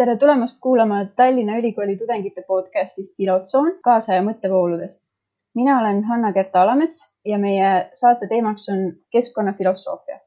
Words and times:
tere 0.00 0.16
tulemast 0.16 0.60
kuulama 0.64 1.04
Tallinna 1.16 1.58
Ülikooli 1.58 1.96
tudengite 1.96 2.42
podcasti 2.48 3.02
Filotsoon 3.16 3.74
kaasaja 3.84 4.22
mõttevooludest. 4.24 5.02
mina 5.54 5.74
olen 5.80 6.04
Hanna-Kerta 6.04 6.62
Alamets 6.62 7.02
ja 7.24 7.38
meie 7.38 7.72
saate 8.00 8.28
teemaks 8.30 8.68
on 8.72 8.78
keskkonnafilosoofia. 9.12 10.18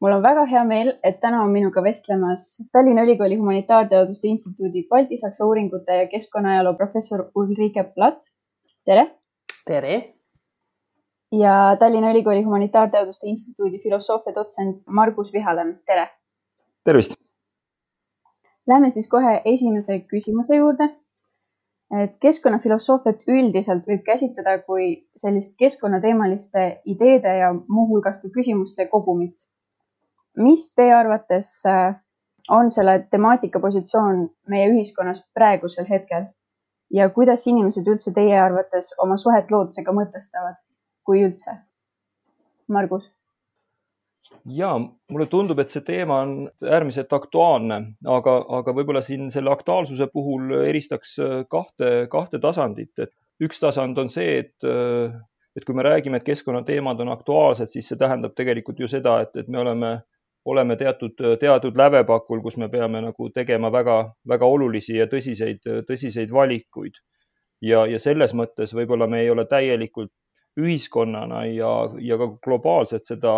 mul 0.00 0.12
on 0.12 0.22
väga 0.22 0.46
hea 0.46 0.64
meel, 0.64 0.92
et 1.02 1.20
täna 1.20 1.42
on 1.42 1.50
minuga 1.50 1.82
vestlemas 1.82 2.46
Tallinna 2.72 3.02
Ülikooli 3.02 3.36
Humanitaarteaduste 3.36 4.28
Instituudi 4.28 4.86
Balti-Saksa 4.88 5.46
uuringute 5.46 5.96
ja 5.96 6.08
keskkonnaajaloo 6.08 6.74
professor 6.74 7.26
Ulrike 7.34 7.84
Platt. 7.94 8.24
tere. 8.84 9.06
tere. 9.66 10.14
ja 11.32 11.76
Tallinna 11.78 12.10
Ülikooli 12.10 12.42
Humanitaarteaduste 12.42 13.28
Instituudi 13.28 13.78
filosoofia 13.78 14.34
dotsent 14.34 14.82
Margus 14.86 15.32
Vihalem, 15.32 15.78
tere. 15.86 16.08
tervist 16.84 17.27
Lähme 18.68 18.90
siis 18.90 19.08
kohe 19.08 19.42
esimese 19.44 20.00
küsimuse 20.00 20.56
juurde. 20.56 20.88
et 21.98 22.18
keskkonnafilosoofiat 22.20 23.22
üldiselt 23.32 23.86
võib 23.88 24.02
käsitleda 24.04 24.58
kui 24.66 24.88
sellist 25.16 25.54
keskkonnateemaliste 25.62 26.64
ideede 26.84 27.32
ja 27.38 27.48
muuhulgas 27.68 28.18
ka 28.22 28.28
küsimuste 28.34 28.86
kogumit. 28.92 29.36
mis 30.36 30.74
teie 30.74 30.94
arvates 30.94 31.52
äh, 31.66 31.96
on 32.50 32.70
selle 32.70 32.98
temaatika 33.10 33.60
positsioon 33.60 34.28
meie 34.48 34.68
ühiskonnas 34.74 35.24
praegusel 35.34 35.88
hetkel 35.90 36.28
ja 37.00 37.08
kuidas 37.08 37.46
inimesed 37.46 37.88
üldse 37.88 38.12
teie 38.12 38.40
arvates 38.40 38.94
oma 38.98 39.16
suhet 39.16 39.50
loodusega 39.50 39.92
mõtestavad, 39.92 40.60
kui 41.04 41.24
üldse? 41.24 41.56
Margus 42.68 43.08
ja 44.44 44.72
mulle 45.10 45.26
tundub, 45.26 45.58
et 45.58 45.72
see 45.72 45.84
teema 45.84 46.20
on 46.24 46.34
äärmiselt 46.64 47.12
aktuaalne, 47.12 47.78
aga, 48.16 48.34
aga 48.60 48.74
võib-olla 48.76 49.02
siin 49.04 49.30
selle 49.34 49.52
aktuaalsuse 49.52 50.08
puhul 50.12 50.52
eristaks 50.64 51.16
äh, 51.22 51.40
kahte, 51.50 52.06
kahte 52.12 52.40
tasandit, 52.42 52.92
et 52.98 53.12
üks 53.44 53.60
tasand 53.62 53.98
on 53.98 54.10
see, 54.12 54.38
et, 54.44 54.54
äh, 54.66 55.16
et 55.56 55.66
kui 55.66 55.76
me 55.76 55.86
räägime, 55.86 56.20
et 56.20 56.28
keskkonnateemad 56.28 57.00
on 57.04 57.12
aktuaalsed, 57.14 57.72
siis 57.72 57.90
see 57.90 58.00
tähendab 58.00 58.36
tegelikult 58.38 58.80
ju 58.80 58.90
seda, 58.90 59.20
et, 59.24 59.34
et 59.36 59.48
me 59.48 59.60
oleme, 59.64 59.92
oleme 60.48 60.76
teatud, 60.80 61.18
teatud 61.40 61.76
lävepakul, 61.76 62.42
kus 62.44 62.56
me 62.56 62.70
peame 62.72 63.02
nagu 63.04 63.30
tegema 63.34 63.72
väga, 63.74 63.98
väga 64.28 64.48
olulisi 64.48 64.96
ja 64.96 65.08
tõsiseid, 65.10 65.64
tõsiseid 65.88 66.32
valikuid. 66.32 67.00
ja, 67.62 67.86
ja 67.90 67.98
selles 67.98 68.34
mõttes 68.38 68.72
võib-olla 68.74 69.08
me 69.10 69.24
ei 69.24 69.30
ole 69.30 69.44
täielikult 69.50 70.12
ühiskonnana 70.58 71.44
ja, 71.50 71.70
ja 72.02 72.18
ka 72.18 72.28
globaalselt 72.44 73.06
seda 73.06 73.32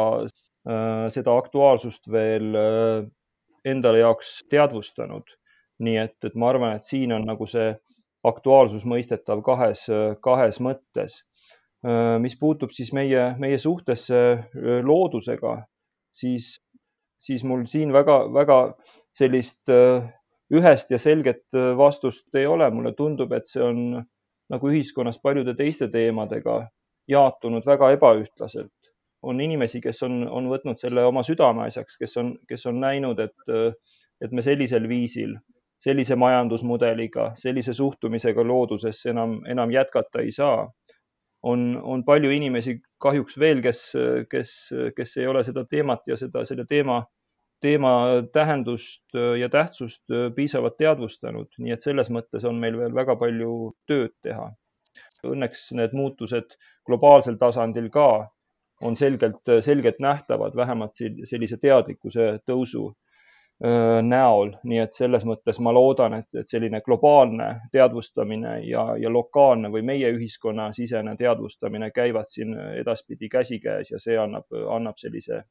seda 0.66 1.36
aktuaalsust 1.38 2.10
veel 2.12 2.54
äh, 2.56 3.06
endale 3.64 4.02
jaoks 4.02 4.40
teadvustanud. 4.50 5.36
nii 5.80 5.96
et, 5.96 6.18
et 6.28 6.34
ma 6.36 6.50
arvan, 6.50 6.74
et 6.76 6.84
siin 6.84 7.12
on 7.16 7.22
nagu 7.24 7.46
see 7.48 7.70
aktuaalsus 8.28 8.82
mõistetav 8.84 9.40
kahes, 9.40 9.86
kahes 10.20 10.58
mõttes. 10.60 11.22
Äh, 11.80 12.18
mis 12.20 12.36
puutub 12.36 12.74
siis 12.76 12.92
meie, 12.92 13.30
meie 13.40 13.58
suhtesse 13.58 14.20
loodusega, 14.84 15.54
siis, 16.12 16.58
siis 17.16 17.44
mul 17.48 17.64
siin 17.64 17.94
väga-väga 17.96 18.58
sellist 19.16 19.72
ühest 20.52 20.92
ja 20.92 20.98
selget 20.98 21.46
vastust 21.76 22.34
ei 22.36 22.46
ole. 22.46 22.68
mulle 22.70 22.92
tundub, 22.92 23.32
et 23.32 23.48
see 23.48 23.64
on 23.64 24.04
nagu 24.50 24.68
ühiskonnas 24.68 25.20
paljude 25.22 25.54
teiste 25.56 25.88
teemadega 25.88 26.66
jaotunud 27.08 27.64
väga 27.66 27.90
ebaühtlaselt 27.96 28.79
on 29.22 29.40
inimesi, 29.40 29.80
kes 29.84 30.02
on, 30.02 30.22
on 30.28 30.48
võtnud 30.50 30.80
selle 30.80 31.04
oma 31.04 31.22
südameasjaks, 31.26 31.98
kes 32.00 32.16
on, 32.20 32.34
kes 32.48 32.66
on 32.70 32.80
näinud, 32.80 33.20
et, 33.20 33.52
et 34.24 34.32
me 34.32 34.44
sellisel 34.44 34.88
viisil, 34.88 35.36
sellise 35.80 36.16
majandusmudeliga, 36.20 37.30
sellise 37.40 37.74
suhtumisega 37.76 38.44
loodusesse 38.44 39.12
enam, 39.12 39.40
enam 39.48 39.72
jätkata 39.72 40.24
ei 40.24 40.32
saa. 40.32 40.68
on, 41.42 41.80
on 41.82 42.04
palju 42.04 42.30
inimesi 42.30 42.74
kahjuks 43.00 43.38
veel, 43.38 43.62
kes, 43.64 43.92
kes, 44.30 44.50
kes 44.96 45.16
ei 45.16 45.26
ole 45.26 45.44
seda 45.44 45.64
teemat 45.64 46.02
ja 46.06 46.16
seda, 46.20 46.44
selle 46.44 46.66
teema, 46.68 46.98
teema 47.64 47.92
tähendust 48.32 49.16
ja 49.40 49.48
tähtsust 49.48 50.02
piisavalt 50.36 50.76
teadvustanud, 50.76 51.48
nii 51.58 51.72
et 51.72 51.82
selles 51.82 52.10
mõttes 52.12 52.44
on 52.44 52.60
meil 52.60 52.76
veel 52.76 52.92
väga 52.94 53.16
palju 53.16 53.72
tööd 53.88 54.12
teha. 54.22 54.50
Õnneks 55.24 55.70
need 55.76 55.96
muutused 55.96 56.56
globaalsel 56.88 57.40
tasandil 57.40 57.88
ka 57.92 58.28
on 58.80 58.96
selgelt, 58.96 59.42
selgelt 59.60 59.98
nähtavad, 60.00 60.56
vähemalt 60.56 60.96
sellise 61.24 61.56
teadlikkuse 61.60 62.38
tõusu 62.48 62.90
näol, 64.02 64.54
nii 64.64 64.78
et 64.80 64.96
selles 64.96 65.26
mõttes 65.28 65.58
ma 65.60 65.72
loodan, 65.76 66.14
et, 66.16 66.28
et 66.32 66.48
selline 66.48 66.80
globaalne 66.80 67.50
teadvustamine 67.72 68.54
ja, 68.64 68.86
ja 68.96 69.12
lokaalne 69.12 69.68
või 69.68 69.82
meie 69.84 70.08
ühiskonna 70.16 70.70
sisene 70.72 71.12
teadvustamine 71.16 71.90
käivad 71.92 72.32
siin 72.32 72.56
edaspidi 72.80 73.28
käsikäes 73.28 73.92
ja 73.92 74.00
see 74.00 74.16
annab, 74.18 74.48
annab 74.76 74.96
sellise 74.96 75.42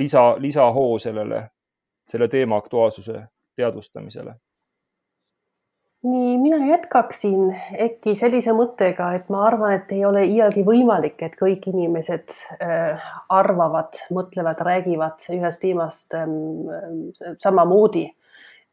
lisa, 0.00 0.30
lisahoo 0.40 0.98
sellele, 0.98 1.42
selle 2.08 2.28
teema 2.32 2.56
aktuaalsuse 2.56 3.20
teadvustamisele 3.56 4.38
nii, 6.02 6.38
mina 6.38 6.58
jätkaksin 6.66 7.56
äkki 7.80 8.14
sellise 8.18 8.52
mõttega, 8.54 9.10
et 9.18 9.28
ma 9.32 9.42
arvan, 9.48 9.74
et 9.78 9.90
ei 9.92 10.04
ole 10.06 10.22
iialgi 10.28 10.62
võimalik, 10.66 11.18
et 11.24 11.34
kõik 11.38 11.66
inimesed 11.70 12.34
äh, 12.62 13.08
arvavad, 13.34 13.98
mõtlevad, 14.14 14.62
räägivad 14.68 15.26
ühest 15.34 15.62
teemast 15.64 16.14
ähm, 16.14 17.10
samamoodi. 17.42 18.08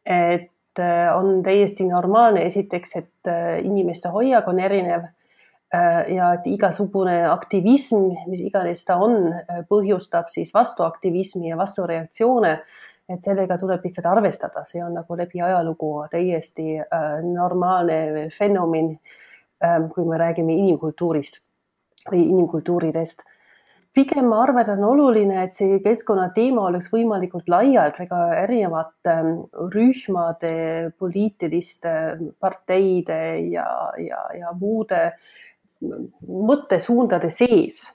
et 0.06 0.80
äh, 0.80 1.18
on 1.18 1.42
täiesti 1.44 1.88
normaalne, 1.90 2.46
esiteks, 2.46 2.96
et 2.96 3.28
äh, 3.32 3.60
inimeste 3.64 4.10
hoiak 4.10 4.48
on 4.48 4.60
erinev 4.60 5.12
ja 6.08 6.28
et 6.38 6.46
igasugune 6.48 7.26
aktivism, 7.28 8.06
mis 8.30 8.40
iganes 8.46 8.86
ta 8.86 8.96
on, 9.02 9.34
põhjustab 9.68 10.30
siis 10.32 10.54
vastuaktivismi 10.54 11.50
ja 11.50 11.58
vastureaktsioone 11.58 12.52
et 13.10 13.22
sellega 13.24 13.58
tuleb 13.62 13.84
lihtsalt 13.86 14.08
arvestada, 14.10 14.64
see 14.66 14.82
on 14.84 14.96
nagu 14.98 15.18
läbi 15.18 15.42
ajalugu 15.46 15.92
täiesti 16.12 16.80
äh, 16.82 17.06
normaalne 17.26 18.28
fenomen 18.34 18.96
ähm,, 19.64 19.90
kui 19.94 20.06
me 20.10 20.18
räägime 20.22 20.56
inimkultuurist 20.58 21.42
või 22.10 22.26
inimkultuuridest. 22.32 23.24
pigem 23.96 24.26
ma 24.28 24.42
arvan, 24.44 24.66
et 24.66 24.70
on 24.74 24.84
oluline, 24.84 25.44
et 25.44 25.54
see 25.56 25.78
keskkonnateema 25.84 26.66
oleks 26.70 26.90
võimalikult 26.92 27.48
laialt 27.48 28.00
väga 28.00 28.22
erinevate 28.42 29.14
ähm, 29.14 29.30
rühmade, 29.76 30.56
poliitiliste 31.00 31.94
parteide 32.40 33.22
ja, 33.54 33.68
ja, 34.02 34.26
ja 34.40 34.52
muude 34.60 35.12
mõttesuundade 36.26 37.30
sees 37.30 37.86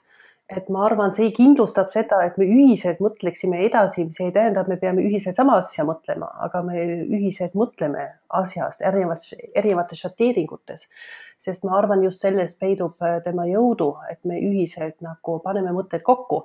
et 0.57 0.69
ma 0.73 0.83
arvan, 0.87 1.13
see 1.15 1.31
kindlustab 1.35 1.91
seda, 1.93 2.19
et 2.27 2.37
me 2.39 2.47
ühiselt 2.49 2.99
mõtleksime 3.03 3.61
edasi, 3.67 4.07
see 4.15 4.27
ei 4.29 4.35
tähenda, 4.35 4.63
et 4.63 4.71
me 4.71 4.77
peame 4.81 5.03
ühiselt 5.07 5.39
sama 5.39 5.57
asja 5.61 5.85
mõtlema, 5.87 6.29
aga 6.47 6.61
me 6.67 6.83
ühiselt 7.19 7.55
mõtleme 7.57 8.07
asjast 8.41 8.83
erinevates, 8.87 9.35
erinevates 9.55 10.03
šateeringutes. 10.05 10.87
sest 11.41 11.63
ma 11.65 11.77
arvan, 11.77 12.03
just 12.05 12.21
selles 12.21 12.53
peidub 12.53 13.01
äh, 13.01 13.15
tema 13.25 13.47
jõudu, 13.49 13.95
et 14.11 14.19
me 14.29 14.37
ühiselt 14.37 14.99
nagu 15.01 15.39
paneme 15.41 15.71
mõtted 15.73 16.03
kokku 16.05 16.43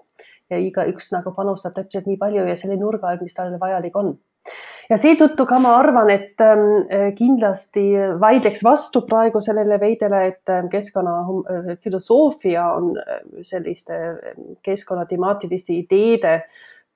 ja 0.51 0.57
igaüks 0.63 1.11
nagu 1.13 1.35
panustab 1.37 1.75
täpselt 1.77 2.07
nii 2.07 2.17
palju 2.17 2.47
ja 2.49 2.57
selle 2.57 2.79
nurga 2.81 3.11
alt, 3.11 3.21
mis 3.27 3.35
talle 3.37 3.61
vajalik 3.61 3.97
on 3.97 4.15
ja 4.91 4.99
seetõttu 5.01 5.47
ka 5.49 5.59
ma 5.63 5.75
arvan, 5.81 6.11
et 6.15 6.43
ähm, 6.45 6.65
äh, 6.87 7.09
kindlasti 7.17 7.85
vaidleks 8.21 8.65
vastu 8.67 9.03
praegu 9.09 9.43
sellele 9.45 9.81
veidele, 9.83 10.23
et 10.33 10.53
ähm, 10.53 10.71
keskkonnafilosoofia 10.73 12.69
on 12.77 12.93
äh, 13.01 13.21
selliste 13.47 13.97
ähm, 13.97 14.57
keskkonnatemaatiliste 14.67 15.75
ideede 15.77 16.41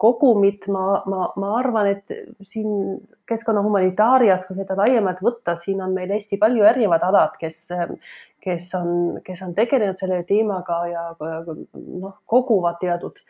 kogumit, 0.00 0.64
ma, 0.72 1.02
ma, 1.10 1.26
ma 1.36 1.50
arvan, 1.58 1.90
et 1.92 2.14
siin 2.48 3.00
keskkonnahumanitaarias, 3.28 4.46
kui 4.48 4.56
seda 4.56 4.78
laiemalt 4.78 5.20
võtta, 5.20 5.58
siin 5.60 5.82
on 5.84 5.92
meil 5.92 6.14
hästi 6.14 6.38
palju 6.40 6.64
erinevad 6.70 7.04
alad, 7.04 7.34
kes, 7.40 7.66
kes 8.40 8.70
on, 8.78 9.20
kes 9.26 9.42
on 9.44 9.52
tegelenud 9.58 10.00
selle 10.00 10.22
teemaga 10.28 10.78
ja 10.88 11.04
noh, 11.20 12.16
koguvad 12.24 12.80
teatud 12.80 13.20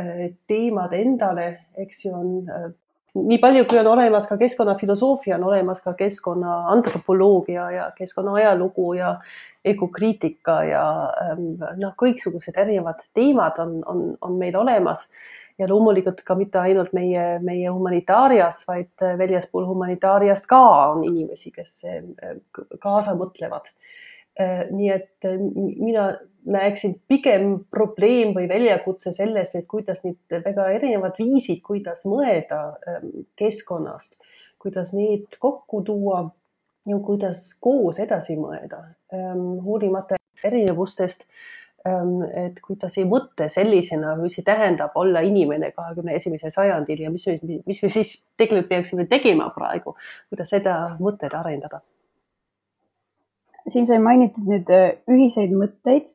äh, 0.00 0.30
teemad 0.48 0.96
endale, 0.96 1.50
eks 1.84 2.06
ju, 2.06 2.14
on 2.16 2.72
nii 3.14 3.38
palju, 3.38 3.64
kui 3.70 3.78
on 3.78 3.86
olemas 3.92 4.26
ka 4.28 4.36
keskkonnafilosoofia, 4.40 5.36
on 5.36 5.44
olemas 5.50 5.82
ka 5.82 5.94
keskkonnaantropoloogia 5.98 7.70
ja 7.70 7.90
keskkonnaajalugu 7.98 8.92
ja 8.98 9.14
ökokriitika 9.66 10.58
ja 10.68 10.84
ähm, 11.22 11.46
noh, 11.80 11.94
kõiksugused 12.00 12.58
erinevad 12.60 13.00
teemad 13.14 13.60
on, 13.62 13.78
on, 13.86 14.02
on 14.20 14.36
meil 14.40 14.56
olemas 14.60 15.06
ja 15.58 15.68
loomulikult 15.70 16.24
ka 16.26 16.34
mitte 16.38 16.58
ainult 16.58 16.92
meie, 16.96 17.38
meie 17.44 17.70
humanitaarias, 17.70 18.64
vaid 18.68 19.06
väljaspool 19.18 19.66
humanitaariast 19.68 20.48
ka 20.50 20.60
on 20.92 21.04
inimesi, 21.06 21.52
kes 21.54 21.80
äh, 21.88 22.34
kaasa 22.82 23.14
mõtlevad. 23.18 23.70
Äh, 24.40 24.66
nii 24.74 24.90
et 24.90 25.28
äh, 25.28 25.38
mina 25.38 26.10
näeksin 26.44 26.98
pigem 27.08 27.58
probleem 27.70 28.34
või 28.36 28.48
väljakutse 28.48 29.14
selles, 29.16 29.54
et 29.54 29.66
kuidas 29.70 30.02
need 30.04 30.38
väga 30.44 30.68
erinevad 30.76 31.18
viisid, 31.18 31.62
kuidas 31.64 32.04
mõelda 32.08 32.60
ähm, 32.88 33.10
keskkonnast, 33.36 34.16
kuidas 34.60 34.92
need 34.96 35.38
kokku 35.40 35.82
tuua 35.84 36.24
ja 36.88 37.00
kuidas 37.00 37.46
koos 37.64 37.98
edasi 38.00 38.36
mõelda, 38.36 38.82
hoolimata 39.64 40.18
erinevustest 40.44 41.24
et 41.84 42.60
kui 42.64 42.78
ta 42.80 42.88
ei 42.96 43.04
mõtle 43.04 43.48
sellisena, 43.52 44.14
mis 44.16 44.38
see 44.38 44.44
tähendab 44.44 44.94
olla 44.96 45.20
inimene 45.24 45.68
kahekümne 45.76 46.14
esimesel 46.16 46.52
sajandil 46.54 47.02
ja 47.04 47.10
mis, 47.12 47.26
mis 47.66 47.82
me 47.84 47.90
siis 47.92 48.14
tegelikult 48.40 48.70
peaksime 48.70 49.04
tegema 49.10 49.50
praegu, 49.52 49.92
kuidas 50.32 50.48
seda 50.54 50.78
mõtet 51.00 51.36
arendada? 51.36 51.82
siin 53.68 53.86
sai 53.88 53.96
mainitud 54.00 54.48
nüüd 54.48 54.70
äh, 54.72 54.90
ühiseid 55.08 55.52
mõtteid, 55.56 56.10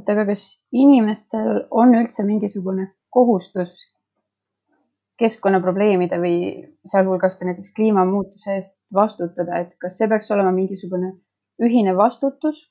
et 0.00 0.10
aga 0.12 0.24
kas 0.32 0.44
inimestel 0.72 1.64
on 1.70 1.94
üldse 1.98 2.24
mingisugune 2.26 2.90
kohustus 3.12 3.90
keskkonnaprobleemide 5.20 6.16
või 6.20 6.36
sealhulgas 6.88 7.36
ka 7.36 7.48
näiteks 7.48 7.74
kliimamuutuse 7.76 8.54
eest 8.56 8.78
vastutada, 8.94 9.60
et 9.60 9.74
kas 9.82 9.98
see 10.00 10.08
peaks 10.08 10.30
olema 10.32 10.52
mingisugune 10.56 11.12
ühine 11.60 11.92
vastutus, 11.96 12.62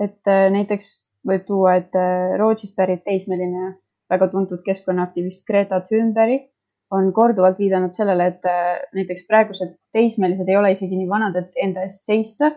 et 0.00 0.28
äh, 0.28 0.48
näiteks 0.52 0.90
võib 1.26 1.46
tuua, 1.48 1.78
et 1.80 1.96
äh, 1.96 2.36
Rootsist 2.40 2.76
pärit 2.76 3.04
teismeline 3.06 3.74
väga 4.10 4.28
tuntud 4.32 4.60
keskkonnaaktivist 4.66 5.46
Greta 5.48 5.80
Thunberg 5.88 6.50
on 6.92 7.12
korduvalt 7.14 7.58
viidanud 7.62 7.94
sellele, 7.96 8.26
et 8.34 8.48
äh, 8.50 8.82
näiteks 8.96 9.24
praegused 9.28 9.76
teismelised 9.96 10.48
ei 10.48 10.58
ole 10.60 10.74
isegi 10.76 10.98
nii 10.98 11.08
vanad, 11.08 11.38
et 11.40 11.64
enda 11.64 11.86
eest 11.86 12.08
seista 12.08 12.52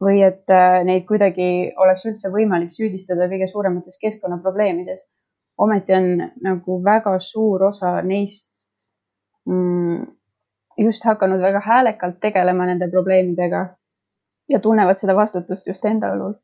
või 0.00 0.22
et 0.24 0.50
äh, 0.50 0.80
neid 0.84 1.06
kuidagi 1.08 1.72
oleks 1.76 2.06
üldse 2.08 2.30
võimalik 2.32 2.72
süüdistada 2.72 3.28
kõige 3.28 3.46
suuremates 3.50 3.98
keskkonnaprobleemides. 4.00 5.08
ometi 5.58 5.92
on 5.92 6.30
nagu 6.42 6.82
väga 6.84 7.18
suur 7.20 7.62
osa 7.62 8.02
neist 8.02 8.48
mm, 9.48 10.04
just 10.78 11.04
hakanud 11.04 11.40
väga 11.40 11.60
häälekalt 11.60 12.20
tegelema 12.20 12.66
nende 12.66 12.88
probleemidega 12.90 13.66
ja 14.48 14.60
tunnevad 14.60 14.98
seda 14.98 15.16
vastutust 15.16 15.66
just 15.66 15.84
enda 15.84 16.14
õlul 16.14 16.34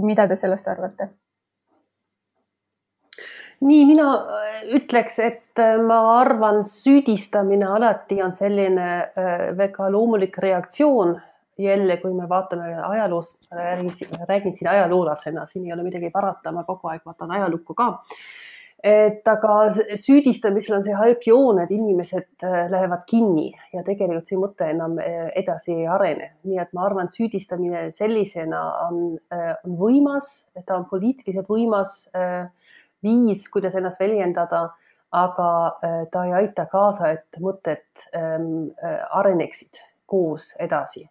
mida 0.00 0.28
te 0.28 0.36
sellest 0.36 0.68
arvate? 0.68 1.08
nii, 3.62 3.84
mina 3.86 4.06
äh, 4.18 4.62
ütleks, 4.74 5.18
et 5.22 5.58
äh, 5.62 5.76
ma 5.78 6.00
arvan, 6.18 6.64
süüdistamine 6.66 7.66
alati 7.76 8.18
on 8.22 8.32
selline 8.34 8.88
väga 9.56 9.86
loomulik 9.92 10.38
reaktsioon. 10.42 11.14
Jälle, 11.58 11.96
kui 12.00 12.12
me 12.16 12.28
vaatame 12.28 12.74
ajaloos, 12.84 13.34
räägin 14.28 14.54
siin 14.54 14.70
ajaloolasena, 14.70 15.46
siin 15.46 15.66
ei 15.66 15.72
ole 15.72 15.82
midagi 15.82 16.10
parata, 16.10 16.52
ma 16.52 16.64
kogu 16.64 16.88
aeg 16.88 17.04
vaatan 17.06 17.30
ajalukku 17.38 17.74
ka 17.74 17.90
et 18.82 19.28
aga 19.30 19.56
süüdistamisel 19.94 20.76
on 20.76 20.84
see 20.84 20.94
halb 20.98 21.22
joon, 21.26 21.60
et 21.62 21.70
inimesed 21.70 22.42
äh, 22.46 22.66
lähevad 22.70 23.04
kinni 23.06 23.52
ja 23.74 23.84
tegelikult 23.86 24.30
see 24.30 24.40
mõte 24.40 24.66
enam 24.72 24.98
äh, 24.98 25.28
edasi 25.38 25.76
ei 25.76 25.86
arene. 25.86 26.32
nii 26.48 26.58
et 26.58 26.72
ma 26.74 26.88
arvan, 26.88 27.06
et 27.06 27.18
süüdistamine 27.18 27.84
sellisena 27.94 28.62
on, 28.88 29.00
äh, 29.34 29.52
on 29.62 29.78
võimas, 29.78 30.32
ta 30.66 30.80
on 30.80 30.88
poliitiliselt 30.90 31.48
võimas 31.48 31.94
viis, 33.02 33.46
kuidas 33.50 33.78
ennast 33.78 34.02
väljendada, 34.02 34.68
aga 35.12 35.48
ta 36.12 36.20
ei 36.24 36.32
aita 36.38 36.64
kaasa, 36.70 37.10
et 37.18 37.40
mõtted 37.42 37.82
ähm, 38.16 38.70
areneksid 39.18 39.82
koos 40.08 40.52
edasi 40.62 41.02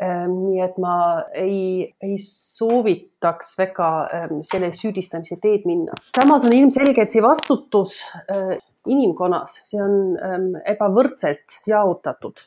nii 0.00 0.60
et 0.60 0.76
ma 0.82 0.96
ei, 1.32 1.86
ei 2.04 2.16
soovitaks 2.20 3.54
väga 3.56 3.90
ehm, 4.12 4.40
selle 4.44 4.72
süüdistamise 4.76 5.38
teed 5.40 5.64
minna. 5.68 5.96
samas 6.16 6.44
on 6.44 6.52
ilmselge, 6.52 7.00
et 7.00 7.14
see 7.14 7.24
vastutus 7.24 7.96
äh, 8.28 8.58
inimkonnas, 8.86 9.62
see 9.70 9.80
on 9.82 10.58
ebavõrdselt 10.68 11.62
jaotatud. 11.66 12.44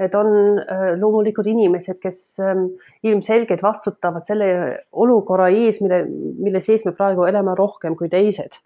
et 0.00 0.14
on 0.16 0.58
loomulikult 0.96 1.46
inimesed, 1.52 1.98
kes 2.00 2.40
ilmselgelt 3.04 3.60
vastutavad 3.62 4.24
selle 4.24 4.46
olukorra 4.96 5.50
ees, 5.52 5.82
mille, 5.84 6.06
mille 6.40 6.62
sees 6.64 6.86
me 6.86 6.94
praegu 6.96 7.26
elame 7.28 7.52
rohkem 7.58 7.96
kui 8.00 8.08
teised 8.08 8.56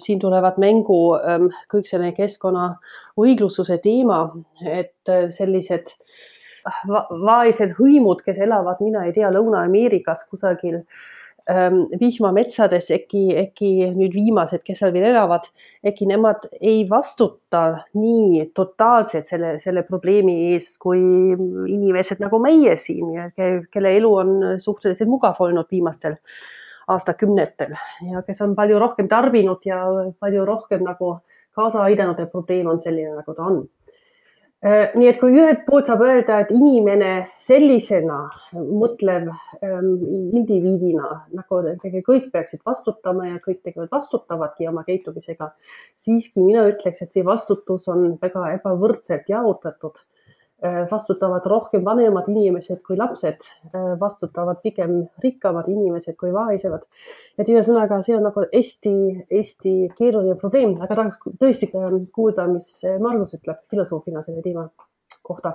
siin 0.00 0.16
tulevad 0.16 0.56
mängu 0.56 0.96
kõik 1.68 1.84
selle 1.84 2.14
keskkonna 2.16 2.70
õiglususe 3.20 3.76
teema, 3.84 4.22
et 4.64 5.12
sellised 5.36 5.92
äh, 5.92 6.22
vaesed 6.86 7.76
hõimud, 7.78 8.24
kes 8.24 8.40
elavad, 8.44 8.82
mina 8.84 9.06
ei 9.06 9.14
tea, 9.16 9.30
Lõuna-Ameerikas 9.34 10.24
kusagil 10.30 10.80
ähm, 11.50 11.84
vihmametsades, 12.00 12.90
äkki, 12.94 13.24
äkki 13.44 13.70
nüüd 13.96 14.14
viimased, 14.16 14.62
kes 14.66 14.82
seal 14.82 14.92
veel 14.94 15.08
elavad, 15.12 15.48
äkki 15.86 16.08
nemad 16.10 16.48
ei 16.60 16.84
vastuta 16.90 17.64
nii 17.98 18.48
totaalselt 18.56 19.30
selle, 19.30 19.56
selle 19.62 19.84
probleemi 19.88 20.36
eest, 20.52 20.76
kui 20.82 21.00
inimesed 21.00 22.22
nagu 22.24 22.40
meie 22.42 22.76
siin, 22.80 23.32
kelle 23.36 23.96
elu 23.96 24.14
on 24.22 24.38
suhteliselt 24.62 25.10
mugav 25.10 25.40
olnud 25.44 25.70
viimastel 25.70 26.18
aastakümnetel 26.88 27.74
ja 28.12 28.22
kes 28.24 28.40
on 28.44 28.54
palju 28.56 28.78
rohkem 28.80 29.08
tarbinud 29.08 29.64
ja 29.68 29.82
palju 30.20 30.44
rohkem 30.48 30.86
nagu 30.86 31.18
kaasa 31.58 31.82
aidanud, 31.88 32.20
et 32.22 32.32
probleem 32.32 32.70
on 32.70 32.80
selline, 32.80 33.12
nagu 33.18 33.34
ta 33.34 33.48
on 33.50 33.58
nii 34.66 35.06
et 35.06 35.20
kui 35.20 35.36
ühelt 35.38 35.60
poolt 35.68 35.86
saab 35.86 36.00
öelda, 36.02 36.40
et 36.42 36.48
inimene 36.50 37.10
sellisena 37.46 38.16
mõtlev 38.58 39.28
ähm, 39.30 39.92
indiviidina 40.34 41.12
nagu 41.38 41.60
kõik 42.08 42.32
peaksid 42.34 42.64
vastutama 42.66 43.28
ja 43.28 43.38
kõik 43.44 43.60
tegelikult 43.62 43.94
vastutavadki 43.94 44.66
oma 44.66 44.82
käitumisega, 44.88 45.52
siiski 45.96 46.42
mina 46.42 46.66
ütleks, 46.72 47.04
et 47.04 47.14
see 47.14 47.24
vastutus 47.24 47.86
on 47.92 48.16
väga 48.22 48.50
ebavõrdselt 48.56 49.30
jaotatud. 49.30 50.02
Äh, 50.02 50.17
vastutavad 50.90 51.46
rohkem 51.46 51.84
vanemad 51.86 52.26
inimesed 52.28 52.80
kui 52.86 52.96
lapsed, 52.98 53.46
äh, 53.70 53.92
vastutavad 54.00 54.58
pigem 54.62 55.04
rikkamad 55.22 55.68
inimesed 55.70 56.16
kui 56.18 56.32
vaesemad. 56.34 56.82
et 57.38 57.48
ühesõnaga, 57.48 58.00
see 58.02 58.16
on 58.16 58.24
nagu 58.26 58.42
hästi-hästi 58.50 59.74
keeruline 59.98 60.34
probleem, 60.40 60.74
aga 60.82 60.98
tahaks 60.98 61.20
tõesti 61.38 61.70
kuulda, 62.12 62.48
mis 62.50 62.82
Margus 62.98 63.36
ütleb 63.38 63.62
filosoofina 63.70 64.22
selle 64.22 64.42
teema 64.42 64.68
kohta 65.22 65.54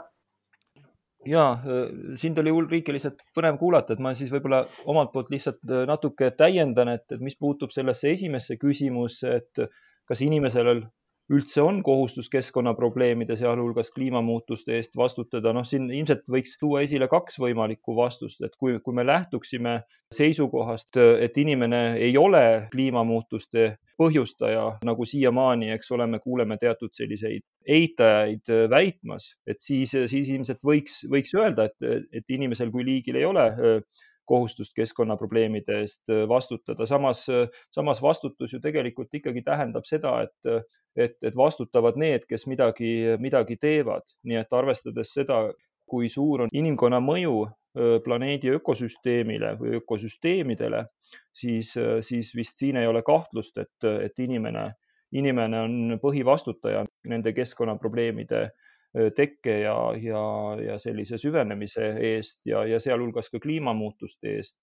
ja 1.27 1.51
äh, 1.51 2.15
sind 2.15 2.39
oli 2.39 2.51
Ulrike 2.51 2.95
lihtsalt 2.95 3.19
põnev 3.35 3.59
kuulata, 3.59 3.93
et 3.93 3.99
ma 3.99 4.13
siis 4.15 4.31
võib-olla 4.31 4.63
omalt 4.85 5.11
poolt 5.11 5.31
lihtsalt 5.35 5.59
natuke 5.87 6.31
täiendan, 6.31 6.95
et, 6.95 7.05
et 7.11 7.19
mis 7.19 7.35
puutub 7.35 7.75
sellesse 7.75 8.11
esimesse 8.11 8.55
küsimusse, 8.55 9.35
et 9.41 9.67
kas 10.07 10.21
inimesel 10.23 10.67
üldse 11.31 11.61
on 11.63 11.79
kohustus 11.83 12.27
keskkonnaprobleemide, 12.29 13.37
sealhulgas 13.39 13.91
kliimamuutuste 13.95 14.75
eest 14.75 14.97
vastutada, 14.99 15.53
noh, 15.55 15.65
siin 15.67 15.87
ilmselt 15.91 16.25
võiks 16.29 16.57
tuua 16.59 16.83
esile 16.83 17.07
kaks 17.11 17.39
võimalikku 17.39 17.95
vastust, 17.95 18.43
et 18.43 18.55
kui, 18.59 18.75
kui 18.83 18.95
me 18.97 19.05
lähtuksime 19.07 19.79
seisukohast, 20.13 20.99
et 21.23 21.37
inimene 21.39 21.83
ei 22.03 22.17
ole 22.19 22.67
kliimamuutuste 22.73 23.77
põhjustaja, 23.97 24.65
nagu 24.85 25.05
siiamaani, 25.07 25.71
eks 25.77 25.91
ole, 25.95 26.07
me 26.09 26.19
kuuleme 26.19 26.57
teatud 26.61 26.91
selliseid 26.97 27.45
eitajaid 27.63 28.55
väitmas, 28.69 29.31
et 29.47 29.61
siis, 29.63 29.95
siis 30.11 30.33
ilmselt 30.33 30.59
võiks, 30.65 31.03
võiks 31.09 31.35
öelda, 31.39 31.69
et, 31.69 32.09
et 32.11 32.35
inimesel 32.35 32.73
kui 32.73 32.85
liigil 32.85 33.21
ei 33.21 33.29
ole 33.29 33.47
kohustust 34.25 34.73
keskkonnaprobleemide 34.75 35.79
eest 35.81 36.09
äh, 36.09 36.23
vastutada. 36.29 36.85
samas, 36.85 37.25
äh, 37.29 37.47
samas 37.71 38.01
vastutus 38.01 38.53
ju 38.53 38.59
tegelikult 38.59 39.13
ikkagi 39.13 39.43
tähendab 39.43 39.87
seda, 39.89 40.21
et, 40.23 40.37
äh, 40.49 40.61
et, 40.95 41.17
et 41.21 41.35
vastutavad 41.35 41.97
need, 41.99 42.25
kes 42.29 42.47
midagi, 42.47 42.93
midagi 43.19 43.57
teevad. 43.61 44.07
nii 44.23 44.39
et 44.41 44.53
arvestades 44.53 45.13
seda, 45.13 45.45
kui 45.89 46.09
suur 46.09 46.45
on 46.45 46.53
inimkonna 46.53 47.01
mõju 47.03 47.43
planeedi 48.05 48.51
ökosüsteemile 48.53 49.55
või 49.57 49.79
ökosüsteemidele, 49.79 50.83
siis, 51.33 51.71
siis 52.05 52.29
vist 52.37 52.59
siin 52.61 52.77
ei 52.77 52.85
ole 52.87 53.01
kahtlust, 53.01 53.57
et, 53.57 53.87
et 54.05 54.19
inimene, 54.21 54.67
inimene 55.17 55.61
on 55.65 55.95
põhivastutaja 56.01 56.83
nende 57.09 57.33
keskkonnaprobleemide 57.33 58.43
tekke 58.93 59.59
ja, 59.63 59.77
ja, 59.97 60.23
ja 60.61 60.79
sellise 60.81 61.17
süvenemise 61.17 61.87
eest 62.13 62.41
ja, 62.45 62.65
ja 62.69 62.79
sealhulgas 62.79 63.31
ka 63.33 63.41
kliimamuutuste 63.41 64.35
eest. 64.37 64.59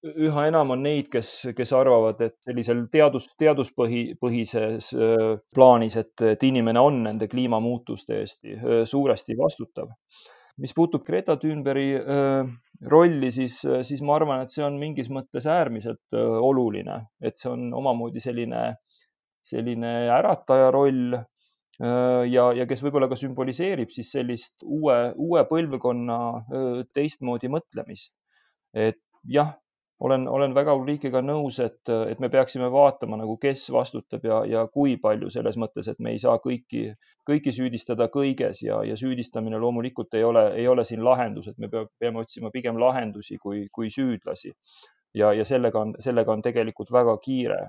üha 0.00 0.46
enam 0.48 0.70
on 0.72 0.82
neid, 0.82 1.10
kes, 1.12 1.30
kes 1.56 1.72
arvavad, 1.76 2.20
et 2.24 2.38
sellisel 2.48 2.86
teadus, 2.92 3.26
teaduspõhi, 3.38 4.14
põhises 4.20 4.94
plaanis, 5.54 5.96
et, 6.00 6.14
et 6.24 6.44
inimene 6.48 6.80
on 6.80 7.02
nende 7.04 7.28
kliimamuutuste 7.28 8.20
eest 8.22 8.48
suuresti 8.88 9.36
vastutav 9.36 9.92
mis 10.60 10.74
puutub 10.76 11.04
Greta 11.04 11.36
Thunbergi 11.40 11.94
rolli, 12.92 13.30
siis, 13.32 13.60
siis 13.86 14.02
ma 14.04 14.16
arvan, 14.18 14.44
et 14.44 14.52
see 14.52 14.64
on 14.64 14.76
mingis 14.80 15.08
mõttes 15.12 15.46
äärmiselt 15.48 16.16
oluline, 16.16 17.00
et 17.24 17.38
see 17.40 17.50
on 17.52 17.70
omamoodi 17.76 18.20
selline, 18.20 18.64
selline 19.52 19.92
ärataja 20.18 20.70
roll 20.74 21.16
ja, 21.80 22.50
ja 22.56 22.66
kes 22.68 22.82
võib-olla 22.84 23.08
ka 23.08 23.16
sümboliseerib 23.16 23.92
siis 23.94 24.10
sellist 24.12 24.64
uue, 24.66 24.98
uue 25.16 25.44
põlvkonna 25.48 26.18
äh, 26.36 26.68
teistmoodi 26.94 27.48
mõtlemist. 27.52 28.14
et 28.76 29.00
jah, 29.26 29.54
olen, 30.00 30.28
olen 30.28 30.54
väga 30.54 30.74
Ulrikega 30.74 31.20
nõus, 31.22 31.58
et, 31.60 31.88
et 31.88 32.20
me 32.20 32.30
peaksime 32.32 32.70
vaatama 32.72 33.18
nagu, 33.20 33.36
kes 33.40 33.66
vastutab 33.72 34.24
ja, 34.24 34.42
ja 34.48 34.66
kui 34.72 34.96
palju 35.00 35.30
selles 35.32 35.58
mõttes, 35.60 35.90
et 35.92 35.98
me 36.00 36.14
ei 36.14 36.20
saa 36.22 36.38
kõiki, 36.42 36.86
kõiki 37.28 37.52
süüdistada 37.52 38.08
kõiges 38.12 38.62
ja, 38.64 38.80
ja 38.86 38.96
süüdistamine 38.96 39.60
loomulikult 39.60 40.14
ei 40.16 40.24
ole, 40.24 40.46
ei 40.60 40.68
ole 40.68 40.86
siin 40.88 41.04
lahendus, 41.04 41.50
et 41.50 41.58
me 41.58 41.68
peame 41.72 42.24
otsima 42.24 42.52
pigem 42.54 42.80
lahendusi 42.80 43.36
kui, 43.42 43.66
kui 43.72 43.92
süüdlasi. 43.92 44.54
ja, 45.14 45.32
ja 45.32 45.44
sellega 45.44 45.80
on, 45.80 45.94
sellega 45.98 46.32
on 46.32 46.42
tegelikult 46.42 46.92
väga 46.92 47.16
kiire 47.24 47.60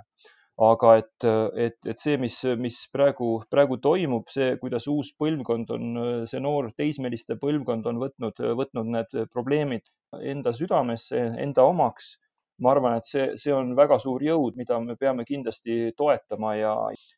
aga 0.62 0.91
et, 1.00 1.25
et, 1.58 1.77
et 1.89 2.01
see, 2.01 2.18
mis, 2.22 2.36
mis 2.62 2.75
praegu, 2.94 3.30
praegu 3.50 3.80
toimub, 3.82 4.27
see, 4.30 4.51
kuidas 4.62 4.86
uus 4.91 5.10
põlvkond 5.18 5.72
on, 5.74 6.01
see 6.30 6.41
noor 6.44 6.70
teismeliste 6.77 7.38
põlvkond 7.41 7.88
on 7.89 8.01
võtnud, 8.03 8.41
võtnud 8.60 8.91
need 8.96 9.15
probleemid 9.34 9.89
enda 10.34 10.53
südamesse, 10.53 11.24
enda 11.41 11.65
omaks. 11.65 12.18
ma 12.62 12.75
arvan, 12.75 13.00
et 13.00 13.08
see, 13.10 13.24
see 13.41 13.53
on 13.58 13.72
väga 13.74 13.98
suur 13.98 14.22
jõud, 14.22 14.53
mida 14.60 14.77
me 14.80 14.94
peame 14.96 15.24
kindlasti 15.25 15.96
toetama 15.98 16.53
ja, 16.60 16.75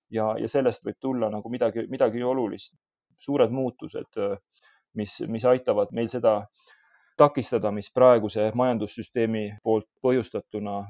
ja, 0.10 0.30
ja 0.40 0.48
sellest 0.48 0.86
võib 0.88 1.02
tulla 1.04 1.28
nagu 1.34 1.50
midagi, 1.52 1.84
midagi 1.92 2.24
olulist. 2.24 2.74
suured 3.20 3.52
muutused, 3.52 4.20
mis, 5.00 5.20
mis 5.28 5.46
aitavad 5.46 5.92
meil 5.92 6.08
seda 6.12 6.46
takistada, 7.18 7.72
mis 7.72 7.92
praeguse 7.92 8.52
majandussüsteemi 8.56 9.46
poolt 9.64 9.88
põhjustatuna 10.02 10.82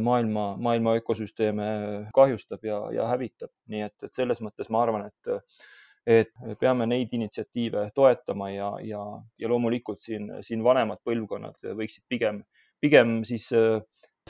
maailma, 0.00 0.54
maailma 0.56 0.94
ökosüsteeme 0.96 1.66
kahjustab 2.14 2.64
ja, 2.64 2.78
ja 2.94 3.08
hävitab. 3.10 3.50
nii 3.68 3.82
et, 3.86 3.96
et 4.02 4.16
selles 4.16 4.40
mõttes 4.40 4.70
ma 4.72 4.82
arvan, 4.82 5.06
et, 5.10 5.60
et 6.06 6.32
peame 6.60 6.86
neid 6.88 7.12
initsiatiive 7.12 7.90
toetama 7.94 8.50
ja, 8.54 8.72
ja, 8.84 9.04
ja 9.38 9.52
loomulikult 9.52 10.00
siin, 10.00 10.30
siin 10.46 10.64
vanemad 10.64 11.02
põlvkonnad 11.04 11.72
võiksid 11.76 12.06
pigem, 12.08 12.42
pigem 12.80 13.20
siis 13.28 13.50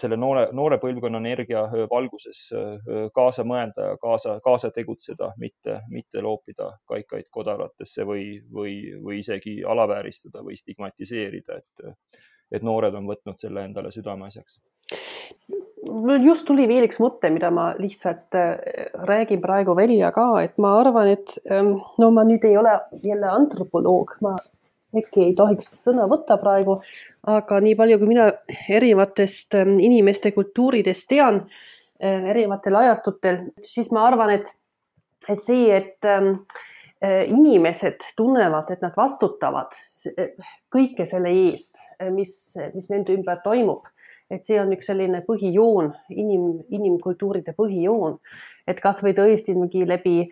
selle 0.00 0.16
noore, 0.16 0.46
noore 0.56 0.78
põlvkonna 0.82 1.18
energia 1.20 1.62
valguses 1.90 2.42
kaasa 3.14 3.44
mõelda 3.46 3.92
ja 3.92 3.99
kaasa, 4.02 4.38
kaasa 4.44 4.70
tegutseda, 4.75 5.32
mitte, 5.38 5.80
mitte 5.90 6.22
loopida 6.25 6.70
kaikaid 6.88 7.28
kodaratesse 7.30 8.06
või, 8.08 8.25
või, 8.54 8.76
või 9.02 9.20
isegi 9.25 9.60
alavääristada 9.66 10.44
või 10.46 10.58
stigmatiseerida, 10.60 11.60
et, 11.60 12.20
et 12.52 12.66
noored 12.66 12.95
on 12.99 13.09
võtnud 13.09 13.38
selle 13.40 13.64
endale 13.64 13.92
südameasjaks. 13.95 14.59
Mul 15.90 16.26
just 16.26 16.45
tuli 16.49 16.66
veel 16.69 16.85
üks 16.87 17.00
mõte, 17.02 17.30
mida 17.33 17.50
ma 17.54 17.71
lihtsalt 17.78 18.37
äh, 18.37 18.59
räägin 19.09 19.40
praegu 19.42 19.75
välja 19.78 20.11
ka, 20.14 20.26
et 20.45 20.59
ma 20.61 20.75
arvan, 20.80 21.09
et 21.14 21.37
ähm, 21.50 21.76
no 21.99 22.11
ma 22.14 22.25
nüüd 22.26 22.45
ei 22.47 22.57
ole 22.61 22.76
jälle 23.04 23.30
antropoloog, 23.33 24.16
ma 24.25 24.35
äkki 24.97 25.28
ei 25.28 25.35
tohiks 25.38 25.71
sõna 25.85 26.09
võtta 26.11 26.37
praegu, 26.42 26.80
aga 27.30 27.61
nii 27.62 27.76
palju, 27.78 27.99
kui 28.00 28.11
mina 28.11 28.28
erinevatest 28.76 29.57
ähm, 29.61 29.78
inimeste 29.83 30.35
kultuuridest 30.37 31.09
tean, 31.11 31.45
äh, 32.02 32.28
erinevatel 32.35 32.80
ajastutel, 32.83 33.45
siis 33.64 33.92
ma 33.95 34.04
arvan, 34.11 34.35
et, 34.37 34.50
et 35.30 35.47
see, 35.47 35.71
et 35.75 36.11
ähm, 36.11 36.35
äh, 36.42 36.70
inimesed 37.00 38.02
tunnevad, 38.16 38.69
et 38.75 38.83
nad 38.85 38.92
vastutavad 38.97 39.73
kõike 40.73 41.07
selle 41.09 41.33
eest, 41.47 41.78
mis, 42.12 42.35
mis 42.75 42.90
nende 42.92 43.14
ümber 43.16 43.40
toimub. 43.45 43.88
Et 44.30 44.45
see 44.47 44.61
on 44.61 44.71
üks 44.76 44.87
selline 44.87 45.23
põhijoon, 45.26 45.88
inim, 46.12 46.61
inimkultuuride 46.71 47.54
põhijoon, 47.57 48.19
et 48.69 48.83
kasvõi 48.85 49.14
tõesti 49.16 49.57
mingi 49.57 49.83
läbi 49.88 50.28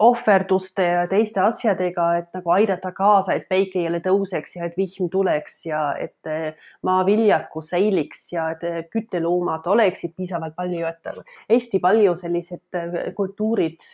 ohverduste 0.00 0.84
ja 0.84 1.06
teiste 1.10 1.40
asjadega, 1.42 2.06
et 2.20 2.28
nagu 2.36 2.52
aidata 2.54 2.92
kaasa, 2.96 3.36
et 3.36 3.48
päike 3.50 3.82
jälle 3.84 4.00
tõuseks 4.04 4.56
ja 4.56 4.68
et 4.68 4.76
vihm 4.78 5.10
tuleks 5.12 5.58
ja 5.66 5.82
et 6.00 6.30
eh, 6.30 6.68
maaviljakus 6.86 7.72
säiliks 7.74 8.30
ja 8.32 8.50
et 8.54 8.64
eh, 8.68 8.78
kütteloomad 8.92 9.66
oleksid 9.74 10.14
piisavalt 10.16 10.56
palju, 10.56 10.86
et 10.88 11.24
hästi 11.50 11.82
palju 11.82 12.16
sellised 12.22 12.78
eh, 12.78 13.12
kultuurid 13.18 13.90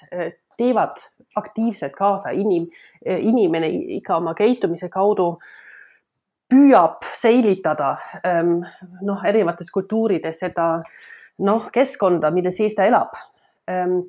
teevad 0.59 0.99
aktiivselt 1.39 1.95
kaasa 1.97 2.35
inim, 2.35 2.67
inimene 3.07 3.69
ikka 3.99 4.17
oma 4.19 4.35
käitumise 4.35 4.89
kaudu 4.91 5.31
äh, 5.37 5.49
püüab 6.49 7.05
säilitada 7.17 7.97
ähm, 8.25 8.61
noh, 9.05 9.25
erinevates 9.29 9.71
kultuurides 9.73 10.41
seda 10.45 10.69
noh, 11.45 11.67
keskkonda, 11.73 12.31
mille 12.35 12.53
sees 12.55 12.77
ta 12.79 12.87
elab. 12.89 13.17
Ähm, 13.71 14.01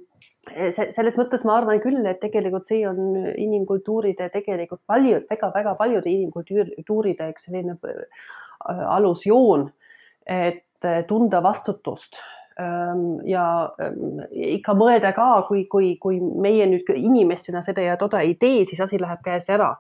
selles 0.96 1.18
mõttes 1.20 1.44
ma 1.46 1.60
arvan 1.60 1.82
küll, 1.84 2.00
et 2.10 2.22
tegelikult 2.24 2.66
see 2.70 2.82
on 2.90 3.20
inimkultuuride 3.36 4.32
tegelikult 4.34 4.82
palju 4.90 5.20
väga,, 5.20 5.52
väga-väga 5.52 5.76
paljude 5.78 6.10
inimkultuuride 6.10 7.30
üks 7.34 7.50
selline 7.50 7.76
äh, 7.76 8.26
alusjoon, 8.96 9.70
et 10.30 10.66
tunda 11.10 11.42
vastutust 11.44 12.22
ja 13.30 13.44
ikka 14.32 14.74
mõelda 14.76 15.14
ka, 15.16 15.28
kui, 15.48 15.64
kui, 15.72 15.94
kui 16.02 16.18
meie 16.20 16.66
nüüd 16.68 16.90
inimestena 16.96 17.62
seda 17.64 17.86
ja 17.86 17.96
toda 17.98 18.20
ei 18.26 18.34
tee, 18.40 18.66
siis 18.68 18.82
asi 18.84 19.00
läheb 19.00 19.22
käest 19.24 19.50
ära 19.54 19.76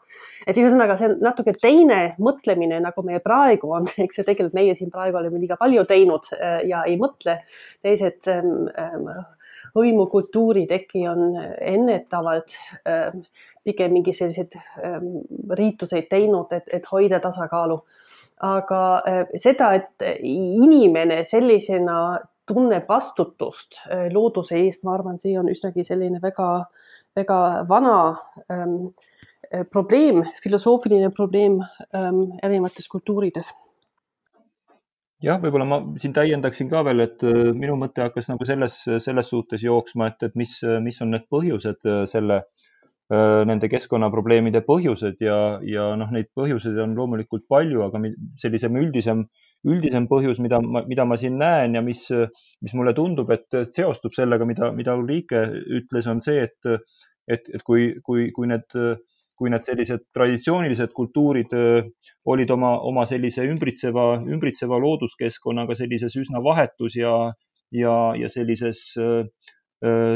et 0.48 0.57
ühesõnaga, 0.57 0.95
see 1.00 1.09
on 1.09 1.17
natuke 1.24 1.53
teine 1.57 2.00
mõtlemine, 2.21 2.79
nagu 2.83 3.03
meie 3.05 3.21
praegu 3.24 3.74
on, 3.75 3.89
eks 4.05 4.21
ju, 4.21 4.27
tegelikult 4.27 4.57
meie 4.57 4.75
siin 4.77 4.93
praegu 4.93 5.19
oleme 5.19 5.41
liiga 5.41 5.59
palju 5.59 5.86
teinud 5.89 6.31
äh, 6.38 6.62
ja 6.69 6.86
ei 6.88 6.98
mõtle. 7.01 7.39
teised 7.86 8.31
ähm, 8.31 8.69
ähm, 8.79 9.12
hõimukultuurid 9.75 10.71
äkki 10.74 11.05
on 11.09 11.38
ennetavalt 11.38 12.55
ähm, 12.89 13.24
pigem 13.63 13.93
mingi 13.93 14.15
selliseid 14.15 14.55
riituseid 15.59 16.07
teinud, 16.09 16.51
et, 16.55 16.67
et 16.74 16.86
hoida 16.91 17.19
tasakaalu. 17.24 17.81
aga 18.48 18.81
äh, 19.07 19.24
seda, 19.38 19.74
et 19.75 20.09
inimene 20.24 21.24
sellisena 21.27 22.19
tunneb 22.50 22.89
vastutust 22.89 23.79
äh, 23.86 24.10
looduse 24.13 24.58
eest, 24.60 24.84
ma 24.84 24.98
arvan, 24.98 25.22
see 25.22 25.38
on 25.39 25.51
üsnagi 25.53 25.86
selline 25.88 26.20
väga, 26.24 26.50
väga 27.18 27.39
vana 27.70 28.00
ähm, 28.50 28.91
Eh, 29.50 29.65
probleem, 29.65 30.22
filosoofiline 30.44 31.10
probleem 31.10 31.62
ähm, 31.96 32.18
erinevates 32.44 32.86
kultuurides. 32.88 33.50
jah, 35.25 35.39
võib-olla 35.41 35.65
ma 35.65 35.79
siin 36.00 36.13
täiendaksin 36.13 36.70
ka 36.70 36.84
veel, 36.86 37.01
et 37.08 37.24
äh, 37.25 37.50
minu 37.58 37.74
mõte 37.82 38.03
hakkas 38.06 38.29
nagu 38.29 38.46
selles, 38.46 38.77
selles 39.01 39.32
suhtes 39.34 39.65
jooksma, 39.65 40.12
et, 40.12 40.27
et 40.27 40.38
mis, 40.38 40.53
mis 40.86 41.01
on 41.01 41.10
need 41.15 41.25
põhjused 41.34 41.89
äh, 41.89 42.03
selle, 42.12 42.38
äh, 43.10 43.41
nende 43.50 43.72
keskkonnaprobleemide 43.74 44.62
põhjused 44.68 45.18
ja, 45.25 45.39
ja 45.65 45.89
noh, 45.98 46.13
neid 46.13 46.29
põhjuseid 46.38 46.77
on 46.86 46.94
loomulikult 47.00 47.48
palju, 47.50 47.82
aga 47.88 48.03
sellisem 48.44 48.77
üldisem, 48.84 49.25
üldisem 49.68 50.08
põhjus, 50.08 50.39
mida 50.44 50.62
ma, 50.63 50.84
mida 50.88 51.06
ma 51.06 51.18
siin 51.20 51.38
näen 51.39 51.75
ja 51.75 51.82
mis, 51.84 52.06
mis 52.63 52.75
mulle 52.78 52.94
tundub, 52.96 53.32
et 53.36 53.60
seostub 53.75 54.16
sellega, 54.16 54.48
mida, 54.48 54.72
mida 54.75 54.96
Ulrike 54.96 55.44
ütles, 55.80 56.08
on 56.08 56.22
see, 56.24 56.46
et, 56.48 56.89
et, 57.28 57.50
et 57.54 57.63
kui, 57.68 57.92
kui, 58.06 58.30
kui 58.36 58.51
need 58.51 58.78
kui 59.39 59.48
need 59.54 59.63
sellised 59.63 60.10
traditsioonilised 60.12 60.92
kultuurid 60.92 61.54
olid 62.28 62.50
oma, 62.51 62.74
oma 62.89 63.06
sellise 63.08 63.46
ümbritseva, 63.48 64.18
ümbritseva 64.28 64.80
looduskeskkonnaga 64.84 65.78
sellises 65.80 66.18
üsna 66.20 66.42
vahetus 66.44 66.98
ja, 67.00 67.13
ja, 67.72 67.96
ja 68.20 68.32
sellises 68.32 68.84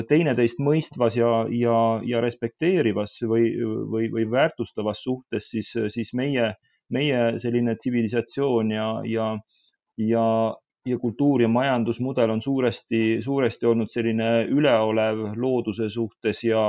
teineteist 0.10 0.60
mõistvas 0.60 1.16
ja, 1.16 1.32
ja, 1.56 1.78
ja 2.04 2.20
respekteerivas 2.24 3.16
või, 3.24 3.54
või, 3.64 4.10
või 4.12 4.28
väärtustavas 4.32 5.06
suhtes, 5.06 5.48
siis, 5.54 5.72
siis 5.96 6.12
meie, 6.20 6.52
meie 6.94 7.40
selline 7.42 7.76
tsivilisatsioon 7.80 8.72
ja, 8.72 8.88
ja, 9.10 9.28
ja, 9.98 10.26
ja 10.86 11.00
kultuur 11.00 11.42
ja 11.42 11.50
majandusmudel 11.52 12.34
on 12.36 12.42
suuresti, 12.42 13.04
suuresti 13.26 13.70
olnud 13.70 13.92
selline 13.92 14.32
üleolev 14.52 15.26
looduse 15.40 15.90
suhtes 15.90 16.44
ja, 16.44 16.66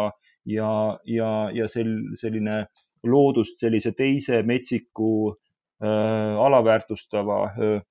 ja, 0.46 0.70
ja, 1.04 1.30
ja 1.54 1.68
sel, 1.68 1.96
selline 2.20 2.64
loodust 3.04 3.60
sellise 3.60 3.92
teise 3.92 4.42
metsiku 4.42 5.10
äh, 5.30 6.38
alaväärtustava 6.46 7.42
äh, 7.50 7.82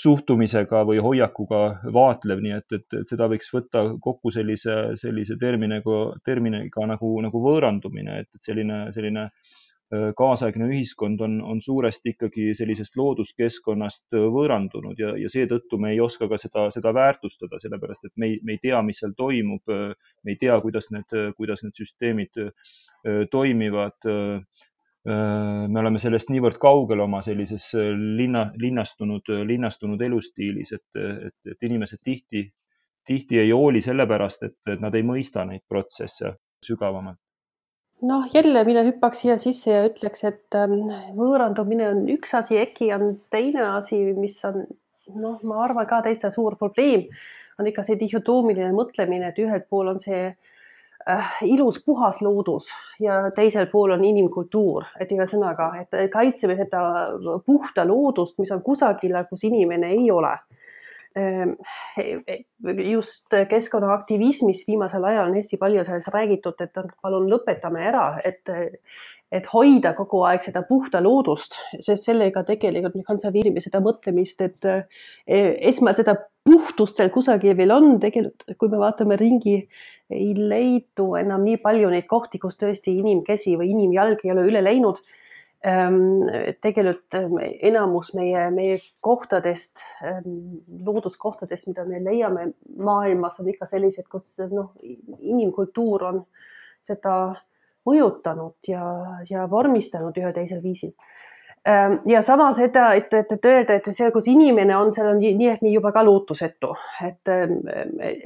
suhtumisega 0.00 0.80
või 0.88 1.00
hoiakuga 1.04 1.60
vaatlev, 1.92 2.40
nii 2.40 2.52
et, 2.56 2.72
et, 2.72 2.86
et 3.02 3.10
seda 3.10 3.26
võiks 3.28 3.50
võtta 3.52 3.82
kokku 4.00 4.32
sellise, 4.32 4.76
sellise 4.96 5.36
terminiga, 5.36 5.98
terminiga 6.24 6.86
nagu, 6.88 7.10
nagu 7.20 7.42
võõrandumine, 7.44 8.22
et, 8.22 8.30
et 8.34 8.48
selline, 8.48 8.86
selline 8.96 9.26
äh, 9.28 9.49
kaasaegne 9.90 10.68
ühiskond 10.70 11.20
on, 11.24 11.40
on 11.42 11.60
suuresti 11.62 12.12
ikkagi 12.14 12.52
sellisest 12.54 12.94
looduskeskkonnast 12.98 14.14
võõrandunud 14.14 14.98
ja, 15.02 15.16
ja 15.18 15.30
seetõttu 15.32 15.80
me 15.82 15.90
ei 15.94 16.00
oska 16.00 16.28
ka 16.30 16.38
seda, 16.38 16.68
seda 16.70 16.92
väärtustada, 16.94 17.58
sellepärast 17.58 18.06
et 18.06 18.12
me 18.16 18.28
ei, 18.30 18.36
me 18.46 18.54
ei 18.54 18.60
tea, 18.62 18.82
mis 18.86 19.02
seal 19.02 19.16
toimub, 19.18 19.66
me 19.66 20.30
ei 20.34 20.38
tea, 20.38 20.60
kuidas 20.62 20.92
need, 20.94 21.16
kuidas 21.36 21.64
need 21.66 21.74
süsteemid 21.74 22.42
toimivad. 23.30 24.10
me 25.04 25.80
oleme 25.80 25.98
sellest 25.98 26.28
niivõrd 26.30 26.58
kaugel 26.60 27.00
oma 27.00 27.22
sellises 27.24 27.70
linna, 28.18 28.44
linnastunud, 28.60 29.32
linnastunud 29.48 30.02
elustiilis, 30.06 30.74
et, 30.76 31.00
et, 31.00 31.34
et 31.50 31.66
inimesed 31.66 31.98
tihti, 32.04 32.44
tihti 33.08 33.40
ei 33.40 33.50
hooli 33.50 33.80
sellepärast, 33.80 34.44
et 34.44 34.76
nad 34.78 34.94
ei 34.94 35.02
mõista 35.02 35.46
neid 35.48 35.64
protsesse 35.68 36.36
sügavamalt 36.62 37.18
noh, 38.02 38.28
jälle 38.34 38.64
mina 38.64 38.82
hüppaks 38.86 39.24
siia 39.24 39.38
sisse 39.38 39.72
ja 39.72 39.86
ütleks, 39.88 40.24
et 40.28 40.56
ähm, 40.58 40.88
võõrandumine 41.16 41.88
on 41.90 42.04
üks 42.12 42.34
asi, 42.38 42.58
EKI 42.60 42.92
on 42.96 43.08
teine 43.32 43.64
asi, 43.76 43.98
mis 44.16 44.38
on 44.48 44.62
noh, 45.14 45.40
ma 45.42 45.64
arvan 45.64 45.88
ka 45.90 46.02
täitsa 46.06 46.30
suur 46.34 46.56
probleem, 46.60 47.08
on 47.60 47.68
ikka 47.68 47.84
see 47.84 47.98
dihhotoomiline 48.00 48.70
mõtlemine, 48.76 49.30
et 49.30 49.40
ühel 49.42 49.64
pool 49.68 49.92
on 49.92 50.00
see 50.00 50.22
äh, 50.30 51.32
ilus 51.48 51.80
puhas 51.84 52.22
loodus 52.24 52.70
ja 53.02 53.22
teisel 53.36 53.68
pool 53.72 53.96
on 53.96 54.04
inimkultuur, 54.06 54.86
et 55.00 55.12
ühesõnaga, 55.12 55.72
et 55.82 56.00
kaitseme 56.12 56.56
seda 56.60 56.82
puhta 57.46 57.84
loodust, 57.88 58.38
mis 58.40 58.52
on 58.54 58.62
kusagil, 58.64 59.18
kus 59.28 59.44
inimene 59.50 59.92
ei 59.98 60.10
ole 60.14 60.36
just 62.90 63.38
keskkonnaaktivismis 63.50 64.64
viimasel 64.68 65.04
ajal 65.04 65.30
on 65.30 65.38
hästi 65.38 65.58
palju 65.58 65.84
sellest 65.84 66.12
räägitud, 66.14 66.60
et 66.62 66.82
palun 67.02 67.26
lõpetame 67.30 67.82
ära, 67.90 68.04
et, 68.24 68.52
et 69.32 69.46
hoida 69.52 69.94
kogu 69.98 70.22
aeg 70.28 70.44
seda 70.46 70.62
puhta 70.68 71.02
loodust, 71.02 71.58
sest 71.80 72.06
sellega 72.06 72.44
tegelikult 72.46 72.98
me 72.98 73.06
konserveerime 73.06 73.62
seda 73.62 73.82
mõtlemist, 73.82 74.42
et 74.46 74.70
e, 74.70 74.80
esmalt 75.72 76.02
seda 76.02 76.16
puhtust 76.46 76.96
seal 76.98 77.10
kusagil 77.12 77.56
veel 77.58 77.74
on, 77.74 77.96
tegelikult 78.02 78.56
kui 78.58 78.70
me 78.72 78.80
vaatame 78.80 79.18
ringi, 79.20 79.56
ei 80.10 80.34
leidu 80.34 81.14
enam 81.20 81.44
nii 81.46 81.60
palju 81.62 81.90
neid 81.92 82.06
kohti, 82.10 82.40
kus 82.42 82.58
tõesti 82.60 82.96
inimkäsi 83.02 83.56
või 83.60 83.74
inimjalg 83.74 84.22
ei 84.24 84.32
ole 84.34 84.46
üle 84.48 84.62
läinud. 84.64 84.98
Ehm, 84.98 85.19
tegelikult 85.60 87.16
ehm, 87.18 87.34
enamus 87.68 88.14
meie, 88.16 88.46
meie 88.54 88.78
kohtadest, 89.04 89.76
ehm, 90.00 90.38
looduskohtadest, 90.86 91.68
mida 91.68 91.84
me 91.84 92.00
leiame 92.00 92.46
maailmas, 92.80 93.36
on 93.40 93.50
ikka 93.52 93.68
sellised, 93.68 94.08
kus 94.08 94.38
noh, 94.48 94.72
inimkultuur 95.20 96.06
on 96.08 96.22
seda 96.86 97.16
mõjutanud 97.84 98.70
ja, 98.72 98.84
ja 99.28 99.44
vormistanud 99.50 100.16
ühel 100.16 100.32
teisel 100.36 100.62
viisil. 100.64 100.94
Ehm, 100.96 101.19
ja 102.06 102.22
sama 102.22 102.52
seda, 102.56 102.94
et, 102.96 103.12
et, 103.12 103.32
et 103.32 103.44
öelda, 103.44 103.76
et 103.76 103.88
seal, 103.92 104.12
kus 104.14 104.28
inimene 104.32 104.72
on, 104.76 104.92
seal 104.96 105.10
on 105.12 105.18
nii 105.20 105.48
ehk 105.52 105.64
nii 105.64 105.74
juba 105.74 105.92
ka 105.92 106.02
lootusetu, 106.06 106.70
et, 107.04 107.28
ehm, 107.28 107.58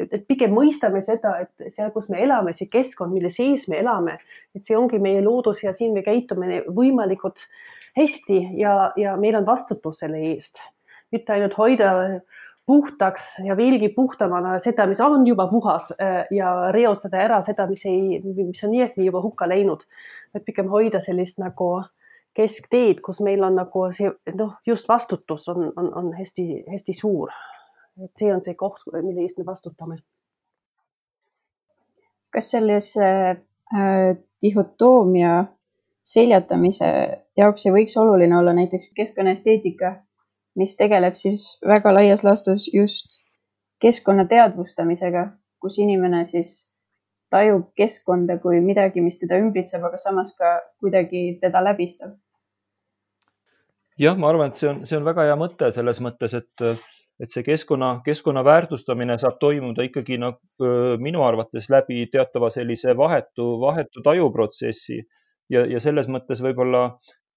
et 0.07 0.26
pigem 0.29 0.55
mõistame 0.55 1.03
seda, 1.03 1.35
et 1.43 1.73
seal, 1.75 1.91
kus 1.95 2.09
me 2.12 2.23
elame, 2.23 2.55
see 2.55 2.71
keskkond, 2.71 3.11
mille 3.14 3.33
sees 3.35 3.67
me 3.71 3.81
elame, 3.83 4.21
et 4.55 4.62
see 4.62 4.79
ongi 4.79 5.00
meie 5.03 5.23
loodus 5.25 5.64
ja 5.64 5.75
siin 5.75 5.97
me 5.97 6.05
käitume 6.07 6.62
võimalikult 6.76 7.43
hästi 7.99 8.38
ja, 8.61 8.93
ja 8.97 9.17
meil 9.19 9.41
on 9.41 9.49
vastutus 9.49 9.99
selle 10.05 10.23
eest, 10.31 10.62
mitte 11.14 11.35
ainult 11.35 11.59
hoida 11.59 11.91
puhtaks 12.64 13.43
ja 13.45 13.59
veelgi 13.59 13.91
puhtamana 13.93 14.55
seda, 14.62 14.87
mis 14.88 15.03
on 15.05 15.26
juba 15.26 15.49
puhas 15.50 15.91
eh, 15.99 16.23
ja 16.33 16.71
reostada 16.73 17.19
ära 17.26 17.43
seda, 17.45 17.67
mis 17.67 17.83
ei, 17.91 18.23
mis 18.23 18.62
on 18.62 18.73
nii 18.73 18.87
ehk 18.87 18.97
nii 18.97 19.11
juba 19.11 19.26
hukka 19.26 19.50
läinud, 19.50 19.83
et 20.35 20.47
pigem 20.47 20.71
hoida 20.73 21.03
sellist 21.05 21.43
nagu 21.43 21.75
äh, 21.83 21.91
keskteed, 22.35 23.00
kus 23.05 23.21
meil 23.23 23.43
on 23.47 23.57
nagu 23.59 23.87
see 23.95 24.11
noh, 24.35 24.57
just 24.67 24.88
vastutus 24.91 25.49
on, 25.49 25.71
on, 25.76 25.91
on 25.95 26.12
hästi-hästi 26.19 26.95
suur. 26.99 27.31
et 28.05 28.11
see 28.19 28.33
on 28.35 28.43
see 28.43 28.57
koht, 28.59 28.83
mille 28.95 29.23
eest 29.23 29.38
me 29.38 29.47
vastutame. 29.47 29.99
kas 32.35 32.50
sellise 32.50 33.07
äh, 33.07 34.17
dihhotoomia 34.43 35.45
seljatamise 36.05 36.88
jaoks 37.38 37.67
ei 37.67 37.73
võiks 37.76 37.95
oluline 38.00 38.37
olla 38.38 38.53
näiteks 38.53 38.91
keskkonnaesteetika, 38.97 39.95
mis 40.59 40.76
tegeleb 40.76 41.14
siis 41.17 41.47
väga 41.67 41.95
laias 41.95 42.25
laastus 42.26 42.67
just 42.75 43.23
keskkonna 43.81 44.26
teadvustamisega, 44.26 45.29
kus 45.62 45.79
inimene 45.79 46.25
siis 46.26 46.73
tajub 47.31 47.71
keskkonda 47.79 48.38
kui 48.43 48.61
midagi, 48.61 49.00
mis 49.00 49.19
teda 49.23 49.38
ümbritseb, 49.38 49.87
aga 49.87 49.99
samas 49.99 50.35
ka 50.38 50.59
kuidagi 50.83 51.38
teda 51.41 51.62
läbistab 51.64 52.19
jah, 54.01 54.19
ma 54.19 54.31
arvan, 54.31 54.53
et 54.53 54.59
see 54.59 54.69
on, 54.71 54.85
see 54.89 54.99
on 54.99 55.07
väga 55.07 55.29
hea 55.29 55.39
mõte 55.39 55.71
selles 55.75 56.01
mõttes, 56.05 56.35
et, 56.39 56.85
et 57.23 57.35
see 57.35 57.45
keskkonna, 57.47 57.97
keskkonna 58.07 58.45
väärtustamine 58.47 59.19
saab 59.23 59.41
toimuda 59.43 59.87
ikkagi 59.87 60.19
nagu 60.23 60.71
minu 61.02 61.25
arvates 61.26 61.71
läbi 61.73 62.07
teatava 62.13 62.50
sellise 62.54 62.97
vahetu, 62.99 63.54
vahetu 63.63 64.02
tajuprotsessi. 64.04 65.02
Ja, 65.52 65.67
ja 65.69 65.80
selles 65.83 66.09
mõttes 66.09 66.41
võib-olla 66.41 66.87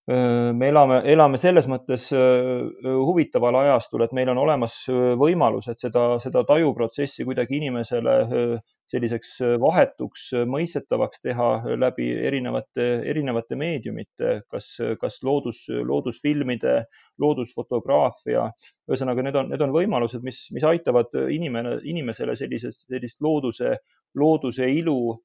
me 0.08 0.70
elame, 0.72 1.02
elame 1.12 1.38
selles 1.38 1.65
mõttes 1.67 2.06
huvitaval 2.86 3.58
ajastul, 3.60 4.06
et 4.06 4.13
meil 4.15 4.30
on 4.32 4.39
olemas 4.39 4.78
võimalus, 5.20 5.67
et 5.67 5.84
seda, 5.84 6.13
seda 6.24 6.46
tajuprotsessi 6.48 7.26
kuidagi 7.28 7.60
inimesele 7.60 8.13
selliseks 8.88 9.34
vahetuks 9.62 10.30
mõistetavaks 10.47 11.21
teha 11.23 11.47
läbi 11.80 12.08
erinevate, 12.30 12.86
erinevate 13.12 13.58
meediumite, 13.60 14.34
kas, 14.52 14.69
kas 15.02 15.19
loodus, 15.28 15.65
loodusfilmide, 15.69 16.78
loodusfotograafia. 17.19 18.47
ühesõnaga, 18.89 19.26
need 19.28 19.39
on, 19.41 19.52
need 19.52 19.65
on 19.65 19.76
võimalused, 19.76 20.23
mis, 20.23 20.45
mis 20.56 20.63
aitavad 20.67 21.12
inimene, 21.34 21.78
inimesele 21.84 22.38
sellisest, 22.39 22.86
sellist 22.88 23.21
looduse, 23.21 23.76
looduse 24.15 24.69
ilu 24.71 25.17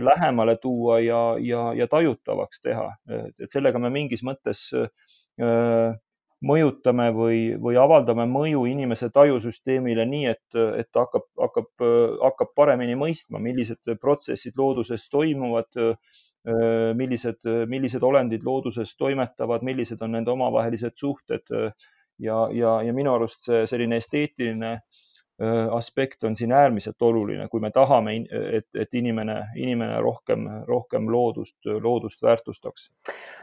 lähemale 0.00 0.56
tuua 0.56 1.00
ja, 1.04 1.22
ja, 1.40 1.72
ja 1.76 1.86
tajutavaks 1.86 2.62
teha, 2.64 2.86
et 3.12 3.50
sellega 3.52 3.78
me 3.78 3.90
mingis 3.92 4.22
mõttes 4.24 4.62
mõjutame 6.44 7.08
või, 7.14 7.40
või 7.58 7.76
avaldame 7.80 8.26
mõju 8.30 8.64
inimese 8.70 9.08
tajusüsteemile 9.14 10.06
nii, 10.06 10.26
et, 10.30 10.58
et 10.78 10.88
ta 10.92 11.06
hakkab, 11.06 11.26
hakkab, 11.40 11.68
hakkab 12.22 12.52
paremini 12.56 12.94
mõistma, 12.98 13.40
millised 13.42 13.94
protsessid 14.00 14.58
looduses 14.58 15.08
toimuvad, 15.10 15.80
millised, 16.98 17.42
millised 17.68 18.04
olendid 18.06 18.46
looduses 18.46 18.94
toimetavad, 18.96 19.66
millised 19.66 20.02
on 20.02 20.14
nende 20.14 20.30
omavahelised 20.30 20.94
suhted. 20.96 21.42
Ja, 22.18 22.48
ja, 22.50 22.78
ja 22.82 22.92
minu 22.94 23.12
arust 23.14 23.44
see 23.46 23.66
selline 23.70 24.00
esteetiline 24.02 24.72
aspekt 25.70 26.24
on 26.24 26.36
siin 26.36 26.52
äärmiselt 26.52 27.02
oluline, 27.02 27.48
kui 27.48 27.60
me 27.62 27.70
tahame, 27.70 28.16
et, 28.58 28.66
et 28.74 28.94
inimene, 28.98 29.36
inimene 29.56 30.00
rohkem, 30.02 30.48
rohkem 30.66 31.06
loodust, 31.12 31.56
loodust 31.82 32.22
väärtustaks. 32.22 32.88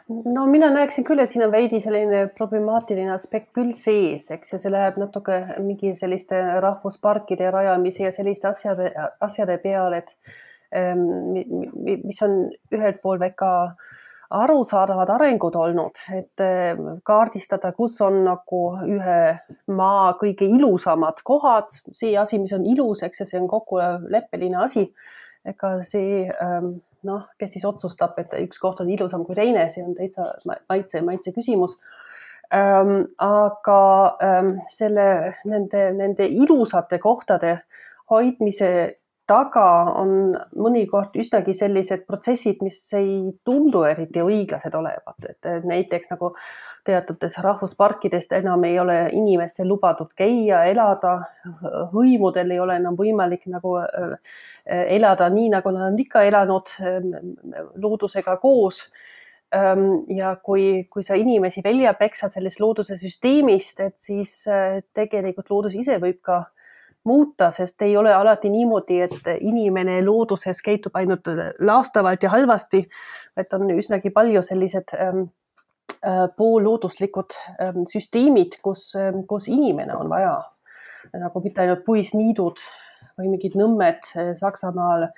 no 0.10 0.46
mina 0.52 0.70
näeksin 0.74 1.08
küll, 1.08 1.24
et 1.24 1.32
siin 1.32 1.46
on 1.46 1.54
veidi 1.54 1.80
selline 1.80 2.26
problemaatiline 2.38 3.14
aspekt 3.16 3.54
küll 3.56 3.72
sees, 3.80 4.28
eks 4.32 4.54
ju, 4.54 4.60
see 4.60 4.74
läheb 4.74 5.00
natuke 5.00 5.40
mingi 5.64 5.96
selliste 5.96 6.42
rahvusparkide 6.68 7.52
rajamise 7.52 8.10
ja 8.10 8.12
selliste 8.12 8.52
asjade, 8.52 8.92
asjade 9.24 9.58
peale, 9.64 10.04
et 10.04 10.12
mis 12.04 12.22
on 12.26 12.42
ühelt 12.76 13.00
poolt 13.02 13.24
väga 13.24 13.52
äh, 13.64 13.96
arusaadavad 14.36 15.10
arengud 15.16 15.56
olnud, 15.60 16.00
et 16.16 16.44
eh, 16.44 16.80
kaardistada, 17.08 17.72
kus 17.78 18.00
on 18.04 18.22
nagu 18.28 18.62
ühe 18.84 19.20
maa 19.78 20.08
kõige 20.20 20.48
ilusamad 20.58 21.22
kohad, 21.28 21.72
see 21.94 22.16
asi, 22.20 22.40
mis 22.42 22.54
on 22.56 22.66
ilus, 22.68 23.04
eks 23.06 23.24
ju, 23.24 23.30
see 23.30 23.40
on 23.42 23.48
kokkuleppeline 23.52 24.60
asi. 24.66 24.90
ega 25.46 25.76
see 25.86 26.24
ehm, 26.26 26.72
noh, 27.06 27.28
kes 27.40 27.52
siis 27.54 27.66
otsustab, 27.70 28.18
et 28.18 28.34
üks 28.42 28.58
koht 28.62 28.82
on 28.82 28.90
ilusam 28.90 29.26
kui 29.28 29.38
teine, 29.38 29.68
see 29.70 29.84
on 29.86 29.94
täitsa 29.98 30.32
maitse, 30.46 31.02
maitse 31.06 31.34
küsimus 31.36 31.78
ähm,. 32.54 33.06
aga 33.22 33.82
ähm, 34.26 34.52
selle, 34.74 35.36
nende, 35.46 35.92
nende 35.94 36.28
ilusate 36.28 37.00
kohtade 37.04 37.60
hoidmise 38.10 38.72
taga 39.30 39.66
on 39.98 40.36
mõnikord 40.58 41.16
üsnagi 41.18 41.56
sellised 41.58 42.06
protsessid, 42.06 42.62
mis 42.66 42.78
ei 42.98 43.32
tundu 43.48 43.84
eriti 43.90 44.22
õiglased 44.22 44.78
olevat, 44.78 45.30
et 45.30 45.50
näiteks 45.66 46.12
nagu 46.14 46.34
teatutes 46.86 47.38
rahvusparkidest 47.42 48.36
enam 48.38 48.64
ei 48.68 48.78
ole 48.80 48.98
inimestel 49.18 49.68
lubatud 49.70 50.12
käia, 50.18 50.64
elada, 50.70 51.18
hõimudel 51.94 52.54
ei 52.54 52.62
ole 52.62 52.78
enam 52.82 52.98
võimalik 53.00 53.48
nagu 53.50 53.76
äh, 53.82 54.16
elada 54.66 55.30
nii, 55.34 55.50
nagu 55.58 55.74
nad 55.74 55.90
on 55.90 56.00
ikka 56.06 56.26
elanud 56.30 56.74
äh, 56.80 57.12
loodusega 57.82 58.38
koos. 58.42 58.86
Ähm, 59.56 60.04
ja 60.10 60.36
kui, 60.44 60.86
kui 60.92 61.06
sa 61.06 61.16
inimesi 61.16 61.62
välja 61.64 61.94
peksad 61.98 62.34
sellest 62.34 62.60
looduse 62.60 62.98
süsteemist, 63.00 63.80
et 63.80 63.96
siis 64.02 64.42
äh, 64.52 64.82
tegelikult 64.94 65.50
loodus 65.54 65.78
ise 65.78 65.98
võib 66.02 66.18
ka 66.26 66.44
muuta, 67.06 67.52
sest 67.52 67.82
ei 67.82 67.98
ole 67.98 68.14
alati 68.14 68.50
niimoodi, 68.50 69.00
et 69.06 69.30
inimene 69.40 70.00
looduses 70.06 70.62
käitub 70.66 70.96
ainult 70.98 71.30
laastavalt 71.60 72.24
ja 72.24 72.32
halvasti, 72.34 72.86
et 73.38 73.54
on 73.54 73.70
üsnagi 73.72 74.12
palju 74.14 74.42
sellised 74.46 74.96
ähm, 75.00 75.28
äh, 76.02 76.26
poollooduslikud 76.38 77.38
ähm, 77.62 77.84
süsteemid, 77.92 78.60
kus 78.66 78.94
ähm,, 79.00 79.24
kus 79.30 79.48
inimene 79.48 79.96
on 79.96 80.10
vaja. 80.10 80.38
Nagu 81.14 81.40
mitte 81.44 81.62
ainult 81.62 81.84
puisniidud 81.86 82.62
või 83.20 83.36
mingid 83.36 83.54
nõmmed 83.60 84.10
äh, 84.18 84.34
Saksamaal 84.40 85.10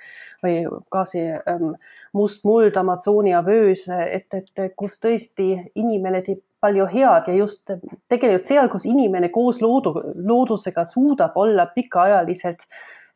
või 0.44 0.60
ka 0.92 1.06
see 1.08 1.32
ähm, 1.38 1.72
must 2.12 2.44
muld 2.44 2.76
Amazonia 2.76 3.40
vöös, 3.46 3.88
et, 3.88 4.28
et 4.34 4.76
kus 4.76 5.00
tõesti 5.00 5.54
inimene 5.74 6.22
teeb 6.26 6.44
palju 6.60 6.86
head 6.90 7.28
ja 7.30 7.34
just 7.38 7.70
tegelikult 8.08 8.48
seal, 8.48 8.68
kus 8.72 8.86
inimene 8.88 9.30
koos 9.34 9.60
loodu, 9.62 9.94
loodusega 10.14 10.84
suudab 10.90 11.36
olla 11.38 11.68
pikaajaliselt 11.74 12.64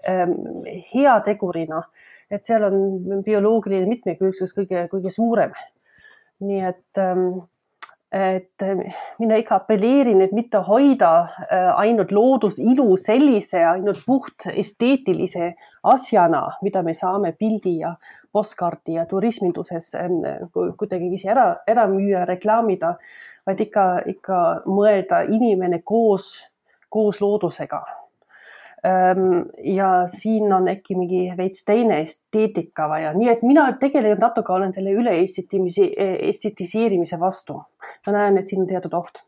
ähm, 0.09 0.37
heategurina, 0.93 1.83
et 2.31 2.45
seal 2.47 2.69
on 2.69 3.23
bioloogiline 3.27 3.89
mitmekülgsus 3.91 4.55
kõige, 4.57 4.87
kõige 4.93 5.11
suurem. 5.11 5.55
nii 6.43 6.63
et 6.67 6.99
ähm, 6.99 7.43
et 8.13 8.65
mina 9.19 9.37
ikka 9.41 9.57
apelleerin, 9.63 10.21
et 10.21 10.33
mitte 10.37 10.61
hoida 10.67 11.13
äh, 11.23 11.71
ainult 11.81 12.13
loodusilu 12.13 12.97
sellise 13.01 13.63
ainult 13.65 14.03
puht 14.07 14.49
esteetilise 14.53 15.55
asjana, 15.83 16.43
mida 16.63 16.83
me 16.83 16.95
saame 16.95 17.33
pildi 17.39 17.79
ja 17.81 17.95
postkaardi 18.33 18.99
ja 18.99 19.07
turisminduses 19.09 19.95
ähm, 19.95 20.21
kuidagiviisi 20.53 21.33
ära, 21.33 21.49
ära 21.67 21.89
müüa, 21.89 22.27
reklaamida, 22.29 22.95
vaid 23.47 23.65
ikka, 23.65 23.87
ikka 24.13 24.45
mõelda 24.69 25.25
inimene 25.33 25.81
koos, 25.85 26.35
koos 26.93 27.21
loodusega 27.25 27.83
ja 28.83 29.89
siin 30.11 30.53
on 30.53 30.69
äkki 30.69 30.97
mingi 30.99 31.21
veits 31.39 31.65
teine 31.65 32.01
esteetika 32.03 32.89
vaja, 32.91 33.13
nii 33.15 33.29
et 33.31 33.45
mina 33.47 33.69
tegelikult 33.79 34.25
natuke 34.25 34.53
olen 34.53 34.73
selle 34.75 34.95
üle 34.99 35.13
estetiseerimise 36.29 37.21
vastu. 37.21 37.61
ma 38.07 38.17
näen, 38.17 38.39
et 38.39 38.51
siin 38.51 38.65
on 38.65 38.67
teatud 38.67 38.97
oht. 38.99 39.23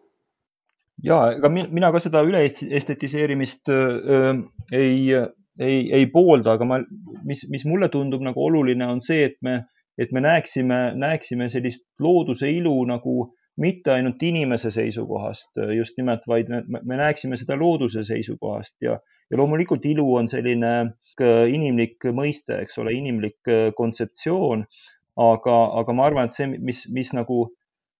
ja 1.02 1.20
ega 1.36 1.48
mina 1.54 1.92
ka 1.94 2.02
seda 2.02 2.24
üle 2.26 2.42
estetiseerimist 2.80 3.70
äh, 3.70 4.42
ei, 4.72 5.14
ei, 5.60 5.78
ei 6.00 6.10
poolda, 6.10 6.58
aga 6.58 6.64
ma, 6.66 6.80
mis, 7.22 7.46
mis 7.50 7.64
mulle 7.64 7.88
tundub 7.88 8.26
nagu 8.26 8.44
oluline, 8.48 8.90
on 8.90 9.00
see, 9.06 9.22
et 9.30 9.38
me, 9.42 9.60
et 9.98 10.10
me 10.10 10.20
näeksime, 10.24 10.82
näeksime 10.98 11.48
sellist 11.48 11.86
looduse 12.02 12.50
ilu 12.50 12.74
nagu 12.90 13.30
mitte 13.62 13.92
ainult 13.94 14.22
inimese 14.26 14.74
seisukohast 14.74 15.62
just 15.76 15.94
nimelt, 15.94 16.26
vaid 16.26 16.48
me, 16.50 16.64
me 16.82 16.96
näeksime 16.98 17.38
seda 17.38 17.54
looduse 17.54 18.02
seisukohast 18.02 18.74
ja 18.82 18.98
ja 19.30 19.40
loomulikult 19.40 19.84
ilu 19.88 20.06
on 20.18 20.28
selline 20.30 20.72
äh, 20.84 21.44
inimlik 21.52 22.06
mõiste, 22.16 22.58
eks 22.64 22.80
ole, 22.82 22.94
inimlik 22.98 23.50
äh, 23.50 23.68
kontseptsioon. 23.76 24.66
aga, 25.14 25.56
aga 25.78 25.94
ma 25.94 26.08
arvan, 26.08 26.26
et 26.26 26.34
see, 26.34 26.48
mis, 26.58 26.80
mis 26.90 27.12
nagu, 27.14 27.44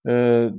äh, 0.09 0.49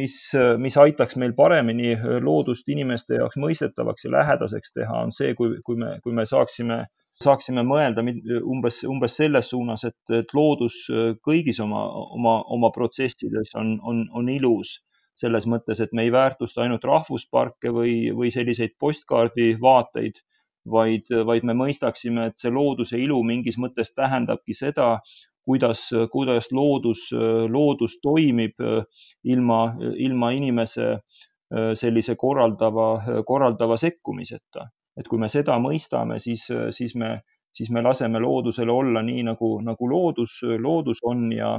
mis, 0.00 0.18
mis 0.62 0.76
aitaks 0.78 1.18
meil 1.18 1.34
paremini 1.34 1.96
loodust 2.22 2.68
inimeste 2.70 3.18
jaoks 3.18 3.40
mõistetavaks 3.42 4.06
ja 4.06 4.12
lähedaseks 4.14 4.76
teha, 4.76 5.02
on 5.08 5.12
see, 5.12 5.34
kui, 5.34 5.56
kui 5.66 5.80
me, 5.80 5.96
kui 6.04 6.14
me 6.14 6.26
saaksime 6.26 6.84
saaksime 7.20 7.60
mõelda 7.66 8.00
umbes, 8.00 8.78
umbes 8.88 9.18
selles 9.18 9.50
suunas, 9.52 9.82
et, 9.84 9.98
et 10.14 10.30
loodus 10.32 10.86
kõigis 11.26 11.58
oma, 11.60 11.82
oma, 12.16 12.38
oma 12.48 12.70
protsessides 12.72 13.50
on, 13.60 13.74
on, 13.84 14.06
on 14.16 14.30
ilus 14.32 14.78
selles 15.20 15.46
mõttes, 15.50 15.80
et 15.84 15.92
me 15.92 16.06
ei 16.06 16.12
väärtusta 16.12 16.64
ainult 16.64 16.84
rahvusparke 16.88 17.72
või, 17.76 17.94
või 18.16 18.30
selliseid 18.34 18.76
postkaardi 18.80 19.52
vaateid, 19.60 20.20
vaid, 20.70 21.10
vaid 21.26 21.44
me 21.48 21.56
mõistaksime, 21.56 22.30
et 22.30 22.40
see 22.40 22.52
looduse 22.52 22.98
ilu 23.00 23.20
mingis 23.26 23.58
mõttes 23.60 23.92
tähendabki 23.96 24.56
seda, 24.56 24.94
kuidas, 25.44 25.86
kuidas 26.12 26.50
loodus, 26.52 27.08
loodus 27.48 27.98
toimib 28.02 28.60
ilma, 29.24 29.60
ilma 29.96 30.32
inimese 30.36 30.92
sellise 31.50 32.14
korraldava, 32.16 33.22
korraldava 33.26 33.76
sekkumiseta. 33.80 34.68
et 35.00 35.06
kui 35.08 35.18
me 35.22 35.28
seda 35.32 35.54
mõistame, 35.62 36.18
siis, 36.20 36.42
siis 36.76 36.94
me, 36.98 37.20
siis 37.56 37.70
me 37.70 37.80
laseme 37.82 38.20
loodusele 38.20 38.72
olla 38.72 39.00
nii, 39.02 39.22
nagu, 39.24 39.60
nagu 39.64 39.88
loodus, 39.88 40.40
loodus 40.58 40.98
on 41.06 41.30
ja, 41.32 41.54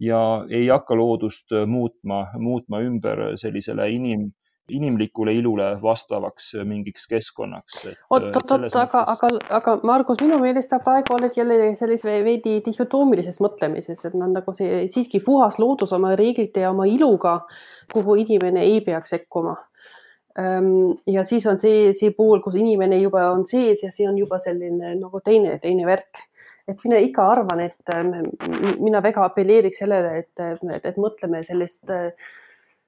ja 0.00 0.20
ei 0.50 0.68
hakka 0.68 0.96
loodust 0.96 1.52
äh, 1.52 1.66
muutma, 1.66 2.26
muutma 2.38 2.80
ümber 2.84 3.24
sellisele 3.36 3.88
inim, 3.90 4.28
inimlikule 4.68 5.32
ilule 5.34 5.70
vastavaks 5.82 6.52
äh, 6.54 6.66
mingiks 6.66 7.06
keskkonnaks. 7.10 7.80
oot, 7.86 8.22
äh, 8.22 8.28
oot, 8.36 8.50
oot, 8.50 8.76
aga, 8.82 9.04
aga, 9.14 9.30
aga 9.60 9.76
Margus, 9.82 10.22
minu 10.22 10.38
meelest 10.42 10.74
sa 10.74 10.80
praegu 10.84 11.16
oled 11.16 11.34
jälle 11.36 11.74
sellises 11.78 12.24
veidi 12.24 12.58
dihhotoomilises 12.66 13.40
mõtlemises, 13.44 14.04
et 14.04 14.18
nad 14.18 14.34
nagu 14.38 14.54
see 14.54 14.84
siiski 14.92 15.22
puhas 15.24 15.58
loodus 15.58 15.92
oma 15.96 16.14
reeglite 16.16 16.66
ja 16.66 16.70
oma 16.74 16.86
iluga, 16.86 17.40
kuhu 17.92 18.20
inimene 18.24 18.66
ei 18.66 18.80
peaks 18.84 19.16
sekkuma 19.16 19.56
ja 21.06 21.24
siis 21.26 21.46
on 21.50 21.56
see, 21.58 21.88
see 21.98 22.12
pool, 22.14 22.38
kus 22.38 22.54
inimene 22.54 23.00
juba 23.00 23.24
on 23.32 23.40
sees 23.48 23.80
ja 23.82 23.88
see 23.90 24.06
on 24.06 24.14
juba 24.20 24.38
selline 24.38 24.92
nagu 24.94 25.18
teine, 25.24 25.56
teine 25.58 25.86
värk 25.88 26.27
et 26.68 26.84
mina 26.84 26.98
ikka 27.02 27.24
arvan, 27.32 27.62
et 27.64 27.94
ähm, 27.94 28.12
mina 28.80 29.00
väga 29.04 29.24
apelleeriks 29.28 29.80
sellele, 29.82 30.24
et, 30.24 30.44
et, 30.44 30.90
et 30.92 31.00
mõtleme 31.00 31.40
sellist 31.46 31.88
äh, 31.92 32.10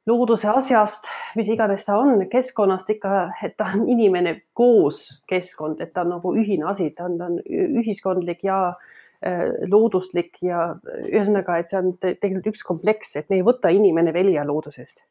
looduse 0.08 0.48
asjast, 0.52 1.08
mis 1.36 1.50
iganes 1.52 1.84
ta 1.86 1.98
on, 2.00 2.24
keskkonnast 2.30 2.90
ikka, 2.96 3.26
et 3.44 3.56
ta 3.60 3.70
on 3.74 3.86
inimene 3.90 4.36
koos 4.56 5.02
keskkond, 5.30 5.80
et 5.80 5.94
ta 5.94 6.04
on 6.04 6.16
nagu 6.16 6.34
ühine 6.36 6.68
asi, 6.70 6.90
ta 6.96 7.08
on, 7.08 7.18
ta 7.20 7.30
on 7.30 7.38
ühiskondlik 7.80 8.44
ja 8.46 8.60
äh, 8.70 9.46
looduslik 9.70 10.42
ja 10.44 10.74
ühesõnaga, 11.06 11.60
et 11.60 11.72
see 11.72 11.80
on 11.80 11.94
tegelikult 12.02 12.52
üks 12.52 12.66
kompleks, 12.66 13.16
et 13.20 13.32
me 13.32 13.40
ei 13.40 13.46
võta 13.46 13.72
inimene 13.74 14.14
välja 14.16 14.44
loodusest. 14.48 15.04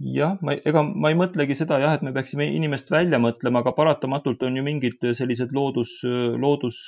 Jah, 0.00 0.38
ma, 0.40 0.54
ega 0.64 0.80
ma 0.80 1.10
ei 1.12 1.16
mõtlegi 1.18 1.52
seda 1.58 1.76
jah, 1.82 1.98
et 1.98 2.04
me 2.06 2.14
peaksime 2.14 2.46
inimest 2.48 2.88
välja 2.88 3.18
mõtlema, 3.20 3.60
aga 3.60 3.74
paratamatult 3.76 4.40
on 4.48 4.54
ju 4.56 4.62
mingid 4.64 5.02
sellised 5.18 5.52
loodus, 5.52 5.98
loodus 6.40 6.78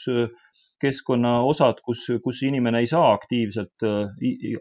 keskkonna 0.83 1.39
osad, 1.47 1.81
kus, 1.87 2.05
kus 2.25 2.43
inimene 2.47 2.83
ei 2.83 2.91
saa 2.91 3.13
aktiivselt, 3.15 3.87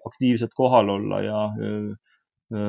aktiivselt 0.06 0.54
kohal 0.58 0.94
olla 0.98 1.22
ja 1.26 1.42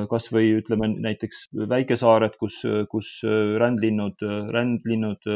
kasvõi 0.09 0.53
ütleme 0.61 0.89
näiteks 1.03 1.47
väikesaared, 1.69 2.37
kus, 2.39 2.61
kus 2.91 3.15
rändlinnud, 3.59 4.23
rändlinnud 4.55 5.27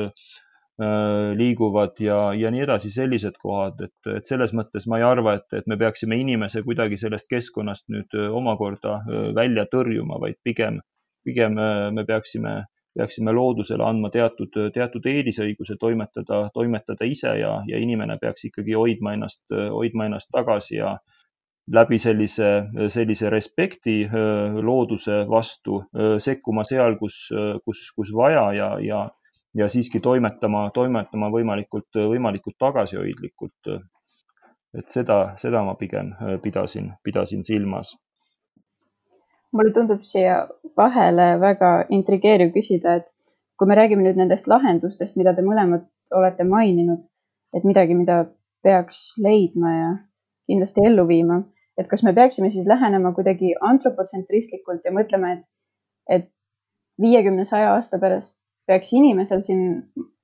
liiguvad 1.37 1.97
ja, 1.99 2.17
ja 2.37 2.51
nii 2.53 2.61
edasi, 2.67 2.91
sellised 2.93 3.39
kohad, 3.41 3.81
et, 3.87 4.09
et 4.13 4.29
selles 4.29 4.53
mõttes 4.55 4.85
ma 4.87 4.99
ei 5.01 5.07
arva, 5.07 5.33
et, 5.39 5.47
et 5.57 5.67
me 5.67 5.77
peaksime 5.79 6.19
inimese 6.21 6.61
kuidagi 6.65 6.99
sellest 7.01 7.27
keskkonnast 7.31 7.87
nüüd 7.93 8.13
omakorda 8.29 8.99
välja 9.35 9.65
tõrjuma, 9.71 10.21
vaid 10.21 10.37
pigem, 10.45 10.79
pigem 11.25 11.57
me 11.57 12.05
peaksime 12.07 12.59
peaksime 12.97 13.33
loodusele 13.35 13.85
andma 13.85 14.09
teatud, 14.13 14.55
teatud 14.73 15.05
eelisõiguse 15.05 15.77
toimetada, 15.79 16.47
toimetada 16.53 17.05
ise 17.05 17.35
ja, 17.39 17.51
ja 17.67 17.81
inimene 17.81 18.17
peaks 18.21 18.47
ikkagi 18.49 18.73
hoidma 18.77 19.13
ennast, 19.17 19.43
hoidma 19.51 20.07
ennast 20.09 20.31
tagasi 20.33 20.79
ja 20.79 20.95
läbi 21.73 21.99
sellise, 21.99 22.49
sellise 22.89 23.29
respekti 23.29 23.99
looduse 24.63 25.23
vastu 25.29 25.81
sekkuma 26.23 26.63
seal, 26.67 26.95
kus, 26.99 27.27
kus, 27.65 27.83
kus 27.95 28.13
vaja 28.15 28.45
ja, 28.55 28.69
ja, 28.83 29.03
ja 29.57 29.69
siiski 29.69 29.99
toimetama, 30.03 30.69
toimetama 30.73 31.29
võimalikult, 31.33 32.01
võimalikult 32.15 32.57
tagasihoidlikult. 32.59 33.77
et 34.77 34.89
seda, 34.91 35.33
seda 35.37 35.63
ma 35.63 35.75
pigem 35.75 36.13
pidasin, 36.43 36.91
pidasin 37.03 37.43
silmas 37.43 37.95
mulle 39.55 39.73
tundub 39.73 40.03
siia 40.07 40.41
vahele 40.77 41.27
väga 41.41 41.71
intrigeeriv 41.93 42.53
küsida, 42.55 42.97
et 42.99 43.07
kui 43.57 43.69
me 43.69 43.77
räägime 43.79 44.05
nüüd 44.05 44.19
nendest 44.19 44.49
lahendustest, 44.51 45.17
mida 45.17 45.33
te 45.35 45.45
mõlemad 45.45 45.85
olete 46.15 46.45
maininud, 46.47 47.05
et 47.55 47.65
midagi, 47.65 47.95
mida 47.97 48.25
peaks 48.63 49.17
leidma 49.23 49.73
ja 49.73 49.91
kindlasti 50.47 50.83
ellu 50.87 51.07
viima, 51.07 51.41
et 51.77 51.87
kas 51.89 52.03
me 52.03 52.13
peaksime 52.13 52.49
siis 52.53 52.67
lähenema 52.69 53.13
kuidagi 53.15 53.53
antropotsentristlikult 53.71 54.85
ja 54.85 54.93
mõtlema, 54.93 55.33
et, 55.37 55.45
et 56.09 56.29
viiekümne, 57.01 57.45
saja 57.45 57.73
aasta 57.75 57.99
pärast 58.01 58.43
peaks 58.67 58.91
inimesel 58.93 59.41
siin 59.45 59.63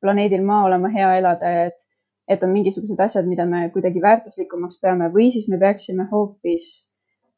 planeedil 0.03 0.43
Maa 0.45 0.65
olema 0.67 0.91
hea 0.93 1.13
elada 1.19 1.51
ja 1.51 1.67
et, 1.71 1.77
et 2.27 2.43
on 2.43 2.51
mingisugused 2.51 2.99
asjad, 2.99 3.27
mida 3.29 3.45
me 3.47 3.67
kuidagi 3.73 4.01
väärtuslikumaks 4.03 4.81
peame 4.83 5.09
või 5.13 5.29
siis 5.31 5.47
me 5.51 5.59
peaksime 5.61 6.07
hoopis 6.11 6.73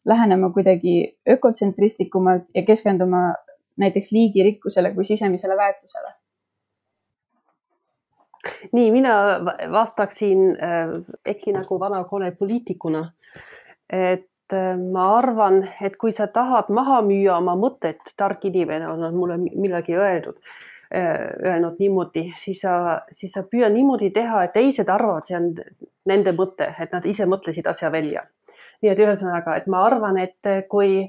lähenema 0.05 0.49
kuidagi 0.49 1.17
ökotsentristlikumalt 1.29 2.43
ja 2.55 2.63
keskenduma 2.63 3.33
näiteks 3.77 4.11
liigirikkusele 4.11 4.93
kui 4.93 5.03
sisemisele 5.03 5.57
väärtusele? 5.57 6.13
nii, 8.71 8.91
mina 8.91 9.39
vastaksin 9.71 10.37
äh, 10.63 10.89
äkki 11.29 11.53
nagu 11.53 11.79
vana 11.79 12.03
kole 12.03 12.31
poliitikuna. 12.31 13.11
et 13.89 14.53
äh, 14.53 14.77
ma 14.91 15.17
arvan, 15.17 15.69
et 15.81 15.97
kui 15.97 16.11
sa 16.11 16.27
tahad 16.27 16.69
maha 16.69 17.01
müüa 17.01 17.37
oma 17.37 17.55
mõtet, 17.55 18.01
tark 18.17 18.45
inimene 18.45 18.87
on 18.87 19.13
mulle 19.15 19.37
millalgi 19.37 19.97
öeldud, 19.97 20.37
äh, 20.95 21.19
öelnud 21.45 21.79
niimoodi, 21.79 22.31
siis 22.37 22.61
sa, 22.61 23.01
siis 23.11 23.31
sa 23.31 23.43
püüa 23.43 23.69
niimoodi 23.69 24.09
teha, 24.11 24.43
et 24.43 24.53
teised 24.53 24.89
arvavad, 24.89 25.25
see 25.25 25.37
on 25.37 25.51
nende 26.05 26.33
mõte, 26.37 26.69
et 26.79 26.93
nad 26.93 27.05
ise 27.05 27.25
mõtlesid 27.29 27.69
asja 27.69 27.91
välja 27.91 28.25
nii 28.81 28.91
et 28.91 28.99
ühesõnaga, 28.99 29.57
et 29.57 29.67
ma 29.71 29.83
arvan, 29.87 30.17
et 30.21 30.49
kui 30.69 31.05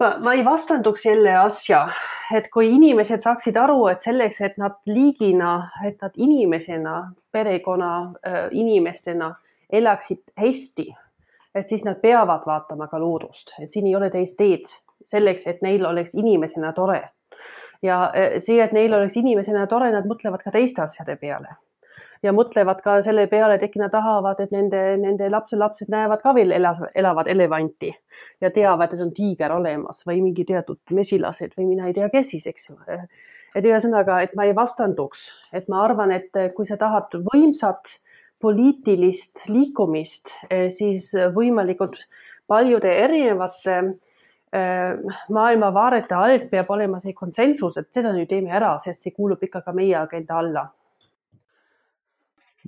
ma, 0.00 0.14
ma 0.22 0.34
ei 0.34 0.44
vastanduks 0.44 1.06
jälle 1.06 1.34
asja, 1.38 1.86
et 2.34 2.48
kui 2.52 2.70
inimesed 2.74 3.24
saaksid 3.24 3.56
aru, 3.56 3.86
et 3.92 4.04
selleks, 4.04 4.40
et 4.44 4.58
nad 4.60 4.78
liigina, 4.86 5.52
et 5.86 6.00
nad 6.02 6.16
inimesena, 6.16 6.96
perekonna 7.32 7.92
inimestena 8.52 9.34
elaksid 9.72 10.24
hästi, 10.38 10.88
et 11.54 11.68
siis 11.68 11.84
nad 11.84 12.00
peavad 12.00 12.46
vaatama 12.46 12.88
ka 12.88 13.00
loodust, 13.00 13.54
et 13.62 13.72
siin 13.72 13.86
ei 13.86 13.96
ole 13.96 14.10
teist 14.10 14.38
teed 14.38 14.68
selleks, 15.04 15.46
et 15.46 15.62
neil 15.62 15.86
oleks 15.86 16.14
inimesena 16.14 16.72
tore. 16.72 17.08
ja 17.82 18.10
see, 18.42 18.58
et 18.58 18.72
neil 18.74 18.94
oleks 18.94 19.16
inimesena 19.16 19.66
tore, 19.70 19.92
nad 19.94 20.06
mõtlevad 20.10 20.42
ka 20.42 20.50
teiste 20.50 20.82
asjade 20.82 21.14
peale 21.16 21.54
ja 22.22 22.32
mõtlevad 22.34 22.80
ka 22.84 22.98
selle 23.06 23.26
peale, 23.30 23.56
et 23.58 23.64
äkki 23.66 23.80
nad 23.82 23.92
tahavad, 23.94 24.40
et 24.42 24.52
nende, 24.54 24.80
nende 25.00 25.30
lapselapsed 25.30 25.90
näevad 25.92 26.22
ka 26.24 26.34
veel 26.36 26.52
elas, 26.56 26.80
elavat 26.98 27.30
elevanti 27.30 27.92
ja 28.42 28.50
teavad, 28.54 28.94
et 28.94 29.04
on 29.04 29.12
tiiger 29.14 29.54
olemas 29.54 30.04
või 30.08 30.22
mingi 30.24 30.46
teatud 30.48 30.80
mesilased 30.94 31.54
või 31.58 31.70
mina 31.72 31.88
ei 31.88 31.96
tea, 31.96 32.10
kes 32.12 32.32
siis, 32.34 32.48
eks 32.50 32.70
ju. 32.70 32.78
et 33.56 33.64
ühesõnaga, 33.64 34.20
et 34.22 34.34
ma 34.38 34.48
ei 34.48 34.56
vastanduks, 34.56 35.28
et 35.52 35.68
ma 35.68 35.84
arvan, 35.86 36.12
et 36.14 36.34
kui 36.56 36.66
sa 36.66 36.78
tahad 36.80 37.14
võimsat 37.32 37.98
poliitilist 38.42 39.48
liikumist, 39.50 40.30
siis 40.74 41.10
võimalikult 41.34 41.98
paljude 42.48 42.90
erinevate 43.04 43.80
maailmavaadete 45.34 46.14
alt 46.16 46.46
peab 46.50 46.70
olema 46.72 47.02
see 47.02 47.12
konsensus, 47.12 47.76
et 47.76 47.90
seda 47.92 48.14
nüüd 48.14 48.30
teeme 48.30 48.54
ära, 48.54 48.76
sest 48.80 49.04
see 49.04 49.12
kuulub 49.12 49.42
ikka 49.44 49.60
ka 49.66 49.74
meie 49.76 49.96
agenda 49.98 50.38
alla 50.40 50.68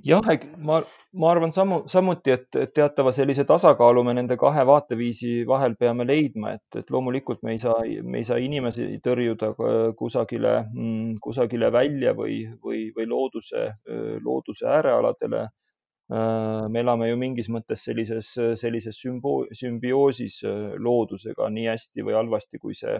jah, 0.03 0.21
ma, 0.57 0.81
ma 1.13 1.29
arvan 1.31 1.51
samu, 1.51 1.81
samuti, 1.91 2.33
et, 2.35 2.57
teatava 2.75 3.11
sellise 3.15 3.45
tasakaalu 3.47 4.03
me 4.07 4.15
nende 4.17 4.37
kahe 4.39 4.63
vaateviisi 4.67 5.31
vahel 5.47 5.75
peame 5.79 6.05
leidma, 6.07 6.55
et, 6.57 6.79
et 6.81 6.91
loomulikult 6.93 7.43
me 7.43 7.55
ei 7.55 7.61
saa, 7.61 7.79
me 8.03 8.21
ei 8.21 8.27
saa 8.27 8.39
inimesi 8.41 8.87
tõrjuda 9.05 9.51
kusagile, 9.99 10.55
mm, 10.73 11.17
kusagile 11.23 11.71
välja 11.73 12.15
või, 12.17 12.43
või, 12.63 12.87
või 12.95 13.09
looduse, 13.13 13.67
looduse 14.23 14.69
äärealadele. 14.77 15.47
me 16.11 16.79
elame 16.79 17.07
ju 17.07 17.17
mingis 17.17 17.47
mõttes 17.49 17.85
sellises, 17.87 18.33
sellises 18.59 18.97
sümbo-, 18.99 19.47
sümbioosis 19.55 20.41
loodusega 20.77 21.47
nii 21.49 21.69
hästi 21.69 22.03
või 22.03 22.17
halvasti, 22.17 22.59
kui 22.59 22.75
see, 22.75 22.97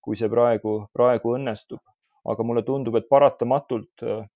kui 0.00 0.16
see 0.16 0.28
praegu, 0.28 0.86
praegu 0.92 1.36
õnnestub. 1.36 1.80
aga 2.30 2.44
mulle 2.44 2.62
tundub, 2.62 2.96
et 2.96 3.06
paratamatult 3.08 4.02
Äh, 4.02 4.26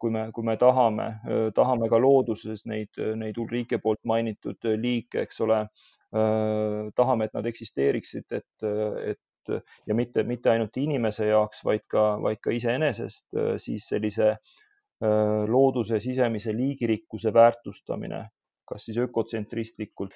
kui 0.00 0.10
me, 0.10 0.28
kui 0.32 0.44
me 0.46 0.56
tahame, 0.60 1.06
äh, 1.28 1.46
tahame 1.56 1.88
ka 1.92 2.00
looduses 2.00 2.64
neid, 2.70 3.00
neid 3.20 3.38
Ulrike 3.40 3.80
poolt 3.82 4.00
mainitud 4.08 4.68
liike, 4.80 5.26
eks 5.26 5.42
ole, 5.44 5.62
äh, 6.16 6.88
tahame, 6.96 7.28
et 7.28 7.36
nad 7.36 7.48
eksisteeriksid, 7.50 8.26
et, 8.32 8.68
et 9.04 9.52
ja 9.88 9.96
mitte, 9.96 10.24
mitte 10.28 10.52
ainult 10.52 10.76
inimese 10.76 11.28
jaoks, 11.30 11.62
vaid 11.64 11.86
ka, 11.88 12.10
vaid 12.20 12.40
ka 12.44 12.52
iseenesest, 12.52 13.30
siis 13.56 13.86
sellise 13.88 14.34
looduse 15.48 16.00
sisemise 16.04 16.52
liigirikkuse 16.52 17.32
väärtustamine, 17.32 18.26
kas 18.68 18.84
siis 18.84 18.98
ökotsentristlikult 19.00 20.12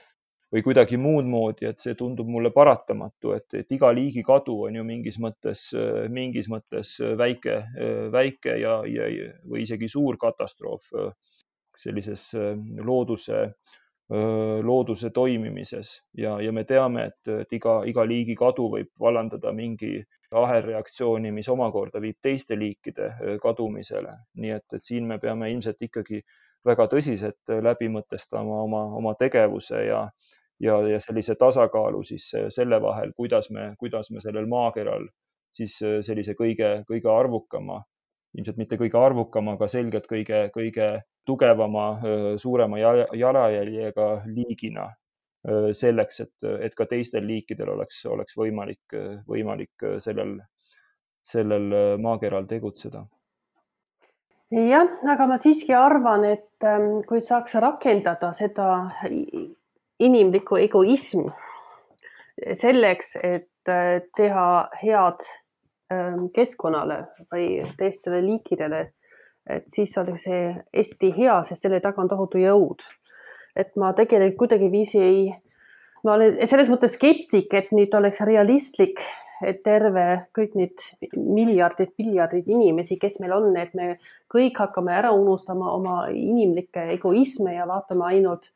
või 0.52 0.62
kuidagi 0.64 0.98
muud 1.00 1.28
moodi, 1.28 1.66
et 1.70 1.80
see 1.80 1.96
tundub 1.96 2.28
mulle 2.28 2.52
paratamatu, 2.52 3.32
et, 3.36 3.48
et 3.56 3.72
iga 3.72 3.88
liigi 3.94 4.22
kadu 4.26 4.58
on 4.66 4.76
ju 4.76 4.84
mingis 4.84 5.16
mõttes, 5.22 5.70
mingis 6.12 6.50
mõttes 6.52 6.98
väike, 7.18 7.62
väike 8.12 8.58
ja, 8.60 8.80
ja 8.84 9.08
või 9.48 9.64
isegi 9.64 9.88
suur 9.88 10.20
katastroof 10.20 10.90
sellises 11.82 12.28
looduse, 12.84 13.46
looduse 14.62 15.10
toimimises 15.10 15.94
ja, 16.20 16.36
ja 16.42 16.52
me 16.52 16.66
teame, 16.68 17.06
et, 17.08 17.32
et 17.46 17.56
iga, 17.56 17.80
iga 17.88 18.04
liigi 18.04 18.36
kadu 18.36 18.68
võib 18.74 18.92
vallandada 19.00 19.54
mingi 19.56 20.02
ahelreaktsiooni, 20.32 21.32
mis 21.32 21.48
omakorda 21.52 22.00
viib 22.00 22.18
teiste 22.20 22.56
liikide 22.58 23.38
kadumisele. 23.40 24.12
nii 24.36 24.52
et, 24.52 24.68
et 24.76 24.84
siin 24.84 25.08
me 25.08 25.18
peame 25.20 25.48
ilmselt 25.52 25.80
ikkagi 25.80 26.20
väga 26.64 26.86
tõsiselt 26.92 27.56
läbi 27.64 27.88
mõtestama 27.92 28.62
oma, 28.66 28.84
oma 29.00 29.14
tegevuse 29.18 29.80
ja, 29.86 30.04
ja, 30.62 30.78
ja 30.88 31.00
sellise 31.00 31.34
tasakaalu 31.38 32.02
siis 32.06 32.30
äh, 32.38 32.46
selle 32.54 32.80
vahel, 32.82 33.12
kuidas 33.16 33.50
me, 33.50 33.72
kuidas 33.78 34.10
me 34.10 34.22
sellel 34.24 34.46
maakeral 34.50 35.06
siis 35.56 35.78
äh, 35.84 36.00
sellise 36.06 36.36
kõige, 36.38 36.82
kõige 36.88 37.10
arvukama, 37.12 37.82
ilmselt 38.38 38.60
mitte 38.60 38.78
kõige 38.80 39.00
arvukama, 39.00 39.56
aga 39.58 39.68
selgelt 39.68 40.08
kõige, 40.10 40.46
kõige 40.54 40.90
tugevama, 41.28 41.86
äh, 41.98 42.26
suurema 42.42 42.80
jalajäljega 42.80 44.10
liigina 44.26 44.90
selleks, 45.74 46.20
et, 46.22 46.44
et 46.62 46.74
ka 46.78 46.84
teistel 46.86 47.24
liikidel 47.26 47.72
oleks, 47.72 47.96
oleks 48.06 48.36
võimalik, 48.38 48.94
võimalik 49.26 49.84
sellel, 49.98 50.36
sellel 51.26 51.98
maakeral 51.98 52.46
tegutseda. 52.46 53.00
Jah, 54.54 54.86
aga 55.10 55.26
ma 55.26 55.40
siiski 55.42 55.74
arvan, 55.74 56.28
et 56.30 56.68
ähm, 56.68 57.00
kui 57.08 57.18
saaks 57.26 57.58
rakendada 57.58 58.30
seda 58.38 58.68
inimlikku 60.02 60.58
egoism 60.60 61.28
selleks, 62.58 63.16
et 63.22 63.70
äh, 63.70 64.00
teha 64.16 64.48
head 64.80 65.22
ähm, 65.92 66.26
keskkonnale 66.34 67.04
või 67.32 67.62
teistele 67.78 68.22
liikidele, 68.24 68.86
et 69.50 69.68
siis 69.70 69.94
oleks 69.98 70.26
see 70.26 70.50
hästi 70.74 71.12
hea, 71.16 71.38
sest 71.48 71.66
selle 71.66 71.80
taga 71.84 72.02
on 72.02 72.10
tohutu 72.10 72.42
jõud. 72.42 72.82
et 73.56 73.74
ma 73.76 73.90
tegelikult 73.92 74.48
kuidagiviisi 74.48 75.00
ei, 75.04 75.24
ma 76.04 76.14
olen 76.14 76.38
selles 76.48 76.70
mõttes 76.72 76.94
skeptik, 76.96 77.52
et 77.52 77.68
nüüd 77.76 77.92
oleks 77.94 78.22
realistlik, 78.24 79.02
et 79.44 79.60
terve 79.66 80.04
kõik 80.32 80.54
need 80.56 80.84
miljardid, 81.16 81.92
miljardid 81.98 82.48
inimesi, 82.48 82.96
kes 82.96 83.18
meil 83.20 83.34
on, 83.36 83.50
et 83.60 83.74
me 83.74 83.98
kõik 84.32 84.56
hakkame 84.56 84.94
ära 84.96 85.10
unustama 85.12 85.74
oma 85.74 85.96
inimlikke 86.08 86.86
egoisme 86.94 87.58
ja 87.58 87.66
vaatame 87.68 88.06
ainult 88.08 88.48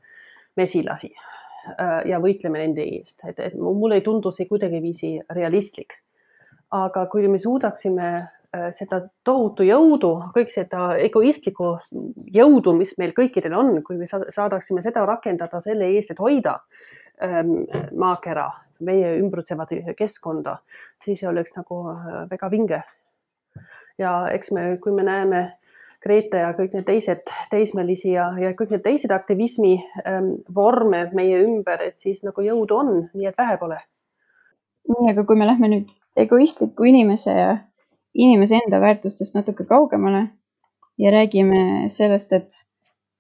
mesilasi 0.57 1.12
äh, 1.12 2.01
ja 2.11 2.21
võitleme 2.23 2.62
nende 2.62 2.85
eest, 2.97 3.25
et, 3.29 3.40
et 3.40 3.55
mulle 3.59 4.01
ei 4.01 4.07
tundu 4.07 4.33
see 4.35 4.49
kuidagiviisi 4.51 5.19
realistlik. 5.37 6.01
aga 6.77 7.05
kui 7.07 7.29
me 7.31 7.38
suudaksime 7.38 8.07
äh, 8.16 8.71
seda 8.75 9.01
tohutu 9.25 9.62
jõudu, 9.62 10.12
kõik 10.35 10.51
seda 10.51 10.97
egoistlikku 10.99 11.77
jõudu, 12.35 12.75
mis 12.77 12.97
meil 12.99 13.14
kõikidel 13.14 13.55
on, 13.55 13.83
kui 13.87 13.97
me 13.97 14.09
saadaksime 14.11 14.83
seda 14.83 15.05
rakendada 15.07 15.61
selle 15.61 15.87
eest, 15.95 16.11
et 16.11 16.23
hoida 16.23 16.59
ähm, 17.23 17.64
maakera, 17.95 18.51
meie 18.81 19.14
ümbritsevat 19.21 19.73
keskkonda, 19.97 20.59
siis 21.05 21.23
oleks 21.25 21.55
nagu 21.57 21.83
äh, 21.92 22.25
väga 22.31 22.51
vinge. 22.51 22.83
ja 23.99 24.29
eks 24.33 24.51
me, 24.53 24.77
kui 24.83 24.92
me 24.92 25.03
näeme 25.07 25.47
Grete 26.07 26.40
ja 26.45 26.53
kõik 26.57 26.75
need 26.77 26.87
teised 26.87 27.27
teismelisi 27.51 28.12
ja, 28.14 28.31
ja 28.38 28.53
kõik 28.59 28.75
need 28.75 28.85
teised 28.85 29.12
aktivismi 29.14 29.75
ähm, 30.07 30.33
vorme 30.55 31.07
meie 31.16 31.42
ümber, 31.45 31.83
et 31.83 31.99
siis 32.03 32.23
nagu 32.27 32.45
jõudu 32.45 32.79
on, 32.79 32.92
nii 33.14 33.31
et 33.31 33.38
vähe 33.38 33.59
pole. 33.61 33.81
nii, 34.87 35.11
aga 35.11 35.25
kui 35.27 35.38
me 35.38 35.49
lähme 35.49 35.71
nüüd 35.73 35.90
egoistliku 36.16 36.87
inimese 36.87 37.35
ja 37.35 37.57
inimese 38.14 38.61
enda 38.62 38.81
väärtustest 38.81 39.35
natuke 39.35 39.66
kaugemale 39.66 40.29
ja 40.99 41.11
räägime 41.12 41.90
sellest, 41.92 42.33
et 42.33 42.55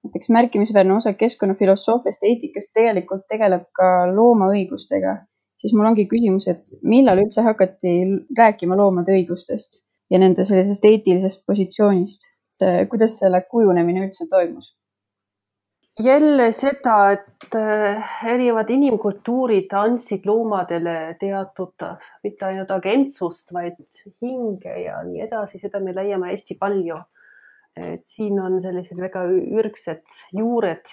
näiteks 0.06 0.30
märkimisväärne 0.30 0.94
osa 0.94 1.12
keskkonnafilosoofiast 1.12 2.22
ja 2.22 2.30
eetikast 2.30 2.72
tegelikult 2.74 3.26
tegeleb 3.28 3.66
ka 3.74 3.88
loomaõigustega, 4.14 5.16
siis 5.60 5.74
mul 5.74 5.90
ongi 5.90 6.06
küsimus, 6.06 6.46
et 6.52 6.62
millal 6.82 7.24
üldse 7.24 7.42
hakati 7.42 7.98
rääkima 8.38 8.78
loomade 8.78 9.16
õigustest 9.18 9.82
ja 10.10 10.22
nende 10.22 10.46
sellisest 10.46 10.86
eetilisest 10.86 11.46
positsioonist 11.46 12.30
Äh, 12.62 12.86
kuidas 12.88 13.18
selle 13.20 13.42
kujunemine 13.50 14.06
üldse 14.06 14.24
toimus? 14.30 14.74
jälle 16.00 16.50
seda, 16.52 16.94
et 17.12 17.54
äh, 17.56 18.08
erinevad 18.28 18.68
inimkultuurid 18.72 19.72
andsid 19.76 20.24
loomadele 20.28 21.16
teatud 21.20 21.84
mitte 22.24 22.46
ainult 22.48 22.72
agentsust, 22.72 23.52
vaid 23.52 23.76
hinge 24.24 24.74
ja 24.82 25.02
nii 25.04 25.22
edasi, 25.24 25.60
seda 25.60 25.80
me 25.80 25.94
leiame 25.96 26.32
hästi 26.32 26.56
palju. 26.60 27.00
et 27.76 28.06
siin 28.08 28.38
on 28.40 28.54
sellised 28.64 28.96
väga 28.96 29.26
ürgsed 29.60 30.22
juured 30.32 30.88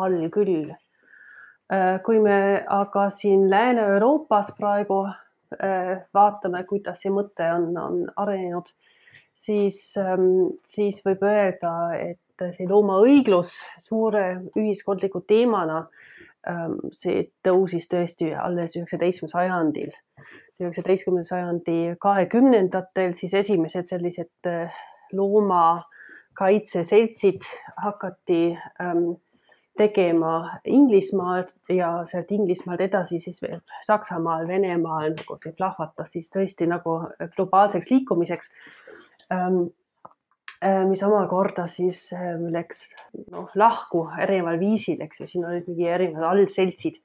all 0.00 0.16
küll. 0.32 0.70
Äh, 1.72 1.98
kui 2.04 2.20
me 2.24 2.64
aga 2.68 3.10
siin 3.10 3.50
Lääne-Euroopas 3.50 4.54
praegu 4.56 5.04
vaatame, 6.16 6.64
kuidas 6.64 7.02
see 7.04 7.12
mõte 7.12 7.44
on, 7.52 7.68
on 7.76 7.98
arenenud 8.16 8.72
siis, 9.34 9.96
ähm, 9.98 10.46
siis 10.66 11.02
võib 11.06 11.22
öelda, 11.26 11.94
et 11.98 12.18
see 12.56 12.66
loomaõiglus 12.68 13.50
suure 13.82 14.40
ühiskondliku 14.58 15.20
teemana, 15.28 15.86
ähm, 16.48 16.72
see 16.96 17.30
tõusis 17.46 17.88
tõesti 17.90 18.34
alles 18.34 18.76
üheksateistkümnendal 18.76 19.38
sajandil. 19.38 19.92
üheksateistkümnenda 20.62 21.26
sajandi 21.26 21.96
kahekümnendatel 22.00 23.14
siis 23.18 23.34
esimesed 23.34 23.86
sellised 23.90 24.46
äh, 24.46 24.70
loomakaitseseltsid 25.12 27.40
hakati 27.82 28.58
ähm, 28.80 29.12
tegema 29.76 30.58
Inglismaalt 30.64 31.54
ja 31.68 32.06
sealt 32.06 32.30
Inglismaalt 32.30 32.80
edasi 32.80 33.20
siis 33.20 33.42
veel 33.42 33.60
Saksamaal, 33.86 34.48
Venemaal 34.48 35.10
nagu 35.16 35.36
see 35.40 35.52
plahvatas 35.56 36.12
siis 36.12 36.30
tõesti 36.30 36.66
nagu 36.68 37.00
globaalseks 37.36 37.90
liikumiseks 37.90 38.52
mis 40.88 41.02
omakorda 41.02 41.66
siis 41.70 42.04
ähm, 42.14 42.46
läks 42.54 42.92
noh, 43.32 43.48
lahku 43.58 44.04
erineval 44.22 44.60
viisil, 44.60 45.00
eks 45.02 45.22
ju, 45.22 45.30
siin 45.30 45.46
olid 45.48 45.66
mingi 45.66 45.88
erinevad 45.90 46.28
allseltsid. 46.28 47.00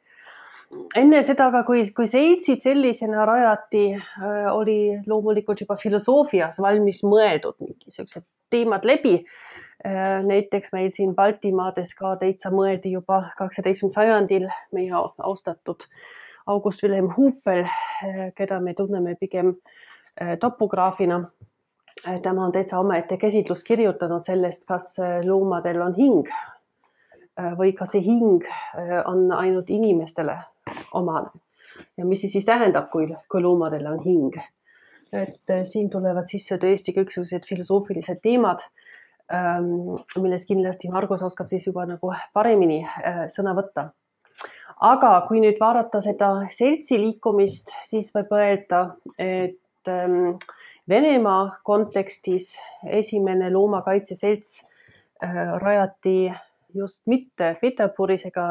enne 0.99 1.23
seda 1.23 1.47
aga, 1.49 1.63
kui, 1.65 1.86
kui 1.95 2.10
seltsid 2.12 2.62
sellisena 2.62 3.25
rajati, 3.25 3.86
äh, 3.97 4.49
oli 4.53 4.80
loomulikult 5.08 5.63
juba 5.63 5.77
filosoofias 5.82 6.62
valmis 6.62 7.01
mõeldud 7.08 7.58
mingi 7.63 7.93
siuksed 7.93 8.27
teemad 8.53 8.86
läbi 8.88 9.21
näiteks 10.27 10.71
meil 10.73 10.89
siin 10.91 11.12
Baltimaades 11.15 11.91
ka 11.95 12.15
täitsa 12.17 12.49
mõeldi 12.49 12.95
juba 12.95 13.19
kaheksateistkümnendal 13.38 13.93
sajandil 13.93 14.47
meie 14.73 14.89
austatud 14.91 15.86
August 16.49 16.82
Wilhelm 16.84 17.12
Huupel, 17.13 17.67
keda 18.36 18.58
me 18.60 18.73
tunneme 18.73 19.13
pigem 19.19 19.53
topograafina. 20.41 21.21
Tema 22.24 22.46
on 22.46 22.52
täitsa 22.56 22.80
omaette 22.80 23.17
käsitlust 23.17 23.67
kirjutanud 23.67 24.26
sellest, 24.26 24.65
kas 24.67 24.96
loomadel 25.26 25.82
on 25.82 25.96
hing 25.98 26.30
või 27.58 27.74
kas 27.78 27.91
see 27.93 28.02
hing 28.02 28.46
on 29.06 29.28
ainult 29.36 29.70
inimestele 29.70 30.38
omane 30.98 31.36
ja 31.98 32.06
mis 32.06 32.22
see 32.24 32.32
siis 32.32 32.48
tähendab, 32.48 32.89
kui, 32.93 33.08
kui 33.32 33.43
loomadel 33.43 33.86
on 33.91 34.00
hing. 34.06 34.38
et 35.13 35.52
äh, 35.54 35.63
siin 35.63 35.88
tulevad 35.89 36.28
sisse 36.28 36.58
tõesti 36.60 36.91
kõiksugused 36.91 37.46
filosoofilised 37.48 38.20
teemad, 38.20 38.60
ähm, 39.32 39.96
millest 40.20 40.50
kindlasti 40.50 40.91
Margus 40.91 41.24
oskab 41.24 41.48
siis 41.48 41.63
juba 41.70 41.86
nagu 41.88 42.12
paremini 42.36 42.82
äh, 42.84 43.22
sõna 43.32 43.56
võtta. 43.56 43.89
aga 44.84 45.13
kui 45.30 45.39
nüüd 45.41 45.62
vaadata 45.62 46.02
seda 46.06 46.32
seltsi 46.52 47.00
liikumist, 47.02 47.72
siis 47.88 48.12
võib 48.15 48.36
öelda, 48.36 48.84
et 49.17 49.93
ähm, 49.93 50.36
Venemaa 50.89 51.60
kontekstis 51.67 52.54
esimene 52.89 53.50
loomakaitseselts 53.52 54.62
äh, 55.23 55.58
rajati 55.62 56.32
just 56.76 57.02
mitte 57.08 57.56
Peterburis 57.62 58.26
ega 58.30 58.45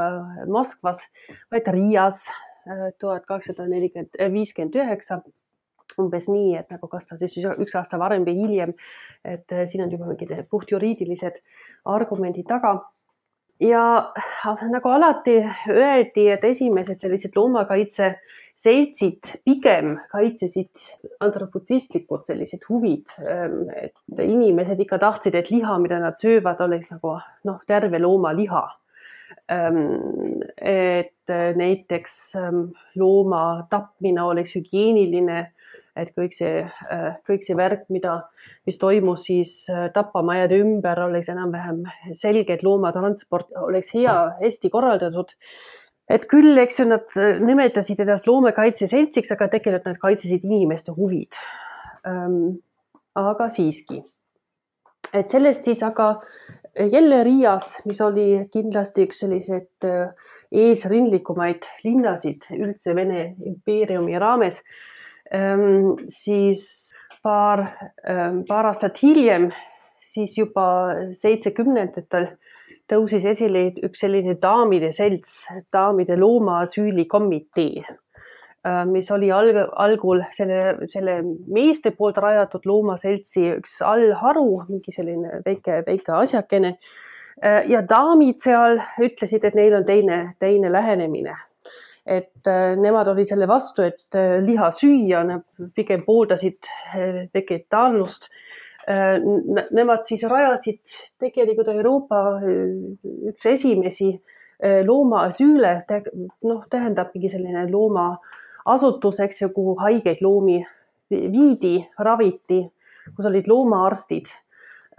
Moskvas, 0.50 1.00
vaid 1.52 1.68
Riias 1.72 2.26
tuhat 2.98 3.26
kakssada 3.26 3.66
nelikümmend, 3.70 4.16
äh, 4.20 4.32
viiskümmend 4.32 4.76
üheksa 4.76 5.20
umbes 6.00 6.28
nii, 6.28 6.56
et 6.58 6.72
nagu 6.72 6.88
kas 6.92 7.06
ta 7.08 7.16
siis 7.20 7.46
üks 7.46 7.76
aasta 7.78 7.98
varem 8.00 8.26
või 8.26 8.36
hiljem, 8.40 8.74
et 9.24 9.52
äh, 9.54 9.64
siin 9.70 9.84
on 9.86 9.92
juba 9.92 10.10
mingid 10.10 10.34
puhtjuriidilised 10.50 11.40
argumendid 11.96 12.48
taga. 12.50 12.76
ja 13.60 14.12
nagu 14.68 14.90
alati 14.92 15.38
öeldi, 15.72 16.26
et 16.28 16.44
esimesed 16.44 17.00
sellised 17.00 17.36
loomakaitseseltsid 18.56 19.42
pigem 19.44 19.98
kaitsesid 20.10 20.70
antropotsistlikud 21.20 22.24
sellised 22.24 22.64
huvid, 22.68 23.04
ähm, 23.20 23.68
et 23.76 23.94
inimesed 24.22 24.80
ikka 24.80 24.98
tahtsid, 24.98 25.34
et 25.34 25.50
liha, 25.50 25.78
mida 25.78 25.98
nad 26.00 26.16
söövad, 26.16 26.60
oleks 26.60 26.90
nagu 26.90 27.18
noh, 27.44 27.60
terve 27.66 27.98
looma 27.98 28.32
liha 28.32 28.64
Ähm, 29.48 30.42
et 30.56 31.12
äh, 31.28 31.54
näiteks 31.54 32.34
ähm, 32.34 32.72
looma 32.94 33.66
tapmine 33.70 34.22
oleks 34.22 34.54
hügieeniline, 34.54 35.52
et 35.96 36.10
kõik 36.18 36.34
see, 36.34 36.64
äh, 36.66 37.06
kõik 37.26 37.46
see 37.46 37.56
värk, 37.58 37.84
mida, 37.94 38.16
mis 38.66 38.78
toimus 38.78 39.26
siis 39.28 39.54
äh, 39.70 39.86
tapamajade 39.94 40.58
ümber, 40.62 41.00
oleks 41.06 41.30
enam-vähem 41.30 41.84
selge, 42.14 42.54
et 42.54 42.62
loomatransport 42.66 43.54
oleks 43.62 43.94
hea, 43.94 44.16
hästi 44.42 44.70
korraldatud. 44.70 45.34
Et 46.10 46.26
küll, 46.30 46.56
eks 46.62 46.80
ju, 46.80 46.88
nad 46.90 47.16
nimetasid 47.42 48.00
ennast 48.04 48.28
loomakaitseseltsiks, 48.30 49.32
aga 49.34 49.48
tegelikult 49.52 49.88
nad 49.90 49.98
kaitsesid 50.02 50.44
inimeste 50.46 50.94
huvid. 50.96 51.38
Ähm, 52.06 52.60
aga 53.16 53.48
siiski, 53.50 54.02
et 55.16 55.32
sellest 55.32 55.66
siis 55.66 55.82
aga 55.86 56.12
jälle 56.92 57.22
Riias, 57.24 57.78
mis 57.88 58.00
oli 58.04 58.28
kindlasti 58.52 59.06
üks 59.06 59.22
selliseid 59.24 59.86
äh, 59.88 60.10
eesrindlikumaid 60.52 61.66
linnasid 61.84 62.46
üldse 62.54 62.94
Vene 62.96 63.34
impeeriumi 63.48 64.18
raames, 64.20 64.60
ähm, 65.34 65.96
siis 66.12 66.92
paar, 67.22 67.64
ähm, 68.08 68.44
paar 68.48 68.70
aastat 68.70 69.00
hiljem, 69.02 69.50
siis 70.12 70.36
juba 70.38 70.66
seitsmekümnendatel 71.18 72.30
tõusis 72.90 73.24
esile 73.26 73.68
üks 73.84 74.04
selline 74.04 74.36
daamide 74.42 74.92
selts, 74.94 75.44
daamide 75.74 76.16
loomaasüülikomitee 76.18 77.84
Äh, 78.66 78.84
mis 78.88 79.10
oli 79.14 79.28
alg, 79.32 79.58
algul 79.78 80.22
selle, 80.34 80.86
selle 80.90 81.20
meeste 81.52 81.92
poolt 81.94 82.16
rajatud 82.22 82.64
loomaseltsi 82.66 83.44
üks 83.60 83.76
allharu, 83.84 84.62
mingi 84.70 84.94
selline 84.94 85.42
väike, 85.44 85.82
väike 85.86 86.14
asjakene. 86.16 86.72
Äh, 87.38 87.60
ja 87.70 87.84
daamid 87.86 88.40
seal 88.42 88.80
ütlesid, 89.02 89.44
et 89.46 89.58
neil 89.58 89.76
on 89.76 89.86
teine, 89.86 90.22
teine 90.42 90.72
lähenemine. 90.72 91.36
et 92.06 92.46
äh, 92.46 92.76
nemad 92.78 93.08
olid 93.10 93.26
selle 93.26 93.48
vastu, 93.50 93.82
et 93.82 94.18
liha 94.46 94.68
süüa, 94.70 95.24
nad 95.26 95.70
pigem 95.74 96.04
pooldasid 96.06 96.68
vegetaarlust. 97.34 98.28
Nemad 98.86 100.04
siis 100.06 100.22
rajasid 100.30 100.78
tegelikult 101.18 101.72
Euroopa 101.72 102.20
üks 103.26 103.46
esimesi 103.50 104.12
loomaasüüle, 104.86 105.72
noh, 106.46 106.60
tähendab 106.70 107.10
mingi 107.10 107.32
selline 107.32 107.64
looma 107.66 108.04
äh, 108.12 108.36
asutus, 108.66 109.20
eks 109.22 109.42
ju, 109.42 109.50
kuhu 109.54 109.76
haigeid 109.80 110.22
loomi 110.24 110.58
viidi, 111.10 111.76
raviti, 112.02 112.64
kus 113.14 113.28
olid 113.30 113.48
loomaarstid. 113.50 114.32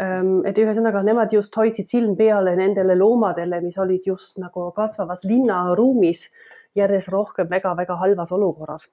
Ehm, 0.02 0.39
et 0.47 0.60
ühesõnaga 0.62 1.02
nemad 1.04 1.34
just 1.34 1.56
hoidsid 1.58 1.89
silm 1.91 2.15
peale 2.19 2.56
nendele 2.56 2.95
loomadele, 3.00 3.62
mis 3.65 3.78
olid 3.82 4.06
just 4.08 4.38
nagu 4.41 4.69
kasvavas 4.78 5.26
linnaruumis 5.26 6.28
järjest 6.78 7.12
rohkem 7.12 7.50
väga-väga 7.50 8.00
halvas 8.04 8.32
olukorras. 8.32 8.89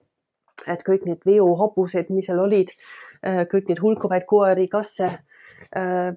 et 0.70 0.80
kõik 0.86 1.02
need 1.04 1.24
veohobused, 1.26 2.08
mis 2.14 2.26
seal 2.26 2.38
olid, 2.38 2.68
kõik 3.24 3.70
need 3.70 3.80
hulkuvaid 3.80 4.26
koeri, 4.28 4.66
kasse, 4.68 5.10
eh, 5.72 6.10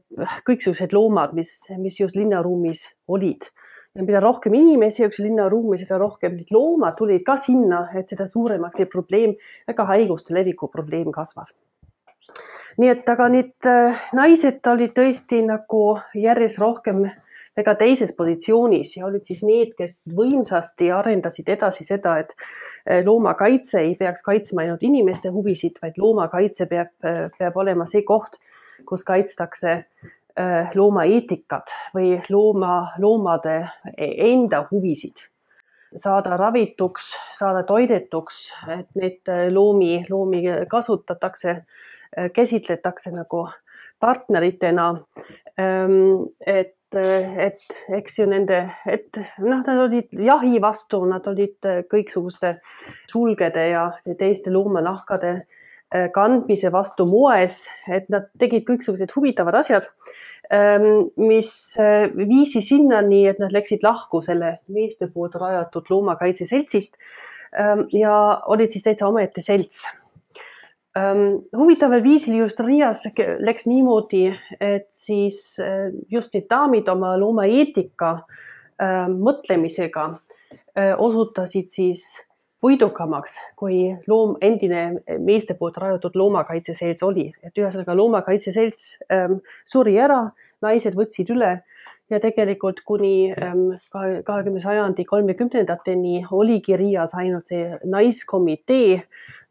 kõiksugused 0.47 0.93
loomad, 0.93 1.33
mis, 1.33 1.53
mis 1.79 1.99
just 2.01 2.19
linnaruumis 2.19 2.83
olid 3.07 3.47
ja 3.97 4.05
mida 4.05 4.21
rohkem 4.21 4.53
inimesi 4.53 5.05
üks 5.07 5.19
linnaruumi, 5.23 5.79
seda 5.81 5.97
rohkem 6.01 6.35
neid 6.37 6.51
loomad 6.53 6.97
tulid 6.99 7.23
ka 7.25 7.37
sinna, 7.41 7.87
et 7.97 8.11
seda 8.13 8.27
suuremaks 8.29 8.77
see 8.77 8.89
probleem, 8.91 9.33
väga 9.69 9.87
haiguste 9.89 10.35
leviku 10.37 10.69
probleem 10.73 11.09
kasvas. 11.15 11.55
nii 12.77 12.91
et, 12.93 13.07
aga 13.09 13.25
need 13.33 13.65
äh, 13.65 14.03
naised 14.13 14.67
olid 14.69 14.93
tõesti 14.93 15.39
nagu 15.41 15.97
järjest 16.13 16.59
rohkem 16.61 17.07
väga 17.57 17.75
teises 17.79 18.13
positsioonis 18.17 18.97
ja 18.97 19.05
olid 19.07 19.25
siis 19.25 19.43
need, 19.43 19.73
kes 19.77 20.01
võimsasti 20.17 20.91
arendasid 20.93 21.49
edasi 21.49 21.87
seda, 21.87 22.17
et 22.21 22.35
äh, 22.37 23.01
loomakaitse 23.05 23.81
ei 23.81 23.95
peaks 23.99 24.21
kaitsma 24.25 24.65
ainult 24.65 24.83
inimeste 24.85 25.33
huvisid, 25.33 25.79
vaid 25.81 25.97
loomakaitse 25.97 26.69
peab, 26.69 26.93
äh, 27.05 27.25
peab 27.39 27.57
olema 27.57 27.89
see 27.89 28.05
koht, 28.07 28.39
kus 28.85 29.03
kaitstakse 29.03 29.81
Äh, 30.37 30.69
loomaeetikat 30.77 31.71
või 31.95 32.11
looma, 32.29 32.91
loomade 33.01 33.55
enda 33.97 34.67
huvisid. 34.69 35.23
saada 35.97 36.35
ravituks, 36.37 37.07
saada 37.33 37.63
toidetuks, 37.63 38.51
et 38.69 38.89
neid 38.93 39.31
loomi, 39.49 40.05
loomi 40.09 40.43
kasutatakse, 40.69 41.55
käsitletakse 42.35 43.11
nagu 43.15 43.47
partneritena. 43.99 44.89
Ähm, 45.57 46.27
et, 46.95 47.36
et 47.50 47.97
eks 48.00 48.19
ju 48.19 48.28
nende, 48.30 48.62
et 48.88 49.19
noh, 49.43 49.60
nad 49.60 49.84
olid 49.88 50.13
jahi 50.13 50.62
vastu, 50.63 51.04
nad 51.10 51.28
olid 51.28 51.67
kõiksuguste 51.91 52.58
sulgede 53.12 53.67
ja 53.73 53.89
teiste 54.19 54.54
loomanahkade 54.54 55.34
äh, 55.36 56.08
kandmise 56.15 56.71
vastu 56.71 57.06
moes, 57.10 57.65
et 57.91 58.08
nad 58.13 58.32
tegid 58.39 58.63
kõiksugused 58.69 59.12
huvitavad 59.15 59.60
asjad 59.63 59.89
Ähm, 60.50 61.12
mis 61.15 61.76
äh, 61.78 62.08
viisi 62.15 62.62
sinnani, 62.62 63.26
et 63.28 63.39
nad 63.39 63.52
läksid 63.52 63.82
lahku 63.84 64.21
selle 64.23 64.54
meeste 64.71 65.10
poolt 65.12 65.34
rajatud 65.36 65.89
loomakaitseseltsist 65.91 66.95
ähm, 67.52 67.84
ja 67.91 68.13
olid 68.47 68.71
siis 68.71 68.86
täitsa 68.86 69.10
omaette 69.10 69.43
selts. 69.43 69.84
Ähm, 70.97 71.43
huvitaval 71.53 72.01
viisil 72.03 72.38
just 72.39 72.60
Riias 72.63 73.03
läks 73.43 73.67
niimoodi, 73.67 74.31
et 74.60 74.88
siis 74.95 75.60
äh, 75.62 75.91
just 76.10 76.33
need 76.33 76.48
daamid 76.50 76.87
oma 76.89 77.15
loomaeetika 77.19 78.17
mõtlemisega 79.10 80.04
äh, 80.77 80.91
osutasid 81.02 81.71
siis 81.73 82.04
võidukamaks, 82.63 83.35
kui 83.58 83.79
loom, 84.10 84.35
endine 84.41 85.02
meeste 85.21 85.56
poolt 85.58 85.77
rajatud 85.81 86.17
loomakaitseselts 86.17 87.06
oli, 87.06 87.29
et 87.45 87.58
ühesõnaga 87.58 87.95
loomakaitseselts 87.98 88.95
ähm, 89.13 89.39
suri 89.65 89.98
ära, 90.02 90.23
naised 90.65 90.98
võtsid 90.98 91.29
üle 91.35 91.60
ja 92.10 92.19
tegelikult 92.23 92.83
kuni 92.87 93.31
ähm, 93.31 93.69
kahekümne 93.91 94.62
sajandi 94.63 95.05
kolmekümnendateni 95.05 96.21
oligi 96.31 96.77
Riias 96.77 97.15
ainult 97.15 97.49
see 97.51 97.79
naiskomitee, 97.83 99.01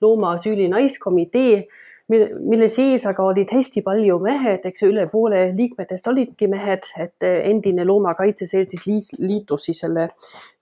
loomaasüüli 0.00 0.70
naiskomitee, 0.72 1.66
mille 2.08 2.68
sees 2.70 3.04
aga 3.10 3.24
olid 3.26 3.50
hästi 3.52 3.82
palju 3.82 4.18
mehed, 4.22 4.64
eks 4.68 4.84
ju, 4.84 4.92
üle 4.94 5.08
poole 5.10 5.50
liikmetest 5.58 6.06
olidki 6.06 6.48
mehed, 6.48 6.86
et 7.02 7.28
endine 7.28 7.84
loomakaitseselts 7.84 8.78
siis 8.86 9.12
liitus 9.18 9.68
siis 9.68 9.84
selle, 9.84 10.10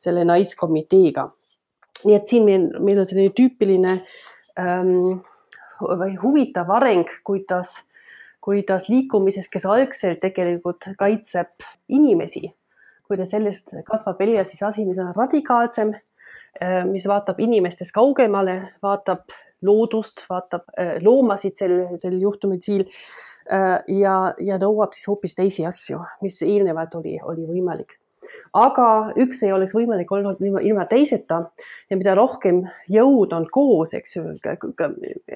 selle 0.00 0.24
naiskomiteega 0.24 1.28
nii 2.04 2.16
et 2.16 2.28
siin 2.28 2.44
meil, 2.46 2.68
meil 2.82 3.00
on 3.00 3.08
selline 3.08 3.32
tüüpiline 3.36 3.96
ähm, 4.60 5.20
või 5.80 6.14
huvitav 6.20 6.70
areng, 6.74 7.08
kuidas, 7.26 7.76
kuidas 8.44 8.88
liikumises, 8.92 9.48
kes 9.52 9.64
algselt 9.64 10.20
tegelikult 10.20 10.90
kaitseb 11.00 11.64
inimesi, 11.88 12.50
kui 13.08 13.16
ta 13.20 13.26
sellest 13.28 13.72
kasvab 13.88 14.20
välja 14.20 14.44
siis 14.48 14.62
asi, 14.62 14.84
mis 14.84 15.00
on 15.00 15.14
radikaalsem, 15.16 15.94
mis 16.90 17.08
vaatab 17.08 17.40
inimestest 17.40 17.94
kaugemale, 17.94 18.58
vaatab 18.84 19.24
loodust, 19.64 20.26
vaatab 20.30 20.68
loomasid 21.02 21.56
sel, 21.58 21.76
sel 22.00 22.20
juhtumil 22.20 22.60
siin 22.62 22.84
ja, 23.90 24.16
ja 24.38 24.60
nõuab 24.60 24.94
siis 24.94 25.08
hoopis 25.08 25.36
teisi 25.40 25.66
asju, 25.66 26.00
mis 26.22 26.40
eelnevalt 26.44 26.94
oli, 27.00 27.16
oli 27.24 27.48
võimalik 27.48 27.96
aga 28.54 28.86
üks 29.20 29.42
ei 29.42 29.52
oleks 29.52 29.74
võimalik 29.74 30.10
olnud 30.14 30.40
ilma, 30.44 30.86
teiseta 30.90 31.40
ja 31.90 31.98
mida 31.98 32.14
rohkem 32.18 32.62
jõud 32.92 33.34
on 33.36 33.46
koos, 33.50 33.94
eks 33.96 34.16
ju. 34.16 34.24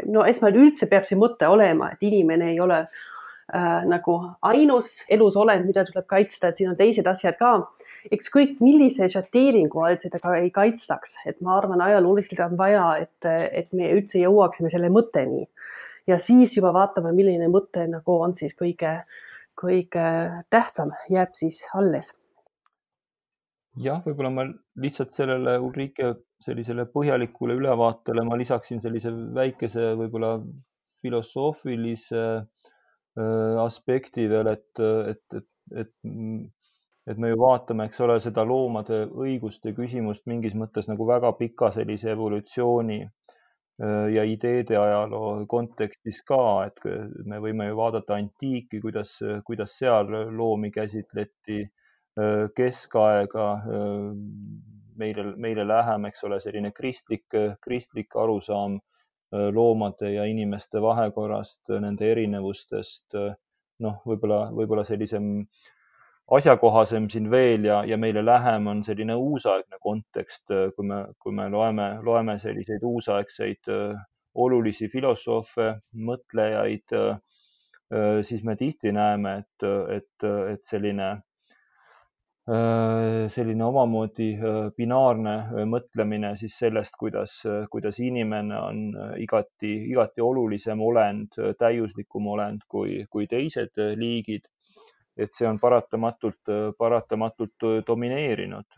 no 0.06 0.24
esmalt 0.24 0.58
üldse 0.58 0.88
peab 0.90 1.06
see 1.08 1.18
mõte 1.18 1.48
olema, 1.50 1.92
et 1.92 2.04
inimene 2.06 2.52
ei 2.52 2.60
ole 2.62 2.84
äh, 2.84 3.82
nagu 3.90 4.18
ainus 4.46 4.92
elusolend, 5.10 5.66
mida 5.66 5.84
tuleb 5.88 6.06
kaitsta, 6.06 6.52
et 6.52 6.62
siin 6.62 6.70
on 6.72 6.78
teised 6.78 7.06
asjad 7.06 7.38
ka. 7.40 7.56
ükskõik 8.14 8.60
millise 8.62 9.08
šateeringu 9.10 9.82
all 9.82 9.98
seda 9.98 10.20
ka 10.22 10.36
ei 10.38 10.52
kaitstaks, 10.54 11.18
et 11.26 11.40
ma 11.42 11.56
arvan, 11.58 11.82
ajalooliselt 11.82 12.44
on 12.46 12.56
vaja, 12.60 12.86
et, 13.02 13.30
et 13.52 13.72
me 13.72 13.90
üldse 13.96 14.22
jõuaksime 14.22 14.70
selle 14.70 14.92
mõtteni 14.94 15.48
ja 16.08 16.20
siis 16.22 16.54
juba 16.56 16.72
vaatame, 16.72 17.12
milline 17.12 17.50
mõte 17.52 17.84
nagu 17.90 18.20
on 18.22 18.32
siis 18.38 18.54
kõige, 18.56 18.94
kõige 19.58 20.06
tähtsam, 20.54 20.94
jääb 21.10 21.34
siis 21.36 21.60
alles 21.74 22.14
jah, 23.82 24.00
võib-olla 24.04 24.30
ma 24.34 24.44
lihtsalt 24.82 25.14
sellele 25.16 25.56
Ulrike 25.62 26.12
sellisele 26.44 26.86
põhjalikule 26.92 27.56
ülevaatele 27.58 28.24
ma 28.26 28.38
lisaksin 28.38 28.82
sellise 28.82 29.12
väikese 29.34 29.92
võib-olla 29.98 30.36
filosoofilise 31.02 32.24
aspekti 33.64 34.28
veel, 34.30 34.52
et, 34.52 34.80
et, 35.12 35.22
et, 35.34 35.48
et, 35.82 35.92
et 37.10 37.18
me 37.18 37.32
ju 37.32 37.38
vaatame, 37.40 37.88
eks 37.88 38.00
ole, 38.06 38.18
seda 38.22 38.44
loomade 38.46 39.04
õiguste 39.08 39.72
küsimust 39.74 40.26
mingis 40.30 40.54
mõttes 40.58 40.86
nagu 40.90 41.06
väga 41.08 41.32
pika 41.38 41.72
sellise 41.74 42.12
evolutsiooni 42.14 43.00
ja 44.14 44.22
ideede 44.26 44.74
ajaloo 44.78 45.46
kontekstis 45.50 46.22
ka, 46.26 46.66
et 46.66 46.86
me 47.30 47.38
võime 47.42 47.68
ju 47.68 47.76
vaadata 47.78 48.16
antiiki, 48.18 48.80
kuidas, 48.82 49.16
kuidas 49.46 49.76
seal 49.78 50.10
loomi 50.34 50.70
käsitleti 50.74 51.60
keskaega 52.56 53.46
meile, 54.98 55.24
meile 55.36 55.64
lähem, 55.68 56.08
eks 56.10 56.24
ole, 56.26 56.40
selline 56.42 56.72
kristlik, 56.74 57.26
kristlik 57.64 58.16
arusaam 58.18 58.78
loomade 59.54 60.12
ja 60.14 60.24
inimeste 60.24 60.80
vahekorrast, 60.82 61.62
nende 61.80 62.10
erinevustest. 62.12 63.18
noh, 63.78 64.00
võib-olla, 64.02 64.48
võib-olla 64.50 64.82
sellisem 64.82 65.44
asjakohasem 66.34 67.04
siin 67.12 67.28
veel 67.30 67.68
ja, 67.68 67.84
ja 67.86 67.96
meile 67.96 68.24
lähem 68.24 68.66
on 68.66 68.80
selline 68.84 69.14
uusaegne 69.14 69.78
kontekst, 69.80 70.50
kui 70.74 70.86
me, 70.88 71.04
kui 71.22 71.32
me 71.32 71.46
loeme, 71.52 71.86
loeme 72.02 72.38
selliseid 72.42 72.82
uusaegseid 72.82 73.70
olulisi 74.34 74.88
filosoofe, 74.90 75.68
mõtlejaid, 76.10 76.96
siis 78.26 78.42
me 78.44 78.56
tihti 78.58 78.90
näeme, 78.92 79.38
et, 79.44 79.68
et, 79.94 80.28
et 80.56 80.66
selline 80.66 81.12
Äh, 81.14 81.27
selline 82.48 83.64
omamoodi 83.64 84.28
äh, 84.40 84.58
binaarne 84.76 85.34
äh, 85.36 85.64
mõtlemine 85.68 86.30
siis 86.40 86.54
sellest, 86.62 86.94
kuidas, 86.96 87.42
kuidas 87.70 87.98
inimene 88.00 88.56
on 88.56 88.78
igati, 89.20 89.72
igati 89.90 90.24
olulisem 90.24 90.80
olend, 90.80 91.36
täiuslikum 91.60 92.30
olend 92.32 92.64
kui, 92.68 93.02
kui 93.10 93.26
teised 93.26 93.76
liigid. 93.96 94.48
et 95.18 95.34
see 95.34 95.48
on 95.48 95.56
paratamatult, 95.58 96.46
paratamatult 96.78 97.64
domineerinud 97.86 98.76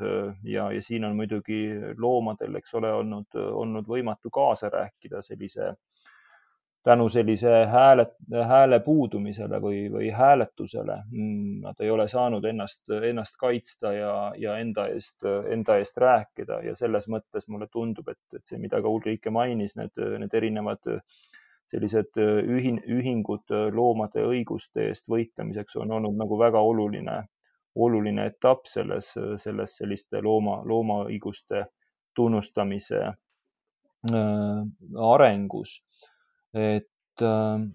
ja, 0.48 0.70
ja 0.72 0.80
siin 0.80 1.04
on 1.04 1.12
muidugi 1.18 1.58
loomadel, 2.00 2.54
eks 2.56 2.78
ole, 2.80 2.92
olnud, 2.96 3.36
olnud 3.36 3.84
võimatu 3.84 4.32
kaasa 4.32 4.70
rääkida 4.72 5.20
sellise 5.20 5.66
äh, 5.68 5.76
tänu 6.82 7.08
sellise 7.08 7.66
hääle, 7.66 8.06
hääle 8.48 8.80
puudumisele 8.80 9.60
või, 9.60 9.80
või 9.92 10.10
hääletusele. 10.10 10.96
Mm, 11.10 11.60
nad 11.64 11.80
ei 11.80 11.90
ole 11.90 12.08
saanud 12.08 12.44
ennast, 12.44 12.82
ennast 13.04 13.36
kaitsta 13.40 13.92
ja, 13.92 14.14
ja 14.38 14.56
enda 14.58 14.86
eest, 14.88 15.26
enda 15.52 15.76
eest 15.80 15.98
rääkida 16.00 16.62
ja 16.64 16.76
selles 16.76 17.08
mõttes 17.08 17.48
mulle 17.48 17.68
tundub, 17.72 18.08
et, 18.08 18.22
et 18.36 18.46
see, 18.46 18.58
mida 18.58 18.80
ka 18.80 18.88
Ulrike 18.88 19.30
mainis, 19.30 19.76
need, 19.76 19.92
need 20.22 20.36
erinevad 20.40 20.80
sellised 21.70 22.16
ühin, 22.18 22.80
ühingud 22.88 23.52
loomade 23.74 24.24
õiguste 24.26 24.88
eest 24.88 25.04
võitlemiseks 25.08 25.76
on 25.78 25.92
olnud 25.98 26.16
nagu 26.18 26.38
väga 26.38 26.58
oluline, 26.66 27.20
oluline 27.76 28.24
etapp 28.32 28.66
selles, 28.66 29.12
selles 29.38 29.76
selliste 29.76 30.24
looma, 30.24 30.62
loomaõiguste 30.66 31.66
tunnustamise 32.16 33.04
äh, 33.04 34.64
arengus 35.12 35.76
et 36.56 37.24
ähm, 37.26 37.66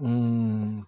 mm, 0.00 0.82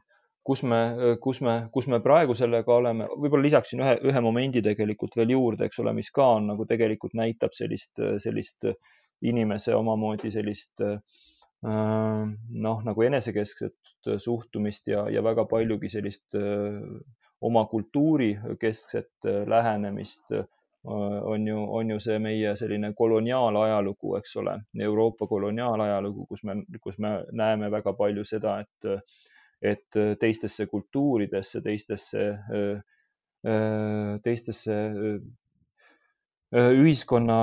kus 0.46 0.62
me, 0.62 0.80
kus 1.22 1.40
me, 1.42 1.56
kus 1.74 1.88
me 1.90 2.00
praegu 2.04 2.36
sellega 2.38 2.74
oleme, 2.74 3.08
võib-olla 3.16 3.48
lisaksin 3.48 3.82
ühe, 3.82 3.96
ühe 4.10 4.22
momendi 4.22 4.62
tegelikult 4.64 5.16
veel 5.18 5.34
juurde, 5.34 5.66
eks 5.66 5.82
ole, 5.82 5.94
mis 5.96 6.12
ka 6.14 6.28
on 6.38 6.52
nagu 6.52 6.66
tegelikult 6.68 7.16
näitab 7.18 7.56
sellist, 7.56 7.98
sellist 8.22 8.70
inimese 9.26 9.74
omamoodi 9.74 10.30
sellist 10.34 10.84
äh, 10.84 10.98
noh, 11.66 12.82
nagu 12.86 13.06
enesekeskset 13.08 14.10
suhtumist 14.22 14.92
ja, 14.92 15.06
ja 15.10 15.22
väga 15.24 15.46
paljugi 15.50 15.90
sellist 15.90 16.36
äh, 16.38 16.82
oma 17.46 17.66
kultuuri 17.68 18.36
keskset 18.60 19.26
lähenemist 19.46 20.32
on 20.86 21.46
ju, 21.46 21.58
on 21.78 21.90
ju 21.90 22.00
see 22.00 22.18
meie 22.22 22.54
selline 22.56 22.92
koloniaalajalugu, 22.96 24.16
eks 24.20 24.36
ole, 24.42 24.58
Euroopa 24.88 25.26
koloniaalajalugu, 25.26 26.26
kus 26.30 26.44
me, 26.46 26.60
kus 26.82 26.98
me 27.02 27.16
näeme 27.32 27.70
väga 27.70 27.92
palju 27.98 28.24
seda, 28.24 28.60
et, 28.62 29.16
et 29.62 29.98
teistesse 30.20 30.66
kultuuridesse, 30.70 31.60
teistesse, 31.64 32.28
teistesse 34.22 34.78
ühiskonna 36.56 37.40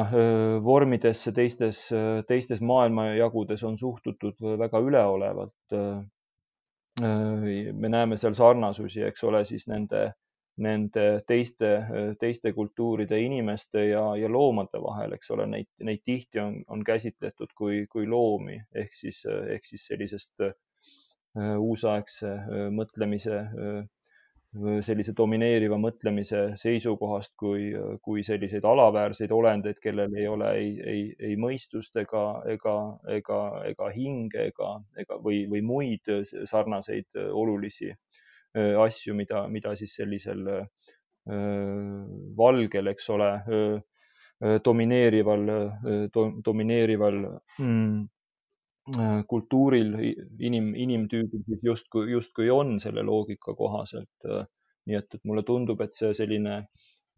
vormidesse, 0.64 1.32
teistes, 1.36 1.86
teistes 2.28 2.62
maailmajagudes 2.64 3.64
on 3.68 3.78
suhtutud 3.78 4.40
väga 4.60 4.80
üleolevalt. 4.80 5.78
me 7.74 7.90
näeme 7.90 8.18
seal 8.18 8.34
sarnasusi, 8.38 9.02
eks 9.04 9.24
ole, 9.24 9.46
siis 9.46 9.68
nende 9.68 10.14
nende 10.62 11.24
teiste, 11.28 11.70
teiste 12.20 12.54
kultuuride 12.54 13.18
inimeste 13.22 13.88
ja, 13.88 14.04
ja 14.20 14.30
loomade 14.30 14.82
vahel, 14.82 15.16
eks 15.18 15.32
ole, 15.34 15.48
neid, 15.50 15.70
neid 15.82 16.04
tihti 16.06 16.42
on, 16.44 16.60
on 16.68 16.84
käsitletud 16.86 17.56
kui, 17.58 17.86
kui 17.90 18.06
loomi 18.08 18.60
ehk 18.76 18.94
siis, 18.94 19.24
ehk 19.26 19.66
siis 19.66 19.88
sellisest 19.90 20.46
äh, 20.46 20.54
uusaegse 21.58 22.36
äh, 22.36 22.70
mõtlemise, 22.70 23.40
äh, 23.42 23.82
sellise 24.86 25.16
domineeriva 25.18 25.80
mõtlemise 25.82 26.44
seisukohast 26.62 27.34
kui, 27.42 27.72
kui 28.06 28.22
selliseid 28.22 28.66
alaväärseid 28.70 29.32
olendeid, 29.34 29.80
kellel 29.82 30.14
ei 30.14 30.28
ole 30.30 30.52
ei, 30.60 30.68
ei, 30.92 31.04
ei 31.32 31.38
mõistust 31.42 31.98
ega, 31.98 32.44
ega, 32.46 32.76
ega, 33.10 33.40
ega 33.72 33.90
hinge 33.96 34.52
ega, 34.52 34.76
ega 35.02 35.18
või, 35.18 35.48
või 35.50 35.64
muid 35.66 36.14
sarnaseid 36.46 37.18
olulisi 37.32 37.90
asju, 38.54 39.16
mida, 39.18 39.48
mida 39.50 39.76
siis 39.76 39.96
sellisel 39.98 40.48
äh, 40.54 40.66
valgel, 42.38 42.92
eks 42.92 43.10
ole, 43.14 43.30
äh, 43.34 44.58
domineerival, 44.66 45.46
domineerival 46.44 47.20
mm, 47.64 48.02
kultuuril 49.30 49.94
inim, 50.44 50.74
inimtüübil 50.76 51.46
siis 51.46 51.62
justkui, 51.64 52.10
justkui 52.12 52.50
on 52.52 52.76
selle 52.84 53.06
loogika 53.08 53.56
kohaselt. 53.56 54.28
nii 54.84 54.98
et, 55.00 55.08
et 55.16 55.24
mulle 55.24 55.46
tundub, 55.48 55.80
et 55.80 55.96
see 55.96 56.12
selline 56.12 56.58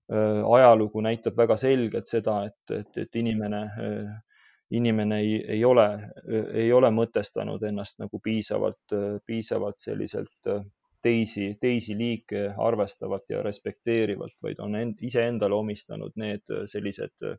ajalugu 0.05 1.01
näitab 1.01 1.33
väga 1.37 1.57
selgelt 1.57 2.05
seda, 2.05 2.43
et, 2.45 2.75
et, 2.77 2.91
et 3.07 3.17
inimene, 3.17 3.63
inimene 4.77 5.17
ei, 5.23 5.39
ei 5.55 5.65
ole, 5.65 5.87
ei 6.53 6.69
ole 6.73 6.91
mõtestanud 6.93 7.65
ennast 7.65 7.97
nagu 8.03 8.21
piisavalt, 8.21 8.93
piisavalt 9.25 9.81
selliselt 9.81 10.53
teisi, 11.05 11.57
teisi 11.61 11.97
liike 11.97 12.49
arvestavalt 12.57 13.29
ja 13.29 13.43
respekteerivalt, 13.45 14.35
vaid 14.43 14.59
on 14.63 14.75
end, 14.79 15.01
iseendale 15.05 15.55
omistanud 15.55 16.15
need 16.21 16.45
äh, 16.51 16.65
sellised 16.71 17.13
äh, 17.25 17.37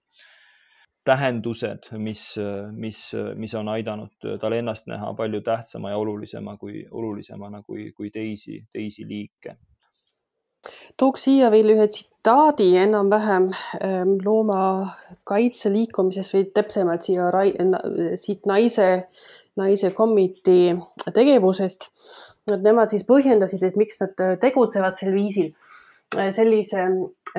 tähendused, 1.06 1.88
mis, 2.02 2.22
äh, 2.38 2.68
mis, 2.72 3.00
mis 3.34 3.54
on 3.58 3.70
aidanud 3.74 4.28
tal 4.42 4.54
ennast 4.54 4.86
näha 4.90 5.12
palju 5.18 5.42
tähtsama 5.46 5.90
ja 5.90 5.98
olulisema 5.98 6.56
kui, 6.60 6.84
olulisemana 6.90 7.62
kui, 7.66 7.90
kui 7.96 8.12
teisi, 8.14 8.60
teisi 8.72 9.08
liike. 9.08 9.56
tooks 10.98 11.26
siia 11.26 11.50
veel 11.50 11.74
ühe 11.74 11.86
tsitaadi 11.86 12.68
enam-vähem 12.84 13.50
ähm, 13.82 14.14
loomakaitse 14.24 15.70
liikumisest 15.74 16.34
või 16.34 16.46
täpsemalt 16.54 17.06
siia 17.06 17.28
siit 18.18 18.46
naise, 18.50 18.88
naise 19.58 19.90
komitee 19.94 20.74
tegevusest 21.14 21.90
nemad 22.50 22.92
siis 22.92 23.06
põhjendasid, 23.08 23.62
et 23.66 23.76
miks 23.76 24.00
nad 24.02 24.14
tegutsevad 24.42 24.98
sel 24.98 25.14
viisil 25.14 25.54
sellise, 26.14 26.84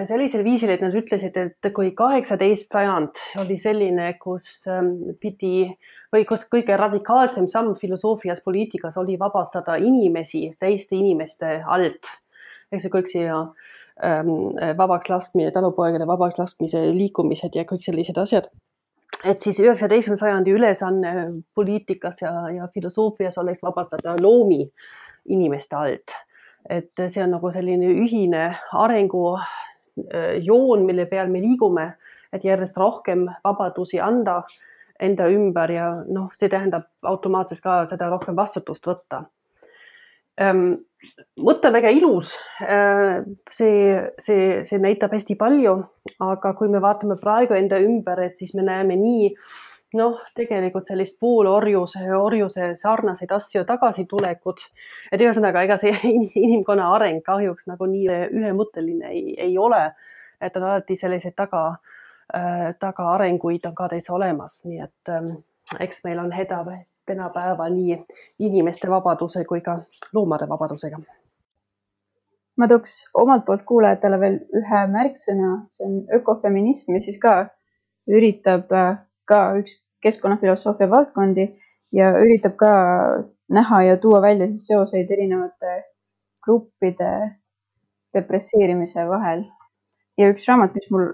sellisel 0.06 0.44
viisil, 0.44 0.72
et 0.74 0.82
nad 0.84 0.96
ütlesid, 0.96 1.38
et 1.40 1.70
kui 1.74 1.92
kaheksateist 1.96 2.74
sajand 2.74 3.22
oli 3.42 3.58
selline, 3.60 4.14
kus 4.20 4.68
ähm, 4.68 5.16
pidi 5.22 5.70
või 6.14 6.26
kus 6.28 6.46
kõige 6.52 6.78
radikaalsem 6.78 7.48
samm 7.52 7.76
filosoofias, 7.80 8.44
poliitikas 8.44 8.98
oli 8.98 9.18
vabastada 9.20 9.78
inimesi 9.78 10.50
teiste 10.60 10.96
inimeste 10.96 11.62
alt. 11.66 12.12
eks 12.72 12.84
see 12.84 12.92
kõik 12.92 13.08
siia 13.08 13.40
ähm, 14.04 14.56
vabaks 14.78 15.10
laskmine, 15.10 15.52
talupoegade 15.52 16.08
vabaks 16.08 16.38
laskmise 16.38 16.84
liikumised 16.92 17.56
ja 17.56 17.64
kõik 17.64 17.84
sellised 17.84 18.18
asjad. 18.18 18.52
Et 19.26 19.42
siis 19.42 19.60
üheksateistkümnenda 19.64 20.20
sajandi 20.20 20.54
ülesanne 20.54 21.14
poliitikas 21.56 22.22
ja, 22.22 22.32
ja 22.54 22.68
filosoofias 22.74 23.38
oleks 23.38 23.64
vabastada 23.64 24.16
loomi 24.22 24.64
inimeste 25.34 25.76
alt 25.76 26.14
et 26.70 26.92
see 27.12 27.24
on 27.24 27.32
nagu 27.36 27.52
selline 27.54 27.88
ühine 28.04 28.44
arengujoon, 28.76 29.46
mille 30.88 31.06
peal 31.10 31.32
me 31.32 31.42
liigume, 31.44 31.88
et 32.34 32.44
järjest 32.46 32.78
rohkem 32.80 33.28
vabadusi 33.46 34.02
anda 34.04 34.42
enda 35.04 35.28
ümber 35.30 35.72
ja 35.72 36.04
noh, 36.10 36.32
see 36.36 36.50
tähendab 36.50 36.84
automaatselt 37.06 37.62
ka 37.62 37.86
seda 37.90 38.10
rohkem 38.12 38.36
vastutust 38.36 38.88
võtta. 38.88 39.24
Mõte 41.44 41.72
väga 41.74 41.92
ilus. 41.94 42.34
see, 43.52 43.78
see, 44.20 44.50
see 44.66 44.82
näitab 44.82 45.14
hästi 45.14 45.38
palju, 45.40 45.78
aga 46.26 46.54
kui 46.58 46.70
me 46.74 46.82
vaatame 46.84 47.20
praegu 47.22 47.58
enda 47.58 47.80
ümber, 47.84 48.24
et 48.26 48.38
siis 48.38 48.54
me 48.58 48.66
näeme 48.66 48.98
nii 49.00 49.32
noh, 49.96 50.20
tegelikult 50.36 50.88
sellist 50.88 51.20
poolorjuse, 51.20 52.02
orjuse 52.18 52.74
sarnaseid 52.80 53.32
asju 53.32 53.64
tagasitulekut. 53.68 54.66
et 55.12 55.22
ühesõnaga, 55.22 55.64
ega 55.64 55.78
see 55.78 55.94
inimkonna 56.46 56.92
areng 56.96 57.24
kahjuks 57.26 57.70
nagu 57.72 57.88
nii 57.90 58.08
ühemõtteline 58.42 59.12
ei, 59.12 59.36
ei 59.50 59.58
ole. 59.58 59.94
et 60.42 60.58
on 60.58 60.64
alati 60.64 60.96
selliseid 60.96 61.34
taga 61.36 61.64
äh,, 62.36 62.76
tagaarenguid 62.80 63.66
on 63.66 63.76
ka 63.76 63.88
täitsa 63.94 64.14
olemas, 64.14 64.60
nii 64.66 64.84
et 64.84 65.14
ähm, 65.14 65.32
eks 65.80 66.04
meil 66.06 66.20
on 66.20 66.32
häda 66.32 66.64
tänapäeval 67.08 67.74
nii 67.74 67.98
inimeste 68.40 68.90
vabaduse 68.90 69.46
kui 69.46 69.62
ka 69.62 69.80
loomade 70.14 70.50
vabadusega. 70.50 71.00
ma 72.58 72.68
tooks 72.68 72.94
omalt 73.14 73.46
poolt 73.46 73.64
kuulajatele 73.70 74.20
veel 74.20 74.38
ühe 74.60 74.84
märksõna, 74.94 75.50
see 75.70 75.86
on 75.88 75.98
ökofeminism, 76.20 76.94
mis 76.94 77.06
siis 77.06 77.20
ka 77.22 77.34
üritab 78.08 78.72
äh, 78.74 78.98
ka 79.26 79.42
üks 79.60 79.78
keskkonnafilosoofia 80.02 80.90
valdkondi 80.90 81.48
ja 81.92 82.12
üritab 82.22 82.56
ka 82.60 82.72
näha 83.50 83.84
ja 83.84 83.98
tuua 83.98 84.22
välja 84.22 84.48
siis 84.48 84.68
seoseid 84.68 85.12
erinevate 85.12 85.84
gruppide 86.44 87.12
depresseerimise 88.14 89.08
vahel. 89.10 89.46
ja 90.18 90.30
üks 90.34 90.48
raamat, 90.50 90.76
mis 90.76 90.90
mul 90.92 91.08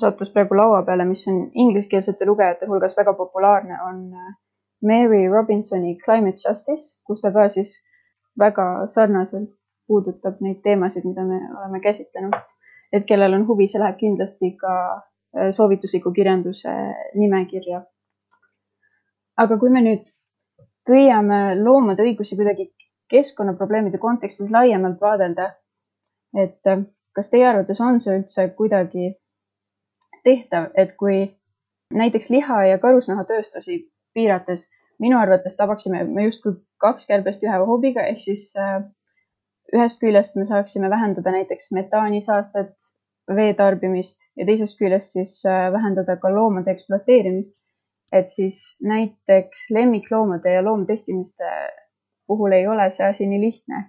sattus 0.00 0.30
praegu 0.32 0.56
laua 0.58 0.82
peale, 0.86 1.04
mis 1.08 1.24
on 1.30 1.38
ingliskeelsete 1.54 2.26
lugejate 2.26 2.66
hulgas 2.70 2.96
väga 2.96 3.14
populaarne, 3.18 3.78
on 3.88 4.00
äh, 4.14 4.34
Mary 4.84 5.28
Robinsoni 5.28 5.96
Climate 6.04 6.42
Justice, 6.48 7.00
kus 7.06 7.22
ta 7.24 7.32
ka 7.32 7.48
siis 7.48 7.76
väga 8.38 8.86
sarnaselt 8.86 9.50
puudutab 9.86 10.40
neid 10.40 10.60
teemasid, 10.64 11.04
mida 11.04 11.24
me 11.24 11.40
oleme 11.58 11.80
käsitlenud. 11.80 12.36
et 12.92 13.04
kellel 13.06 13.34
on 13.34 13.46
huvi, 13.46 13.66
see 13.66 13.80
läheb 13.80 13.96
kindlasti 13.98 14.52
ka 14.60 14.74
Äh, 15.36 15.50
soovitusliku 15.50 16.12
kirjanduse 16.12 16.68
nimekirja. 17.14 17.82
aga 19.42 19.56
kui 19.58 19.70
me 19.74 19.80
nüüd 19.82 20.10
püüame 20.86 21.38
loomade 21.58 22.04
õigusi 22.04 22.36
kuidagi 22.38 22.68
keskkonnaprobleemide 23.10 23.98
kontekstis 23.98 24.52
laiemalt 24.54 25.00
vaadelda, 25.02 25.48
et 26.44 26.70
äh, 26.70 26.84
kas 27.18 27.32
teie 27.32 27.48
arvates 27.48 27.80
on 27.82 27.98
see 28.04 28.14
üldse 28.20 28.44
kuidagi 28.60 29.08
tehtav, 30.28 30.70
et 30.78 30.94
kui 31.02 31.18
näiteks 32.02 32.30
liha 32.30 32.60
ja 32.68 32.78
karusnahatööstusi 32.86 33.80
piirates 34.14 34.68
minu 34.98 35.18
arvates 35.18 35.56
tabaksime 35.56 36.04
me 36.04 36.26
justkui 36.28 36.54
kaks 36.82 37.06
kärbest 37.06 37.42
ühe 37.46 37.58
hoobiga, 37.66 38.04
ehk 38.10 38.20
siis 38.22 38.46
äh, 38.58 38.82
ühest 39.74 40.00
küljest 40.02 40.36
me 40.38 40.46
saaksime 40.46 40.90
vähendada 40.90 41.32
näiteks 41.34 41.72
metaanisaastet 41.72 42.90
vee 43.36 43.54
tarbimist 43.58 44.26
ja 44.36 44.46
teisest 44.46 44.78
küljest 44.78 45.16
siis 45.16 45.36
äh, 45.48 45.70
vähendada 45.72 46.16
ka 46.22 46.32
loomade 46.34 46.74
ekspluateerimist. 46.74 47.58
et 48.12 48.30
siis 48.30 48.78
näiteks 48.82 49.70
lemmikloomade 49.74 50.52
ja 50.52 50.62
loomatestimiste 50.62 51.48
puhul 52.26 52.52
ei 52.52 52.66
ole 52.66 52.90
see 52.90 53.06
asi 53.06 53.26
nii 53.26 53.40
lihtne. 53.40 53.84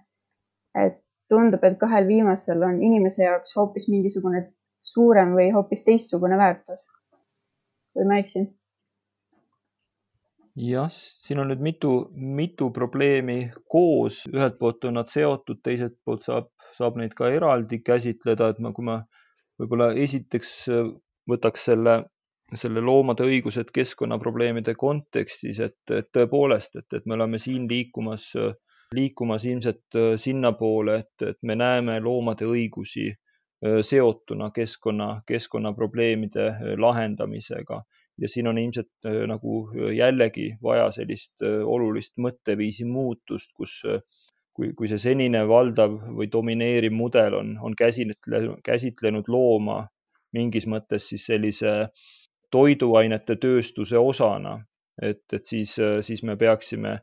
et 0.85 1.01
tundub, 1.29 1.63
et 1.63 1.77
kahel 1.77 2.07
viimasel 2.07 2.63
on 2.63 2.81
inimese 2.83 3.23
jaoks 3.23 3.55
hoopis 3.55 3.89
mingisugune 3.89 4.47
suurem 4.81 5.33
või 5.37 5.51
hoopis 5.53 5.85
teistsugune 5.85 6.37
väärtus. 6.37 6.79
või 7.95 8.07
ma 8.07 8.17
eksin? 8.23 8.54
Jah, 10.55 10.89
siin 10.91 11.39
on 11.43 11.49
nüüd 11.51 11.61
mitu, 11.63 11.91
mitu 12.15 12.69
probleemi 12.75 13.51
koos, 13.71 14.23
ühelt 14.31 14.57
poolt 14.59 14.87
on 14.87 14.99
nad 14.99 15.11
seotud, 15.11 15.59
teiselt 15.63 15.97
poolt 16.05 16.23
saab, 16.23 16.49
saab 16.77 16.99
neid 16.99 17.15
ka 17.17 17.29
eraldi 17.31 17.81
käsitleda, 17.83 18.53
et 18.53 18.61
ma, 18.63 18.71
kui 18.75 18.87
ma 18.87 18.99
võib-olla 19.59 19.91
esiteks 19.99 20.53
äh, 20.71 20.91
võtaks 21.29 21.67
selle, 21.69 21.97
selle 22.55 22.83
loomade 22.83 23.27
õigused 23.27 23.71
keskkonnaprobleemide 23.75 24.75
kontekstis, 24.79 25.59
et, 25.59 25.81
et 25.91 26.09
tõepoolest, 26.15 26.79
et, 26.79 26.87
et 26.93 27.05
me 27.05 27.17
oleme 27.17 27.39
siin 27.41 27.67
liikumas, 27.71 28.29
liikumas 28.95 29.45
ilmselt 29.49 29.99
äh, 29.99 30.15
sinnapoole, 30.21 31.01
et, 31.03 31.29
et 31.33 31.39
me 31.43 31.59
näeme 31.59 31.99
loomade 31.99 32.47
õigusi 32.47 33.09
äh, 33.11 33.81
seotuna 33.83 34.53
keskkonna, 34.55 35.17
keskkonnaprobleemide 35.27 36.77
lahendamisega 36.79 37.83
ja 38.21 38.29
siin 38.31 38.47
on 38.47 38.57
ilmselt 38.57 39.09
nagu 39.27 39.55
jällegi 39.95 40.53
vaja 40.63 40.91
sellist 40.95 41.43
olulist 41.43 42.13
mõtteviisi 42.21 42.85
muutust, 42.87 43.51
kus 43.57 43.81
kui, 44.55 44.71
kui 44.73 44.87
see 44.87 45.01
senine 45.01 45.43
valdav 45.49 45.97
või 46.15 46.29
domineeriv 46.31 46.95
mudel 46.95 47.35
on, 47.41 47.51
on 47.61 47.75
käsitlenud, 47.75 48.61
käsitlenud 48.63 49.27
looma 49.27 49.81
mingis 50.35 50.67
mõttes 50.67 51.09
siis 51.11 51.27
sellise 51.27 51.75
toiduainete 52.51 53.35
tööstuse 53.41 53.99
osana, 53.99 54.57
et, 55.01 55.23
et 55.33 55.45
siis, 55.45 55.75
siis 56.07 56.23
me 56.23 56.37
peaksime 56.39 56.99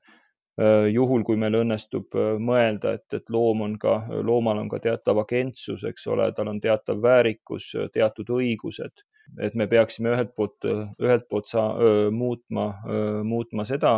juhul, 0.93 1.25
kui 1.25 1.39
meil 1.41 1.57
õnnestub 1.63 2.13
mõelda, 2.41 2.97
et, 2.99 3.07
et 3.17 3.31
loom 3.33 3.65
on 3.67 3.79
ka, 3.81 3.95
loomal 4.25 4.61
on 4.61 4.69
ka 4.73 4.81
teatav 4.85 5.23
agentsus, 5.25 5.85
eks 5.89 6.07
ole, 6.13 6.29
tal 6.37 6.53
on 6.53 6.61
teatav 6.61 7.01
väärikus, 7.05 7.71
teatud 7.93 8.33
õigused 8.37 9.05
et 9.41 9.55
me 9.55 9.67
peaksime 9.67 10.13
ühelt 10.13 10.35
poolt, 10.37 10.67
ühelt 11.01 11.29
poolt 11.31 11.49
saa-, 11.49 12.11
muutma, 12.13 12.67
muutma 13.25 13.65
seda 13.69 13.95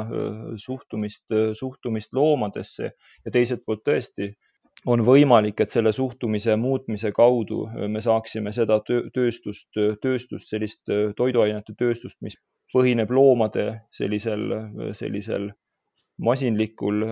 suhtumist, 0.61 1.27
suhtumist 1.59 2.15
loomadesse 2.15 2.91
ja 2.91 3.35
teiselt 3.35 3.65
poolt 3.67 3.85
tõesti 3.89 4.33
on 4.87 5.01
võimalik, 5.07 5.61
et 5.61 5.73
selle 5.73 5.93
suhtumise 5.97 6.57
muutmise 6.61 7.13
kaudu 7.17 7.65
me 7.89 8.03
saaksime 8.05 8.53
seda 8.53 8.81
tööstust, 8.85 9.71
tööstust, 10.03 10.51
sellist 10.51 10.91
toiduainete 11.17 11.75
tööstust, 11.79 12.19
mis 12.21 12.37
põhineb 12.75 13.13
loomade 13.15 13.69
sellisel, 13.95 14.51
sellisel 14.93 15.53
masinlikul 16.23 17.03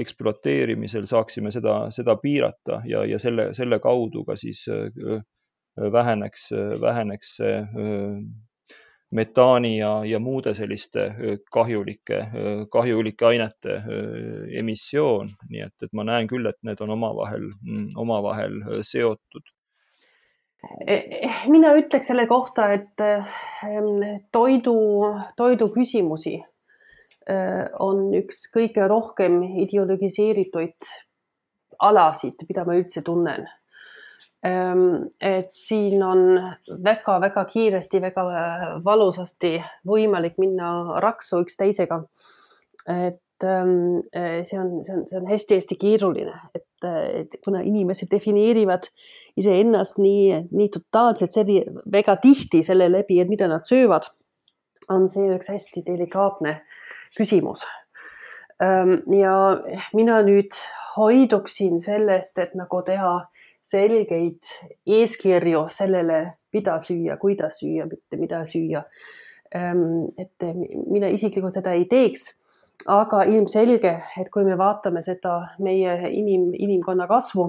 ekspluateerimisel, 0.00 1.06
saaksime 1.08 1.52
seda, 1.54 1.84
seda 1.94 2.16
piirata 2.20 2.82
ja, 2.88 3.04
ja 3.08 3.20
selle, 3.20 3.52
selle 3.56 3.78
kaudu 3.84 4.24
ka 4.28 4.36
siis 4.36 4.66
väheneks, 5.76 6.50
väheneks 6.80 7.38
metaani 9.14 9.78
ja, 9.78 10.04
ja 10.04 10.18
muude 10.18 10.54
selliste 10.54 11.06
kahjulike, 11.52 12.20
kahjulike 12.70 13.26
ainete 13.26 13.76
emissioon, 14.58 15.34
nii 15.50 15.66
et, 15.66 15.74
et 15.82 15.92
ma 15.94 16.06
näen 16.06 16.28
küll, 16.30 16.46
et 16.50 16.58
need 16.66 16.80
on 16.82 16.94
omavahel, 16.96 17.50
omavahel 17.96 18.58
seotud. 18.82 19.52
mina 21.52 21.74
ütleks 21.78 22.10
selle 22.10 22.26
kohta, 22.26 22.72
et 22.72 23.06
toidu, 24.32 24.76
toidu 25.36 25.70
küsimusi 25.74 26.38
on 27.80 28.06
üks 28.16 28.46
kõige 28.52 28.88
rohkem 28.88 29.42
ideologiseerituid 29.64 30.88
alasid, 31.84 32.42
mida 32.48 32.64
ma 32.64 32.76
üldse 32.80 33.02
tunnen 33.04 33.46
et 34.44 35.54
siin 35.56 36.02
on 36.04 36.18
väga-väga 36.84 37.46
kiiresti, 37.48 38.00
väga 38.02 38.24
valusasti 38.84 39.54
võimalik 39.88 40.34
minna 40.38 41.00
raksu 41.00 41.40
üksteisega. 41.46 42.02
et 42.92 43.44
ehm, 43.48 44.02
see 44.12 44.58
on, 44.60 44.72
see 44.84 44.92
on, 44.92 45.06
see 45.08 45.20
on 45.20 45.30
hästi-hästi 45.30 45.78
keeruline, 45.80 46.34
et, 46.54 46.66
et 46.84 47.38
kuna 47.44 47.62
inimesed 47.64 48.10
defineerivad 48.12 48.90
iseennast 49.40 49.96
nii, 49.98 50.42
nii 50.50 50.68
totaalselt, 50.76 51.38
väga 51.92 52.18
tihti 52.20 52.60
selle 52.62 52.90
läbi, 52.92 53.20
et 53.20 53.32
mida 53.32 53.48
nad 53.48 53.64
söövad, 53.64 54.10
on 54.92 55.08
see 55.08 55.32
üks 55.32 55.48
hästi 55.48 55.86
delikaatne 55.86 56.58
küsimus 57.16 57.64
Ähm, 58.62 59.20
ja 59.20 59.62
mina 59.92 60.20
nüüd 60.22 60.54
hoiduksin 60.96 61.80
sellest, 61.82 62.38
et 62.38 62.54
nagu 62.54 62.82
teha 62.86 63.14
selgeid 63.64 64.44
eeskirju 64.86 65.66
sellele, 65.72 66.22
mida 66.52 66.78
süüa, 66.80 67.18
kuidas 67.18 67.58
süüa, 67.62 67.88
mitte 67.90 68.20
mida 68.20 68.44
süüa. 68.46 68.84
Ähm, 69.54 70.10
et 70.18 70.44
mina 70.90 71.08
isiklikult 71.14 71.54
seda 71.54 71.72
ei 71.76 71.86
teeks 71.90 72.32
aga 72.90 73.24
ilmselge, 73.30 73.92
et 74.20 74.30
kui 74.32 74.44
me 74.44 74.56
vaatame 74.58 75.02
seda 75.04 75.36
meie 75.62 75.94
inim, 76.12 76.50
inimkonna 76.52 77.06
kasvu, 77.08 77.46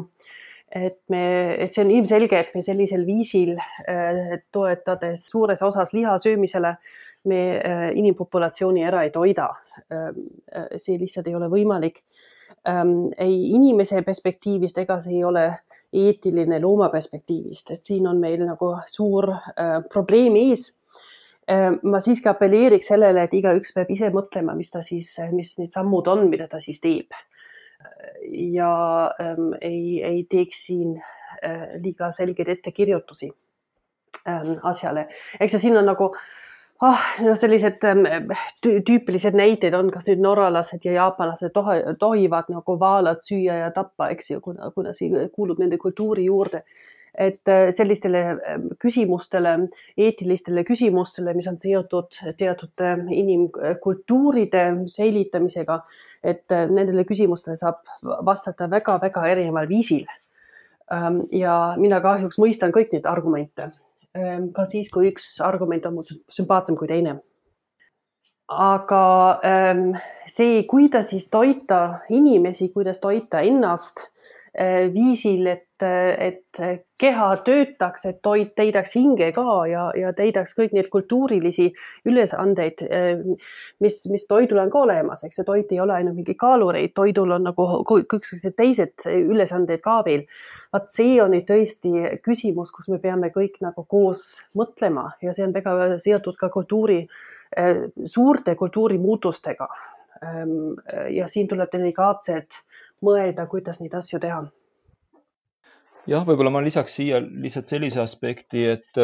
et 0.75 0.99
me, 1.11 1.23
et 1.61 1.73
see 1.73 1.83
on 1.83 1.91
ilmselge, 1.93 2.39
et 2.39 2.53
me 2.55 2.63
sellisel 2.65 3.05
viisil 3.07 3.55
äh, 3.57 4.37
toetades 4.55 5.27
suures 5.31 5.61
osas 5.63 5.93
liha 5.95 6.17
söömisele, 6.21 6.75
me 7.25 7.41
äh, 7.57 7.87
inimpopulatsiooni 7.97 8.83
ära 8.85 9.01
ei 9.05 9.09
toida 9.09 9.49
ähm, 9.89 10.27
äh,. 10.53 10.75
see 10.77 10.99
lihtsalt 11.01 11.25
ei 11.25 11.33
ole 11.33 11.47
võimalik 11.49 12.03
ähm,. 12.69 13.09
ei 13.17 13.39
inimese 13.55 14.03
perspektiivist 14.05 14.77
ega 14.77 14.99
see 15.01 15.15
ei 15.17 15.23
ole 15.25 15.47
eetiline 15.95 16.59
looma 16.61 16.89
perspektiivist, 16.93 17.71
et 17.71 17.83
siin 17.83 18.07
on 18.07 18.19
meil 18.19 18.43
nagu 18.45 18.73
suur 18.91 19.29
äh, 19.31 19.79
probleem 19.91 20.35
ees 20.41 20.69
Ehm, 21.45 21.77
ma 21.85 21.99
siiski 22.01 22.29
apelleeriks 22.31 22.87
sellele, 22.89 23.27
et 23.27 23.33
igaüks 23.37 23.73
peab 23.75 23.89
ise 23.93 24.09
mõtlema, 24.13 24.55
mis 24.57 24.71
ta 24.73 24.81
siis, 24.85 25.11
mis 25.33 25.51
need 25.59 25.75
sammud 25.75 26.07
on, 26.09 26.23
mida 26.31 26.47
ta 26.49 26.61
siis 26.61 26.81
teeb. 26.81 27.13
ja 28.25 28.69
ähm, 29.21 29.51
ei, 29.61 30.01
ei 30.03 30.23
teeks 30.29 30.63
siin 30.67 30.95
äh, 31.45 31.75
liiga 31.83 32.09
selgeid 32.15 32.49
ettekirjutusi 32.49 33.29
ähm, 34.27 34.55
asjale. 34.63 35.05
eks 35.39 35.53
see 35.53 35.67
siin 35.67 35.77
on 35.77 35.85
nagu 35.85 36.09
ah, 36.81 37.03
no 37.23 37.35
sellised 37.39 37.83
ähm, 37.87 38.03
tüüpilised 38.63 39.37
näited 39.37 39.73
on, 39.77 39.91
kas 39.93 40.07
nüüd 40.09 40.23
norralased 40.23 40.83
ja 40.83 40.97
jaapanlased 40.97 41.55
tohivad 41.99 42.51
nagu 42.51 42.79
vaalat 42.79 43.23
süüa 43.23 43.61
ja 43.65 43.71
tappa, 43.75 44.09
eks 44.15 44.31
ju, 44.31 44.41
kuna, 44.41 44.71
kuna 44.75 44.93
see 44.93 45.29
kuulub 45.35 45.61
nende 45.63 45.79
kultuuri 45.81 46.27
juurde 46.27 46.65
et 47.17 47.47
äh, 47.47 47.71
sellistele 47.71 48.21
ähm, 48.47 48.67
küsimustele, 48.79 49.55
eetilistele 49.97 50.63
küsimustele, 50.67 51.33
mis 51.33 51.47
on 51.47 51.57
seotud 51.61 52.17
teatud 52.37 52.83
äh, 52.83 52.99
inimkultuuride 53.11 54.65
säilitamisega, 54.91 55.79
et 56.23 56.51
äh, 56.51 56.67
nendele 56.69 57.05
küsimustele 57.07 57.57
saab 57.59 57.85
vastata 58.25 58.69
väga-väga 58.71 59.25
erineval 59.31 59.69
viisil. 59.69 60.05
Ähm, 60.91 61.23
ja 61.31 61.75
mina 61.81 62.01
kahjuks 62.03 62.37
mõistan 62.41 62.75
kõik 62.75 62.91
neid 62.93 63.07
argumente, 63.09 63.71
ähm, 63.71 63.84
ka 64.55 64.65
siis, 64.69 64.89
kui 64.93 65.09
üks 65.11 65.35
argument 65.43 65.85
on 65.89 65.97
mul 65.97 66.09
sümpaatsem 66.31 66.77
kui 66.79 66.87
teine. 66.87 67.17
Aga 68.47 69.03
see, 70.31 70.63
kuidas 70.69 71.09
siis 71.11 71.29
toita 71.33 72.01
inimesi, 72.13 72.69
kuidas 72.73 73.01
toita 73.01 73.41
ennast 73.41 74.07
viisil, 74.93 75.47
et, 75.51 75.83
et 75.83 76.59
keha 77.01 77.27
töötaks, 77.43 78.05
et 78.07 78.21
toit 78.23 78.53
täidaks 78.55 78.93
hinge 78.95 79.27
ka 79.35 79.43
ja, 79.67 79.83
ja 79.99 80.13
täidaks 80.15 80.55
kõik 80.55 80.75
neid 80.75 80.87
kultuurilisi 80.93 81.67
ülesandeid, 82.07 82.83
äh, 82.87 83.23
mis, 83.83 83.99
mis 84.11 84.27
toidul 84.29 84.61
on 84.63 84.71
ka 84.71 84.83
olemas, 84.85 85.25
eks 85.27 85.41
see 85.41 85.47
toit 85.47 85.73
ei 85.75 85.81
ole 85.83 85.97
ainult 85.97 86.15
mingi 86.15 86.37
kaalureid, 86.39 86.93
toidul 86.95 87.35
on 87.35 87.47
nagu 87.49 87.67
kõiksugused 87.89 88.55
teised 88.55 89.07
ülesanded 89.11 89.83
ka 89.83 89.97
veel. 90.07 90.23
vaat 90.71 90.87
see 90.91 91.17
on 91.23 91.35
nüüd 91.35 91.47
tõesti 91.49 91.91
küsimus, 92.23 92.71
kus 92.71 92.87
me 92.91 92.99
peame 93.03 93.31
kõik 93.35 93.59
nagu 93.63 93.83
koos 93.87 94.23
mõtlema 94.55 95.09
ja 95.23 95.35
see 95.35 95.43
on 95.47 95.55
väga 95.55 95.97
seotud 96.03 96.39
ka 96.39 96.49
kultuuri, 96.53 97.01
äh, 97.59 97.89
suurte 98.05 98.55
kultuurimuutustega. 98.55 99.67
Ähm, 100.23 100.79
ja 101.11 101.27
siin 101.27 101.47
tuleb 101.47 101.73
delikaatsed 101.73 102.55
mõelda, 103.05 103.47
kuidas 103.51 103.81
neid 103.81 103.93
asju 103.97 104.19
teha. 104.23 104.41
jah, 106.07 106.25
võib-olla 106.27 106.51
ma 106.53 106.61
lisaks 106.61 106.97
siia 106.99 107.21
lihtsalt 107.21 107.71
sellise 107.71 108.01
aspekti, 108.01 108.65
et, 108.75 108.99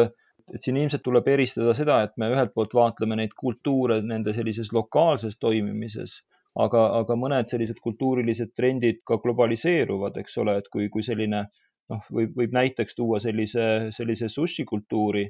et 0.54 0.62
siin 0.62 0.78
ilmselt 0.78 1.02
tuleb 1.02 1.28
eristada 1.28 1.74
seda, 1.74 2.02
et 2.06 2.14
me 2.16 2.30
ühelt 2.34 2.54
poolt 2.54 2.74
vaatleme 2.78 3.18
neid 3.18 3.34
kultuure 3.38 4.00
nende 4.06 4.34
sellises 4.36 4.70
lokaalses 4.76 5.38
toimimises, 5.42 6.20
aga, 6.66 6.84
aga 7.00 7.16
mõned 7.18 7.50
sellised 7.50 7.80
kultuurilised 7.82 8.54
trendid 8.56 9.02
ka 9.08 9.18
globaliseeruvad, 9.24 10.18
eks 10.22 10.38
ole, 10.44 10.58
et 10.60 10.70
kui, 10.72 10.88
kui 10.92 11.02
selline 11.06 11.46
noh, 11.92 12.02
võib, 12.10 12.34
võib 12.38 12.56
näiteks 12.56 12.98
tuua 12.98 13.20
sellise, 13.22 13.68
sellise 13.96 14.28
sushi 14.32 14.66
kultuuri. 14.68 15.28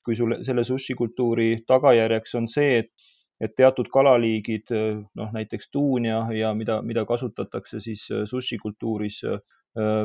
kui 0.00 0.16
sul 0.16 0.32
selle 0.46 0.62
sushi 0.64 0.94
kultuuri 0.96 1.64
tagajärjeks 1.68 2.34
on 2.38 2.46
see, 2.48 2.78
et 2.78 3.09
et 3.40 3.56
teatud 3.56 3.88
kalaliigid, 3.92 4.68
noh 5.16 5.32
näiteks 5.32 5.70
tuun 5.72 6.08
ja, 6.08 6.20
ja 6.34 6.52
mida, 6.54 6.80
mida 6.84 7.06
kasutatakse 7.08 7.80
siis 7.80 8.06
äh, 8.12 8.26
sushi 8.28 8.58
kultuuris 8.60 9.22
äh, 9.24 9.40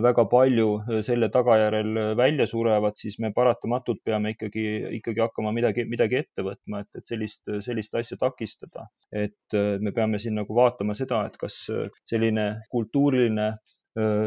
väga 0.01 0.27
palju 0.29 0.67
selle 1.03 1.31
tagajärjel 1.33 1.97
välja 2.17 2.45
surevad, 2.47 2.93
siis 3.01 3.17
me 3.19 3.31
paratamatult 3.33 4.03
peame 4.05 4.35
ikkagi, 4.35 4.65
ikkagi 4.99 5.23
hakkama 5.23 5.51
midagi, 5.55 5.87
midagi 5.89 6.19
ette 6.21 6.45
võtma, 6.45 6.83
et, 6.85 6.91
et 6.99 7.09
sellist, 7.09 7.41
sellist 7.65 7.97
asja 7.97 8.17
takistada. 8.21 8.87
et 9.11 9.57
äh, 9.57 9.75
me 9.81 9.91
peame 9.91 10.21
siin 10.21 10.37
nagu 10.39 10.55
vaatama 10.55 10.95
seda, 10.95 11.25
et 11.25 11.37
kas 11.41 11.65
selline 12.05 12.49
kultuuriline 12.71 13.55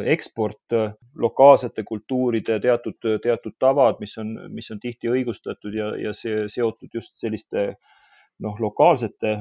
eksport, 0.09 0.73
lokaalsete 1.21 1.83
kultuuride 1.85 2.55
teatud, 2.65 2.97
teatud 3.21 3.53
tavad, 3.61 3.99
mis 4.01 4.15
on, 4.17 4.31
mis 4.49 4.71
on 4.73 4.81
tihti 4.81 5.11
õigustatud 5.13 5.75
ja, 5.77 5.91
ja 6.01 6.15
see 6.17 6.47
seotud 6.49 6.97
just 6.97 7.21
selliste 7.21 7.65
äh, 7.75 7.98
noh, 8.45 8.55
lokaalsete 8.61 9.33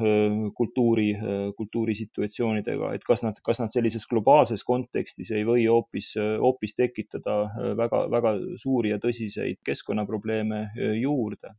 kultuuri, 0.57 1.11
kultuurisituatsioonidega, 1.57 2.93
et 2.97 3.05
kas 3.05 3.23
nad, 3.25 3.37
kas 3.45 3.61
nad 3.61 3.73
sellises 3.73 4.07
globaalses 4.09 4.65
kontekstis 4.65 5.31
ei 5.35 5.45
või 5.45 5.67
hoopis, 5.69 6.15
hoopis 6.41 6.75
tekitada 6.77 7.37
väga-väga 7.77 8.33
suuri 8.61 8.95
ja 8.95 8.99
tõsiseid 9.03 9.61
keskkonnaprobleeme 9.65 10.67
juurde? 11.01 11.53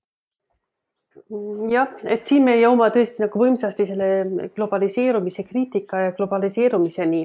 Jah, 1.70 1.95
et 2.07 2.28
siin 2.28 2.45
me 2.47 2.55
jõuame 2.61 2.93
tõesti 2.95 3.24
nagu 3.24 3.41
võimsasti 3.41 3.86
selle 3.89 4.51
globaliseerumise 4.55 5.43
kriitika 5.49 6.05
ja 6.05 6.12
globaliseerumiseni, 6.14 7.22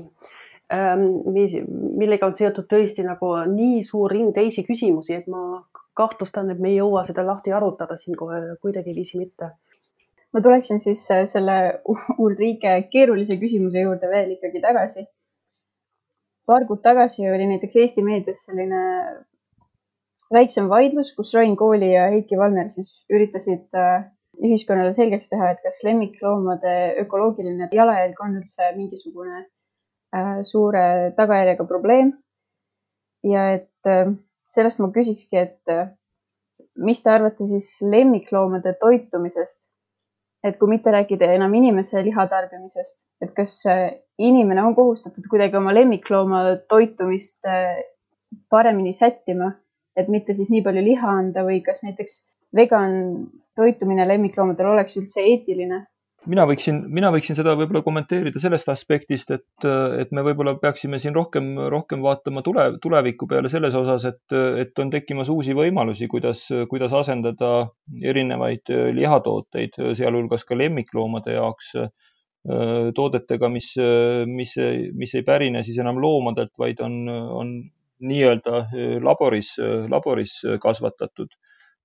mis, 1.36 1.54
millega 2.02 2.26
on 2.26 2.34
seotud 2.38 2.66
tõesti 2.72 3.06
nagu 3.06 3.36
nii 3.52 3.84
suur 3.86 4.12
ring 4.12 4.34
teisi 4.34 4.64
küsimusi, 4.66 5.20
et 5.20 5.30
ma 5.30 5.62
kahtlustan, 5.94 6.50
et 6.50 6.62
me 6.62 6.72
ei 6.72 6.80
jõua 6.80 7.04
seda 7.06 7.26
lahti 7.28 7.54
arutada 7.54 7.98
siin 8.00 8.18
kohe 8.18 8.56
kuidagiviisi 8.64 9.22
mitte 9.22 9.52
ma 10.34 10.42
tuleksin 10.42 10.80
siis 10.80 11.04
äh, 11.12 11.26
selle 11.30 11.58
Ulrike 12.18 12.74
keerulise 12.92 13.38
küsimuse 13.42 13.84
juurde 13.86 14.10
veel 14.10 14.34
ikkagi 14.38 14.62
tagasi. 14.62 15.06
paar 16.46 16.66
kuud 16.68 16.82
tagasi 16.84 17.30
oli 17.32 17.46
näiteks 17.48 17.76
Eesti 17.82 18.04
meedias 18.04 18.42
selline 18.48 18.82
väiksem 20.34 20.68
vaidlus, 20.70 21.14
kus 21.16 21.34
Rain 21.34 21.56
Kooli 21.56 21.94
ja 21.94 22.10
Heiki 22.12 22.38
Valner 22.38 22.70
siis 22.70 23.06
üritasid 23.14 23.78
äh, 23.78 24.10
ühiskonnale 24.44 24.94
selgeks 24.98 25.30
teha, 25.30 25.52
et 25.54 25.62
kas 25.64 25.84
lemmikloomade 25.86 26.74
ökoloogiline 27.04 27.70
jalajälg 27.72 28.22
on 28.26 28.40
üldse 28.42 28.72
mingisugune 28.76 29.44
äh, 30.18 30.40
suure 30.44 31.14
tagajärjega 31.18 31.66
probleem. 31.70 32.18
ja 33.24 33.44
et 33.54 33.70
sellest 34.52 34.82
ma 34.84 34.90
küsikski, 34.92 35.38
et 35.40 36.74
mis 36.76 37.00
te 37.04 37.12
arvate 37.12 37.46
siis 37.48 37.70
lemmikloomade 37.88 38.74
toitumisest 38.82 39.70
et 40.44 40.58
kui 40.60 40.70
mitte 40.70 40.92
rääkida 40.92 41.30
enam 41.38 41.54
inimese 41.56 42.02
liha 42.04 42.26
tarbimisest, 42.28 43.06
et 43.24 43.32
kas 43.36 43.62
äh, 43.70 43.86
inimene 44.20 44.64
on 44.64 44.76
kohustatud 44.76 45.28
kuidagi 45.32 45.58
oma 45.58 45.74
lemmiklooma 45.76 46.44
toitumist 46.70 47.48
äh, 47.48 47.80
paremini 48.52 48.94
sättima, 48.94 49.54
et 49.96 50.10
mitte 50.10 50.34
siis 50.34 50.52
nii 50.52 50.64
palju 50.66 50.84
liha 50.84 51.16
anda 51.22 51.46
või 51.48 51.62
kas 51.66 51.84
näiteks 51.86 52.20
vegan 52.56 52.94
toitumine 53.56 54.06
lemmikloomadel 54.10 54.74
oleks 54.74 54.98
üldse 54.98 55.22
eetiline 55.22 55.84
mina 56.30 56.46
võiksin, 56.48 56.80
mina 56.94 57.10
võiksin 57.14 57.38
seda 57.38 57.54
võib-olla 57.58 57.84
kommenteerida 57.86 58.40
sellest 58.42 58.70
aspektist, 58.72 59.32
et, 59.36 59.68
et 60.00 60.14
me 60.16 60.24
võib-olla 60.26 60.56
peaksime 60.62 61.00
siin 61.02 61.16
rohkem, 61.16 61.54
rohkem 61.72 62.04
vaatama 62.06 62.44
tule, 62.46 62.66
tuleviku 62.84 63.28
peale 63.30 63.52
selles 63.52 63.76
osas, 63.78 64.06
et, 64.10 64.36
et 64.64 64.80
on 64.80 64.92
tekkimas 64.94 65.32
uusi 65.34 65.56
võimalusi, 65.58 66.08
kuidas, 66.12 66.46
kuidas 66.72 66.96
asendada 67.04 67.54
erinevaid 68.02 68.74
lihatooteid, 69.00 69.80
sealhulgas 70.00 70.48
ka 70.48 70.58
lemmikloomade 70.60 71.38
jaoks 71.38 71.74
toodetega, 72.96 73.48
mis, 73.48 73.70
mis, 74.28 74.58
mis 75.00 75.16
ei 75.16 75.24
pärine 75.24 75.64
siis 75.64 75.80
enam 75.80 76.02
loomadelt, 76.04 76.52
vaid 76.60 76.82
on, 76.84 76.98
on 77.12 77.56
nii-öelda 78.04 78.66
laboris, 79.04 79.56
laboris 79.92 80.42
kasvatatud 80.62 81.32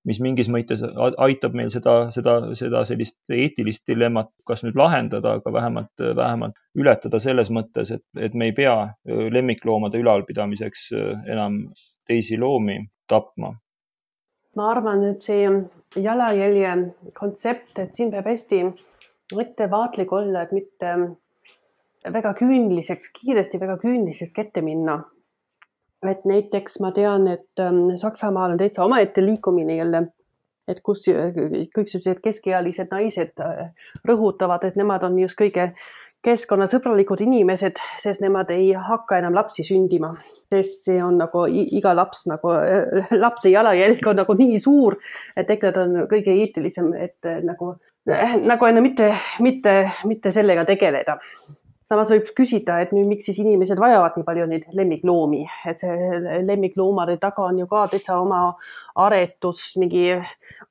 mis 0.07 0.21
mingis 0.23 0.49
mõttes 0.53 0.83
aitab 1.19 1.57
meil 1.59 1.71
seda, 1.75 2.11
seda, 2.15 2.39
seda 2.59 2.85
sellist 2.89 3.17
eetilist 3.35 3.83
dilemmat 3.89 4.31
kas 4.47 4.63
nüüd 4.65 4.79
lahendada, 4.79 5.39
aga 5.41 5.53
vähemalt, 5.53 6.05
vähemalt 6.17 6.59
ületada 6.79 7.21
selles 7.21 7.51
mõttes, 7.51 7.91
et, 7.95 8.05
et 8.17 8.35
me 8.35 8.51
ei 8.51 8.55
pea 8.57 8.77
lemmikloomade 9.07 9.99
ülalpidamiseks 9.99 10.91
enam 11.27 11.65
teisi 12.09 12.39
loomi 12.39 12.79
tapma. 13.09 13.53
ma 14.57 14.71
arvan, 14.73 15.05
et 15.07 15.23
see 15.23 15.49
jalajälje 15.97 16.73
kontsept, 17.15 17.79
et 17.79 17.95
siin 17.95 18.11
peab 18.11 18.27
hästi 18.27 18.63
ettevaatlik 19.37 20.13
olla, 20.13 20.43
et 20.43 20.53
mitte 20.57 20.95
väga 22.13 22.33
küüniliseks, 22.39 23.13
kiiresti 23.21 23.61
väga 23.61 23.77
küüniliseks 23.83 24.35
ette 24.45 24.63
minna. 24.65 25.03
Et 26.07 26.25
näiteks 26.25 26.79
ma 26.81 26.93
tean, 26.95 27.27
et 27.29 27.61
ähm, 27.61 27.97
Saksamaal 27.97 28.55
on 28.55 28.59
täitsa 28.59 28.85
omaette 28.85 29.25
liikumine 29.25 29.77
jälle, 29.77 30.03
et 30.69 30.81
kus 30.85 31.07
kõik 31.09 31.89
sellised 31.91 32.21
keskealised 32.25 32.93
naised 32.93 33.41
äh, 33.43 33.71
rõhutavad, 34.07 34.67
et 34.69 34.77
nemad 34.79 35.07
on 35.09 35.19
just 35.19 35.39
kõige 35.39 35.73
keskkonnasõbralikud 36.27 37.21
inimesed, 37.23 37.79
sest 38.03 38.23
nemad 38.23 38.51
ei 38.51 38.73
hakka 38.75 39.21
enam 39.21 39.37
lapsi 39.39 39.63
sündima, 39.67 40.11
sest 40.51 40.89
see 40.89 40.99
on 41.03 41.19
nagu 41.21 41.45
iga 41.51 41.95
laps 41.95 42.25
nagu, 42.31 42.55
lapse 43.25 43.53
jalajälg 43.53 44.03
on 44.11 44.19
nagu 44.23 44.35
nii 44.39 44.59
suur, 44.63 44.99
et 45.39 45.51
EKRE 45.51 45.73
on 45.85 46.01
kõige 46.11 46.35
eetilisem, 46.43 46.91
et 46.99 47.31
nagu, 47.47 47.77
nagu 48.51 48.71
enne 48.71 48.83
mitte, 48.83 49.13
mitte, 49.45 49.79
mitte 50.11 50.35
sellega 50.35 50.67
tegeleda 50.69 51.19
samas 51.89 52.11
võib 52.13 52.29
küsida, 52.37 52.79
et 52.83 52.91
nüüd 52.93 53.09
miks 53.09 53.29
siis 53.29 53.39
inimesed 53.41 53.81
vajavad 53.81 54.19
nii 54.19 54.27
palju 54.27 54.47
neid 54.51 54.67
lemmikloomi, 54.77 55.45
et 55.71 55.81
see 55.81 56.19
lemmikloomade 56.45 57.17
taga 57.23 57.47
on 57.49 57.63
ju 57.63 57.69
ka 57.71 57.87
täitsa 57.93 58.19
oma 58.21 58.43
aretus, 58.99 59.63
mingi 59.81 60.19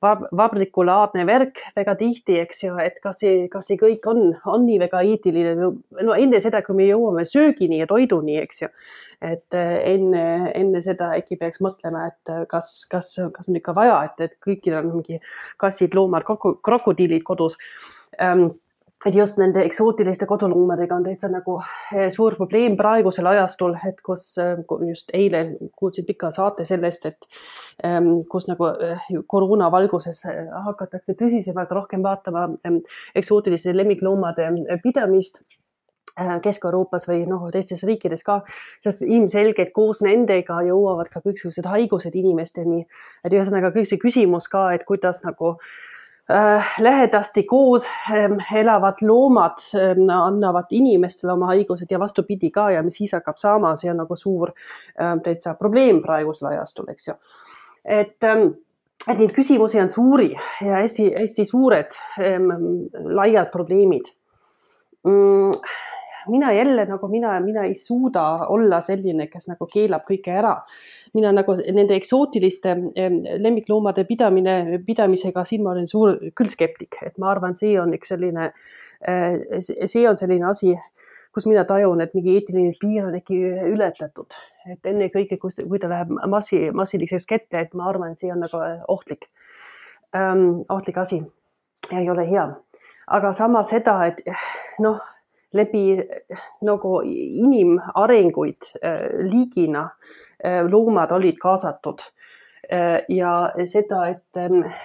vab 0.04 0.26
vabrikulaadne 0.38 1.24
värk 1.26 1.58
väga 1.76 1.96
tihti, 1.98 2.38
eks 2.44 2.62
ju, 2.68 2.76
et 2.82 3.00
kas 3.02 3.18
see, 3.24 3.48
kas 3.50 3.66
see 3.70 3.80
kõik 3.80 4.06
on, 4.10 4.22
on 4.46 4.62
nii 4.68 4.78
väga 4.84 5.02
eetiline, 5.10 5.56
no 5.58 6.14
enne 6.14 6.42
seda, 6.44 6.62
kui 6.66 6.78
me 6.78 6.86
jõuame 6.86 7.26
söögini 7.26 7.82
ja 7.82 7.88
toiduni, 7.90 8.38
eks 8.44 8.62
ju. 8.62 8.70
et 9.18 9.54
enne, 9.58 10.24
enne 10.54 10.84
seda 10.86 11.10
äkki 11.18 11.40
peaks 11.40 11.58
mõtlema, 11.64 12.06
et 12.12 12.32
kas, 12.52 12.70
kas, 12.90 13.10
kas 13.34 13.50
on 13.50 13.58
ikka 13.58 13.74
vaja, 13.74 13.98
et, 14.06 14.28
et 14.28 14.38
kõikidel 14.44 14.84
on 14.84 15.00
mingi 15.00 15.18
kassid, 15.58 15.98
loomad, 15.98 16.22
krokodiilid 16.62 17.26
kodus 17.26 17.58
ähm, 18.22 18.52
et 19.06 19.14
just 19.14 19.38
nende 19.38 19.62
eksootiliste 19.62 20.26
koduloomadega 20.26 20.96
on 20.96 21.04
täitsa 21.06 21.30
nagu 21.30 21.58
eh, 21.94 22.08
suur 22.14 22.34
probleem 22.38 22.76
praegusel 22.76 23.28
ajastul, 23.30 23.76
et 23.86 24.00
kus 24.04 24.24
eh, 24.42 24.56
just 24.88 25.12
eile 25.14 25.44
kuulsin 25.78 26.06
pika 26.08 26.32
saate 26.34 26.66
sellest, 26.68 27.06
et 27.06 27.28
ehm, 27.86 28.24
kus 28.30 28.48
nagu 28.50 28.72
eh, 28.88 29.06
koroona 29.30 29.70
valguses 29.74 30.24
hakatakse 30.66 31.14
tõsisemalt 31.20 31.70
rohkem 31.78 32.02
vaatama 32.02 32.48
ehm, 32.66 32.82
eksootiliste 33.18 33.76
lemmikloomade 33.76 34.50
pidamist 34.82 35.44
Kesk-Euroopas 36.18 37.04
või 37.06 37.20
noh, 37.30 37.44
teistes 37.54 37.84
riikides 37.86 38.24
ka, 38.26 38.40
sest 38.82 39.04
ilmselgelt 39.06 39.70
koos 39.76 40.00
nendega 40.02 40.56
jõuavad 40.66 41.06
ka 41.12 41.20
kõiksugused 41.22 41.68
haigused 41.70 42.16
inimesteni. 42.18 42.80
et 43.22 43.36
ühesõnaga 43.36 43.70
kõik 43.70 43.86
see 43.86 44.00
küsimus 44.02 44.48
ka, 44.50 44.64
et 44.74 44.82
kuidas 44.88 45.22
nagu 45.22 45.52
äh, 45.52 45.70
lähedasti 46.80 47.42
koos 47.48 47.86
ähm, 48.12 48.36
elavad 48.54 49.00
loomad 49.02 49.62
ähm, 49.74 50.10
annavad 50.12 50.68
inimestele 50.70 51.32
oma 51.32 51.46
haigused 51.46 51.88
ja 51.90 51.98
vastupidi 51.98 52.50
ka 52.50 52.70
ja 52.70 52.82
mis 52.82 52.98
siis 53.00 53.14
hakkab 53.16 53.40
saama, 53.40 53.72
see 53.80 53.90
on 53.90 54.02
nagu 54.02 54.16
suur 54.16 54.52
ähm, 55.00 55.22
täitsa 55.24 55.54
probleem 55.54 56.02
praegusel 56.04 56.50
ajastul, 56.50 56.90
eks 56.92 57.08
ju. 57.08 57.16
et, 57.84 58.28
et 59.08 59.18
neid 59.18 59.32
küsimusi 59.32 59.80
on 59.80 59.90
suuri 59.90 60.34
ja 60.36 60.82
hästi-hästi 60.82 61.48
suured 61.48 61.96
laiad 63.20 63.48
probleemid 63.52 64.12
mm 65.08 65.86
mina 66.28 66.52
jälle 66.52 66.84
nagu 66.88 67.08
mina, 67.08 67.40
mina 67.40 67.64
ei 67.68 67.74
suuda 67.74 68.24
olla 68.48 68.80
selline, 68.84 69.26
kes 69.32 69.48
nagu 69.50 69.66
keelab 69.70 70.04
kõike 70.08 70.34
ära. 70.40 70.56
mina 71.14 71.32
nagu 71.32 71.54
nende 71.56 71.96
eksootiliste 71.96 72.74
lemmikloomade 73.40 74.04
pidamine, 74.04 74.80
pidamisega, 74.86 75.44
siin 75.44 75.62
ma 75.64 75.72
olen 75.72 75.88
suur 75.88 76.18
küll 76.36 76.50
skeptik, 76.52 76.98
et 77.02 77.16
ma 77.18 77.30
arvan, 77.32 77.56
see 77.56 77.78
on 77.80 77.94
üks 77.96 78.12
selline, 78.12 78.52
eh, 79.00 79.40
see 79.62 80.04
on 80.08 80.20
selline 80.20 80.44
asi, 80.50 80.76
kus 81.32 81.46
mina 81.46 81.64
tajun, 81.64 82.00
et 82.04 82.14
mingi 82.14 82.36
eetiline 82.36 82.74
piir 82.80 83.08
on 83.08 83.16
äkki 83.16 83.40
ületatud, 83.72 84.36
et 84.68 84.92
ennekõike, 84.92 85.38
kui, 85.40 85.50
kui 85.56 85.80
ta 85.80 85.88
läheb 85.88 86.12
massi, 86.28 86.68
massiliseks 86.76 87.26
kätte, 87.26 87.64
et 87.64 87.74
ma 87.74 87.88
arvan, 87.88 88.12
et 88.12 88.20
see 88.20 88.32
on 88.32 88.44
nagu 88.44 88.62
ohtlik 88.88 89.28
ähm,, 90.16 90.64
ohtlik 90.68 90.98
asi 90.98 91.22
ja 91.92 92.00
ei 92.00 92.10
ole 92.10 92.30
hea. 92.30 92.48
aga 93.06 93.32
samas 93.32 93.70
seda, 93.72 93.94
et 94.06 94.20
noh 94.84 95.00
läbi 95.54 95.96
nagu 96.66 97.00
inimarenguid 97.04 98.70
äh, 98.84 99.08
liigina 99.30 99.88
äh, 100.44 100.62
loomad 100.70 101.12
olid 101.12 101.40
kaasatud. 101.42 102.04
Ja 103.08 103.30
seda, 103.64 104.02
et 104.10 104.36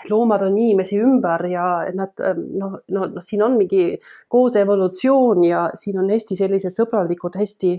loomad 0.08 0.46
on 0.46 0.54
inimesi 0.56 0.96
ümber 1.04 1.42
ja 1.52 1.64
nad 1.92 2.22
noh, 2.38 2.78
no, 2.88 3.08
no 3.12 3.24
siin 3.26 3.42
on 3.44 3.58
mingi 3.60 3.98
koos 4.32 4.56
evolutsioon 4.56 5.44
ja 5.44 5.66
siin 5.76 6.00
on 6.00 6.08
hästi 6.14 6.38
sellised 6.40 6.80
sõbralikud, 6.80 7.36
hästi, 7.36 7.74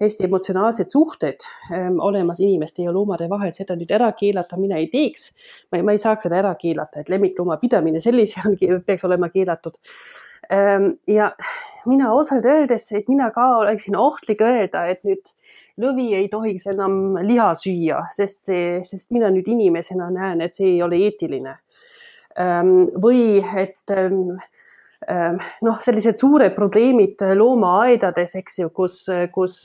hästi 0.00 0.24
emotsionaalsed 0.24 0.94
suhted 0.94 1.44
ähm, 1.68 2.00
olemas 2.00 2.40
inimeste 2.40 2.86
ja 2.86 2.94
loomade 2.96 3.28
vahel, 3.28 3.52
seda 3.52 3.76
nüüd 3.76 3.92
ära 3.92 4.08
keelata 4.16 4.56
mina 4.56 4.80
ei 4.80 4.88
teeks. 4.94 5.28
ma 5.68 5.82
ei, 5.82 5.84
ma 5.84 5.92
ei 5.92 6.00
saaks 6.00 6.30
seda 6.30 6.40
ära 6.40 6.54
keelata, 6.56 7.02
et 7.02 7.12
lemmiklooma 7.12 7.60
pidamine 7.60 8.00
sellise 8.00 8.40
ongi, 8.48 8.70
peaks 8.86 9.04
olema 9.04 9.28
keelatud. 9.34 9.76
Ja 11.12 11.28
mina 11.88 12.12
ausalt 12.14 12.46
öeldes, 12.48 12.88
et 12.92 13.08
mina 13.08 13.30
ka 13.34 13.46
oleksin 13.62 13.96
ohtlik 13.98 14.42
öelda, 14.44 14.86
et 14.92 15.02
nüüd 15.06 15.32
lõvi 15.82 16.12
ei 16.18 16.28
tohiks 16.32 16.66
enam 16.72 17.18
liha 17.24 17.52
süüa, 17.58 18.04
sest 18.14 18.48
see, 18.48 18.80
sest 18.86 19.10
mina 19.14 19.30
nüüd 19.32 19.48
inimesena 19.48 20.10
näen, 20.12 20.42
et 20.44 20.58
see 20.58 20.74
ei 20.76 20.82
ole 20.84 21.00
eetiline. 21.08 21.56
Ehm, 22.40 22.72
või 23.02 23.40
et 23.40 23.92
ehm, 23.92 24.38
noh, 25.66 25.78
sellised 25.82 26.20
suured 26.20 26.54
probleemid 26.54 27.24
loomaaedades, 27.34 28.36
eks 28.38 28.60
ju, 28.60 28.68
kus, 28.70 29.02
kus 29.34 29.64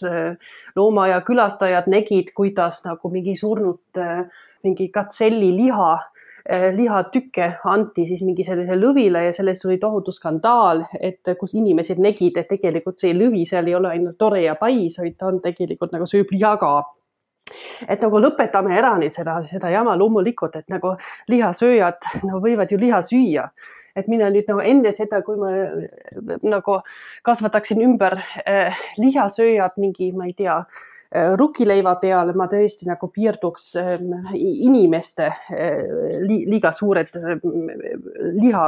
loomaaia 0.76 1.22
külastajad 1.28 1.86
nägid, 1.94 2.34
kuidas 2.36 2.82
nagu 2.88 3.12
mingi 3.14 3.38
surnud 3.38 4.02
mingi 4.66 4.88
katselli 4.90 5.52
liha 5.54 5.92
Eh, 5.98 6.17
lihatükke 6.76 7.48
anti 7.68 8.06
siis 8.08 8.22
mingi 8.24 8.46
sellise 8.48 8.78
lõvile 8.80 9.26
ja 9.26 9.34
sellest 9.36 9.66
tuli 9.66 9.78
tohutu 9.82 10.14
skandaal, 10.16 10.86
et 11.00 11.34
kus 11.40 11.54
inimesed 11.60 12.00
nägid, 12.00 12.38
et 12.40 12.48
tegelikult 12.48 13.00
see 13.04 13.12
lõvi 13.18 13.44
seal 13.50 13.68
ei 13.68 13.76
ole 13.76 13.92
ainult 13.92 14.18
tore 14.18 14.44
ja 14.46 14.56
pais, 14.56 14.96
vaid 15.02 15.18
ta 15.20 15.28
on 15.28 15.42
tegelikult 15.44 15.92
nagu 15.96 16.08
sööb 16.08 16.32
ka 16.60 16.72
et 17.88 18.02
nagu 18.04 18.20
lõpetame 18.20 18.76
ära 18.76 18.98
nüüd 19.00 19.16
seda, 19.16 19.38
seda 19.48 19.70
jama 19.72 19.96
loomulikult, 19.96 20.56
et 20.56 20.68
nagu 20.70 20.96
lihasööjad 21.32 22.10
no, 22.24 22.42
võivad 22.44 22.72
ju 22.72 22.78
liha 22.78 23.02
süüa. 23.02 23.50
et 23.96 24.08
mina 24.08 24.30
nüüd 24.30 24.46
nagu 24.48 24.60
enne 24.62 24.92
seda, 24.92 25.22
kui 25.26 25.38
ma 25.38 25.50
nagu 26.44 26.82
kasvataksin 27.24 27.82
ümber 27.82 28.20
äh, 28.46 28.78
lihasööjad 28.98 29.80
mingi, 29.82 30.12
ma 30.12 30.28
ei 30.28 30.34
tea 30.38 30.60
äh,, 30.60 30.66
Äh, 30.68 30.97
rukileiva 31.12 31.96
peal 32.02 32.34
ma 32.36 32.48
tõesti 32.52 32.88
nagu 32.88 33.08
piirduks 33.14 33.70
ähm, 33.80 34.12
inimeste 34.36 35.30
äh, 35.30 35.80
liiga 36.28 36.74
suured 36.76 37.14
ähm, 37.16 37.40
liha, 38.42 38.68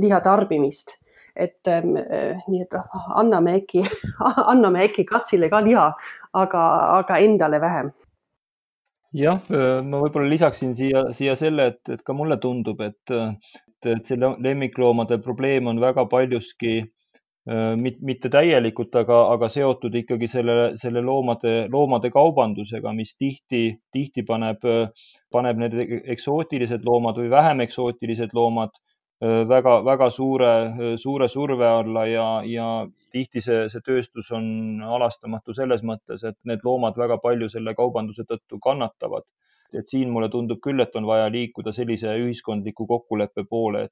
liha 0.00 0.20
tarbimist. 0.24 0.98
et 1.36 1.68
ähm, 1.68 1.96
äh, 1.96 2.40
nii, 2.48 2.62
et 2.64 2.74
anname 3.14 3.58
äkki, 3.60 3.84
anname 4.52 4.86
äkki 4.88 5.04
kassile 5.06 5.50
ka 5.52 5.60
liha, 5.62 5.92
aga, 6.32 6.62
aga 6.98 7.18
endale 7.22 7.60
vähem 7.60 7.92
jah, 9.14 9.38
ma 9.48 10.00
võib-olla 10.02 10.28
lisaksin 10.28 10.74
siia, 10.76 11.06
siia 11.16 11.36
selle, 11.36 11.66
et, 11.72 11.80
et 11.88 12.02
ka 12.04 12.12
mulle 12.12 12.36
tundub, 12.42 12.80
et, 12.84 13.14
et 13.86 14.04
see 14.04 14.18
lemmikloomade 14.18 15.20
probleem 15.24 15.70
on 15.70 15.80
väga 15.80 16.04
paljuski 16.10 16.82
Äh, 17.48 17.76
mitte 17.80 18.28
täielikult, 18.28 18.92
aga, 19.00 19.22
aga 19.32 19.48
seotud 19.48 19.94
ikkagi 20.02 20.26
selle, 20.28 20.56
selle 20.76 21.00
loomade, 21.00 21.52
loomade 21.72 22.10
kaubandusega, 22.12 22.92
mis 22.92 23.14
tihti, 23.16 23.62
tihti 23.94 24.24
paneb, 24.28 24.66
paneb 25.32 25.62
need 25.62 25.76
eksootilised 26.12 26.84
loomad 26.84 27.16
või 27.22 27.30
vähem 27.32 27.62
eksootilised 27.64 28.36
loomad 28.36 28.74
äh, 28.76 29.46
väga, 29.48 29.78
väga 29.86 30.10
suure, 30.12 30.50
suure 31.00 31.30
surve 31.32 31.70
alla 31.70 32.04
ja, 32.10 32.26
ja 32.44 32.68
tihti 33.16 33.40
see, 33.40 33.64
see 33.72 33.86
tööstus 33.86 34.28
on 34.36 34.84
halastamatu 34.84 35.56
selles 35.56 35.80
mõttes, 35.80 36.26
et 36.28 36.36
need 36.44 36.68
loomad 36.68 37.00
väga 37.00 37.16
palju 37.22 37.48
selle 37.48 37.72
kaubanduse 37.78 38.28
tõttu 38.28 38.60
kannatavad. 38.60 39.24
et 39.76 39.88
siin 39.88 40.08
mulle 40.08 40.30
tundub 40.32 40.60
küll, 40.64 40.80
et 40.80 40.94
on 40.96 41.04
vaja 41.04 41.26
liikuda 41.28 41.72
sellise 41.76 42.14
ühiskondliku 42.16 42.86
kokkuleppe 42.88 43.42
poole, 43.44 43.88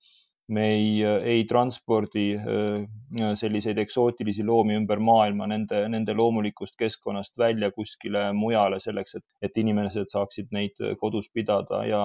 me 0.48 0.66
ei, 0.74 1.02
ei 1.02 1.44
transpordi 1.44 2.26
äh, 2.38 3.34
selliseid 3.34 3.78
eksootilisi 3.82 4.44
loomi 4.46 4.76
ümber 4.78 5.00
maailma 5.02 5.48
nende, 5.50 5.82
nende 5.90 6.14
loomulikust 6.14 6.76
keskkonnast 6.78 7.38
välja 7.38 7.72
kuskile 7.74 8.28
mujale 8.32 8.78
selleks, 8.80 9.18
et, 9.18 9.24
et 9.42 9.58
inimesed 9.58 10.12
saaksid 10.12 10.52
neid 10.54 10.78
kodus 11.00 11.26
pidada 11.34 11.82
ja, 11.88 12.02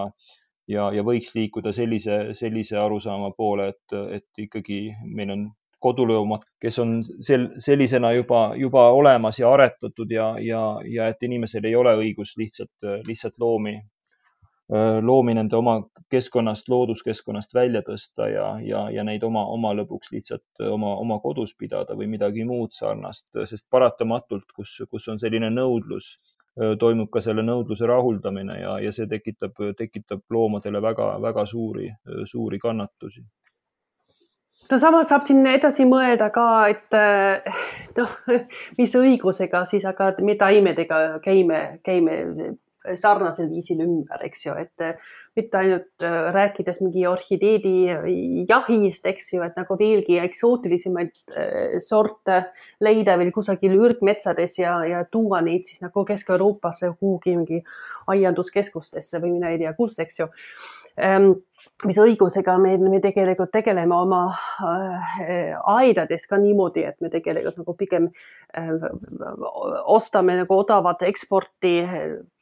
ja, 0.67 0.89
ja 0.95 1.05
võiks 1.05 1.35
liikuda 1.35 1.73
sellise, 1.75 2.21
sellise 2.37 2.77
arusaama 2.81 3.31
poole, 3.37 3.71
et, 3.75 3.97
et 4.17 4.45
ikkagi 4.47 4.83
meil 5.05 5.35
on 5.37 5.47
koduloomad, 5.81 6.43
kes 6.61 6.77
on 6.81 6.99
sel, 7.05 7.47
sellisena 7.59 8.11
juba, 8.13 8.51
juba 8.57 8.83
olemas 8.93 9.39
ja 9.41 9.49
aretatud 9.53 10.11
ja, 10.13 10.35
ja, 10.39 10.61
ja 10.85 11.07
et 11.09 11.23
inimesel 11.25 11.65
ei 11.65 11.75
ole 11.75 11.95
õigust 12.03 12.37
lihtsalt, 12.37 12.73
lihtsalt 13.07 13.41
loomi 13.41 13.79
loomi 15.01 15.33
nende 15.35 15.55
oma 15.55 15.81
keskkonnast, 16.11 16.69
looduskeskkonnast 16.71 17.53
välja 17.53 17.81
tõsta 17.83 18.27
ja, 18.31 18.45
ja, 18.63 18.85
ja 18.93 19.03
neid 19.03 19.23
oma, 19.27 19.43
oma 19.51 19.73
lõbuks 19.75 20.13
lihtsalt 20.13 20.63
oma, 20.63 20.93
oma 21.01 21.19
kodus 21.19 21.51
pidada 21.59 21.95
või 21.99 22.07
midagi 22.11 22.45
muud 22.47 22.71
sarnast, 22.75 23.27
sest 23.49 23.67
paratamatult, 23.69 24.47
kus, 24.55 24.77
kus 24.89 25.09
on 25.11 25.19
selline 25.19 25.49
nõudlus, 25.51 26.13
toimub 26.79 27.11
ka 27.11 27.21
selle 27.23 27.43
nõudluse 27.43 27.87
rahuldamine 27.87 28.57
ja, 28.61 28.79
ja 28.83 28.95
see 28.95 29.07
tekitab, 29.11 29.59
tekitab 29.77 30.23
loomadele 30.31 30.81
väga-väga 30.83 31.45
suuri, 31.45 31.91
suuri 32.27 32.59
kannatusi. 32.59 33.23
No 34.71 34.77
samas 34.79 35.09
saab 35.11 35.23
siin 35.27 35.43
edasi 35.51 35.83
mõelda 35.83 36.29
ka, 36.31 36.47
et 36.71 36.95
noh, 37.97 38.11
mis 38.79 38.95
õigusega 38.95 39.65
siis 39.67 39.83
aga 39.87 40.13
me 40.23 40.35
taimedega 40.39 41.19
käime, 41.23 41.63
käime 41.83 42.21
sarnasel 42.97 43.49
viisil 43.51 43.81
ümber, 43.83 44.21
eks 44.25 44.45
ju, 44.45 44.55
et 44.57 44.83
äh, 44.83 44.97
mitte 45.37 45.59
ainult 45.59 46.03
äh, 46.03 46.31
rääkides 46.33 46.81
mingi 46.81 47.05
orhideedi 47.07 47.75
jahist, 48.49 49.05
eks 49.07 49.31
ju, 49.35 49.43
et 49.45 49.57
nagu 49.59 49.77
veelgi 49.79 50.17
eksootilisemaid 50.23 51.13
äh, 51.35 51.77
sorte 51.83 52.41
leida 52.83 53.17
veel 53.21 53.31
kusagil 53.35 53.77
ürgmetsades 53.77 54.57
ja, 54.59 54.79
ja 54.87 55.03
tuua 55.11 55.43
neid 55.45 55.69
siis 55.69 55.83
nagu 55.85 56.05
Kesk-Euroopasse 56.07 56.93
kuhugi 56.99 57.37
mingi 57.37 57.61
aianduskeskustesse 58.11 59.21
või 59.21 59.37
mina 59.37 59.53
ei 59.53 59.61
tea 59.61 59.75
kus, 59.77 59.99
eks 60.01 60.23
ju 60.23 60.31
mis 61.85 61.97
õigusega 62.01 62.57
me, 62.61 62.73
me 62.81 62.99
tegelikult 63.03 63.51
tegeleme 63.53 63.95
oma 63.95 64.21
äh, 64.31 65.53
aedades 65.73 66.25
ka 66.29 66.39
niimoodi, 66.41 66.83
et 66.89 66.97
me 67.01 67.09
tegelikult 67.13 67.61
nagu 67.61 67.75
pigem 67.79 68.07
äh, 68.57 68.71
ostame 69.95 70.35
nagu 70.41 70.57
odavat 70.57 71.05
eksporti 71.07 71.75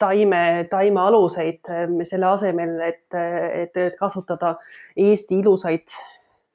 taime, 0.02 0.44
taimealuseid 0.72 1.74
selle 2.10 2.32
asemel, 2.32 2.80
et, 2.88 3.06
et, 3.14 3.78
et 3.78 4.00
kasutada 4.00 4.56
Eesti 4.98 5.40
ilusaid 5.44 5.94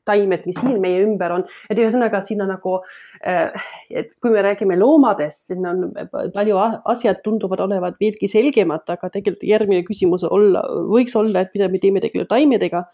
taimed, 0.09 0.45
mis 0.49 0.59
siin 0.61 0.79
meie 0.83 1.01
ümber 1.05 1.33
on, 1.37 1.45
et 1.71 1.81
ühesõnaga 1.81 2.21
siin 2.25 2.43
on 2.45 2.53
nagu, 2.55 2.77
äh, 3.25 3.67
et 3.91 4.13
kui 4.23 4.33
me 4.35 4.43
räägime 4.45 4.77
loomadest, 4.81 5.49
siin 5.51 5.67
on 5.69 5.89
palju 6.35 6.61
asjad 6.93 7.23
tunduvad 7.25 7.65
olevat 7.67 7.99
veelgi 8.03 8.29
selgemad, 8.31 8.87
aga 8.91 9.11
tegelikult 9.11 9.49
järgmine 9.49 9.87
küsimus 9.89 10.27
olla, 10.29 10.65
võiks 10.91 11.17
olla, 11.19 11.45
et 11.45 11.57
mida 11.57 11.71
me 11.73 11.83
teeme 11.83 12.05
tegelikult 12.05 12.33
taimedega, 12.35 12.85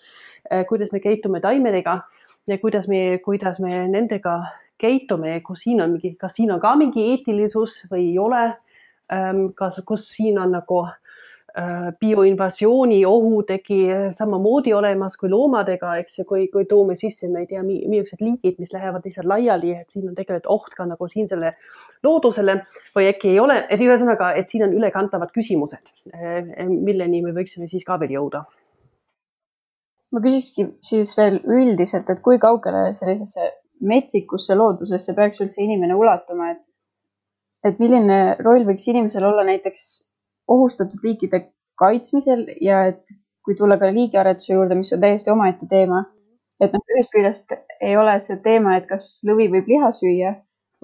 äh, 0.50 0.64
kuidas 0.70 0.94
me 0.94 1.02
käitume 1.04 1.42
taimedega 1.44 2.00
ja 2.50 2.58
kuidas 2.62 2.88
me, 2.90 3.20
kuidas 3.24 3.60
me 3.62 3.84
nendega 3.90 4.40
käitume, 4.80 5.40
kus 5.44 5.66
siin 5.66 5.82
on 5.84 5.96
mingi, 5.96 6.14
kas 6.18 6.38
siin 6.38 6.52
on 6.54 6.60
ka 6.62 6.72
mingi 6.78 7.10
eetilisus 7.12 7.84
või 7.90 8.10
ei 8.12 8.18
ole. 8.18 8.48
Ähm, 9.10 9.48
kas, 9.58 9.80
kus 9.82 10.04
siin 10.14 10.36
on 10.38 10.52
nagu 10.54 10.84
äh, 10.86 11.09
Äh, 11.58 11.92
bioinvasiooni 11.98 13.00
ohutegi 13.06 13.78
samamoodi 14.14 14.70
olemas 14.76 15.16
kui 15.18 15.30
loomadega, 15.32 15.96
eks 15.98 16.20
ju, 16.20 16.24
kui, 16.28 16.44
kui 16.52 16.66
toome 16.70 16.94
sisse, 16.98 17.26
ma 17.32 17.40
ei 17.42 17.48
tea, 17.50 17.62
millised 17.66 18.20
liigid, 18.22 18.60
mis 18.62 18.70
lähevad 18.70 19.02
lihtsalt 19.08 19.26
laiali, 19.26 19.72
et 19.80 19.90
siin 19.90 20.04
on 20.06 20.14
tegelikult 20.14 20.46
oht 20.52 20.76
ka 20.78 20.84
nagu 20.86 21.08
siinsele 21.10 21.50
loodusele 22.06 22.54
või 22.94 23.08
äkki 23.10 23.32
ei 23.32 23.40
ole, 23.42 23.56
et 23.66 23.82
ühesõnaga, 23.82 24.28
et 24.38 24.52
siin 24.52 24.62
on 24.68 24.76
ülekantavad 24.78 25.32
küsimused, 25.34 25.90
äh, 26.14 26.52
milleni 26.70 27.22
me 27.24 27.32
võiksime 27.34 27.66
siis 27.70 27.86
ka 27.88 27.98
veel 28.02 28.14
jõuda. 28.20 28.44
ma 30.10 30.22
küsikski 30.22 30.68
siis 30.86 31.16
veel 31.18 31.40
üldiselt, 31.46 32.10
et 32.10 32.20
kui 32.22 32.38
kaugele 32.38 32.92
sellisesse 32.98 33.48
metsikusse 33.80 34.54
loodusesse 34.54 35.16
peaks 35.18 35.42
üldse 35.42 35.64
inimene 35.64 35.98
ulatuma, 35.98 36.52
et 36.54 36.62
et 37.64 37.82
milline 37.82 38.20
roll 38.38 38.62
võiks 38.64 38.86
inimesel 38.88 39.26
olla 39.26 39.42
näiteks 39.44 39.88
ohustatud 40.50 41.02
liikide 41.06 41.44
kaitsmisel 41.80 42.46
ja 42.60 42.84
et 42.90 43.12
kui 43.44 43.56
tulla 43.56 43.78
ka 43.80 43.88
liigiaretuse 43.94 44.54
juurde, 44.54 44.76
mis 44.78 44.92
on 44.92 45.00
täiesti 45.02 45.32
omaette 45.32 45.66
teema, 45.70 46.04
et 46.60 46.74
noh, 46.76 46.84
ühest 46.94 47.12
küljest 47.14 47.54
ei 47.80 47.96
ole 47.96 48.18
see 48.20 48.36
teema, 48.44 48.76
et 48.76 48.88
kas 48.90 49.08
lõvi 49.26 49.48
võib 49.54 49.70
liha 49.70 49.90
süüa, 49.96 50.34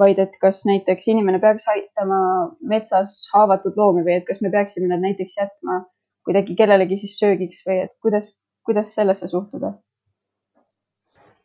vaid 0.01 0.21
et 0.23 0.37
kas 0.41 0.63
näiteks 0.69 1.09
inimene 1.13 1.41
peaks 1.43 1.69
aitama 1.73 2.21
metsas 2.73 3.19
haavatud 3.35 3.77
loomi 3.81 4.05
või 4.07 4.19
et 4.21 4.27
kas 4.29 4.43
me 4.45 4.53
peaksime 4.53 4.89
nad 4.93 5.05
näiteks 5.05 5.37
jätma 5.41 5.83
kuidagi 6.27 6.57
kellelegi 6.59 6.99
siis 7.01 7.19
söögiks 7.21 7.63
või 7.67 7.83
et 7.85 7.95
kuidas, 8.03 8.33
kuidas 8.67 8.95
sellesse 8.95 9.29
suhtuda? 9.31 9.77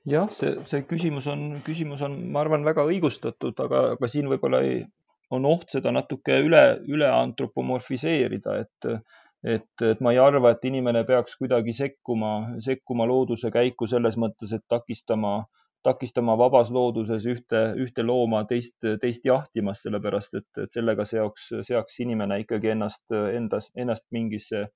jah, 0.09 0.31
see, 0.33 0.55
see 0.65 0.81
küsimus 0.89 1.27
on, 1.29 1.61
küsimus 1.65 2.01
on, 2.05 2.17
ma 2.33 2.41
arvan, 2.41 2.65
väga 2.65 2.87
õigustatud, 2.89 3.59
aga, 3.61 3.83
aga 3.95 4.09
siin 4.09 4.31
võib-olla 4.31 4.63
ei, 4.65 4.79
on 5.31 5.47
oht 5.47 5.71
seda 5.71 5.93
natuke 5.95 6.41
üle, 6.43 6.63
üle 6.91 7.07
antropomorfiseerida, 7.11 8.57
et, 8.65 8.91
et, 9.55 9.85
et 9.87 10.03
ma 10.03 10.13
ei 10.13 10.19
arva, 10.21 10.53
et 10.53 10.67
inimene 10.67 11.05
peaks 11.07 11.37
kuidagi 11.39 11.73
sekkuma, 11.77 12.33
sekkuma 12.63 13.07
looduse 13.09 13.51
käiku 13.53 13.87
selles 13.89 14.19
mõttes, 14.19 14.51
et 14.57 14.65
takistama, 14.69 15.39
takistama 15.87 16.35
vabas 16.37 16.69
looduses 16.73 17.25
ühte, 17.31 17.63
ühte 17.81 18.05
looma 18.05 18.43
teist, 18.49 18.77
teist 19.01 19.25
jahtimast, 19.25 19.87
sellepärast 19.87 20.37
et, 20.41 20.49
et 20.65 20.77
sellega 20.77 21.07
seoks, 21.07 21.49
seaks 21.67 21.99
inimene 22.03 22.41
ikkagi 22.43 22.75
ennast, 22.75 23.03
endas, 23.31 23.71
ennast 23.75 24.05
mingisse, 24.11 24.67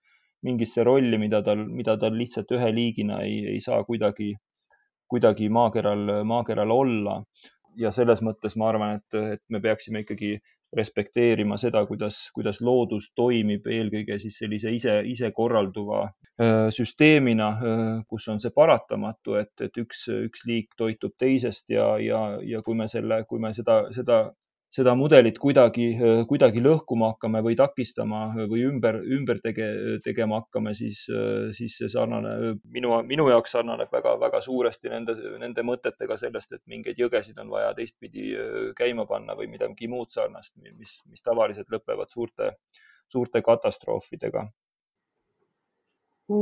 mingisse 0.45 0.83
rolli, 0.87 1.19
mida 1.19 1.43
tal, 1.43 1.67
mida 1.67 1.97
tal 1.99 2.15
lihtsalt 2.15 2.51
ühe 2.55 2.71
liigina 2.73 3.21
ei, 3.27 3.41
ei 3.55 3.61
saa 3.61 3.83
kuidagi, 3.83 4.31
kuidagi 5.11 5.49
maakeral, 5.53 6.23
maakeral 6.25 6.71
olla 6.73 7.19
ja 7.78 7.91
selles 7.95 8.21
mõttes 8.26 8.55
ma 8.59 8.69
arvan, 8.71 8.99
et, 8.99 9.17
et 9.36 9.43
me 9.49 9.61
peaksime 9.63 10.03
ikkagi 10.05 10.36
respekteerima 10.76 11.57
seda, 11.61 11.86
kuidas, 11.88 12.17
kuidas 12.36 12.59
loodus 12.61 13.11
toimib 13.15 13.67
eelkõige 13.71 14.17
siis 14.19 14.38
sellise 14.41 14.73
ise, 14.76 14.97
isekorralduva 15.07 16.07
süsteemina, 16.76 17.49
kus 18.09 18.28
on 18.32 18.41
see 18.43 18.51
paratamatu, 18.55 19.38
et, 19.39 19.53
et 19.63 19.78
üks, 19.80 20.07
üks 20.11 20.43
liik 20.49 20.73
toitub 20.78 21.13
teisest 21.19 21.69
ja, 21.71 21.93
ja, 22.01 22.23
ja 22.43 22.61
kui 22.65 22.76
me 22.76 22.89
selle, 22.91 23.21
kui 23.30 23.39
me 23.39 23.53
seda, 23.55 23.86
seda 23.95 24.26
seda 24.76 24.91
mudelit 24.97 25.38
kuidagi, 25.39 25.86
kuidagi 26.28 26.61
lõhkuma 26.63 27.13
hakkame 27.13 27.41
või 27.45 27.55
takistama 27.59 28.26
või 28.36 28.65
ümber, 28.67 28.97
ümber 29.17 29.39
tege, 29.43 29.67
tegema 30.03 30.41
hakkame, 30.41 30.73
siis, 30.76 31.05
siis 31.55 31.78
see 31.80 31.91
sarnane, 31.91 32.55
minu, 32.76 32.91
minu 33.07 33.30
jaoks 33.32 33.55
sarnaneb 33.55 33.93
väga-väga 33.93 34.41
suuresti 34.43 34.91
nende, 34.91 35.15
nende 35.41 35.63
mõtetega 35.67 36.17
sellest, 36.19 36.57
et 36.57 36.63
mingeid 36.71 36.99
jõgesid 36.99 37.39
on 37.43 37.53
vaja 37.53 37.71
teistpidi 37.78 38.34
käima 38.76 39.07
panna 39.07 39.38
või 39.39 39.47
midagi 39.53 39.88
muud 39.91 40.11
sarnast, 40.15 40.53
mis, 40.59 40.99
mis 41.07 41.23
tavaliselt 41.23 41.71
lõpevad 41.71 42.11
suurte, 42.11 42.55
suurte 43.11 43.41
katastroofidega. 43.45 44.47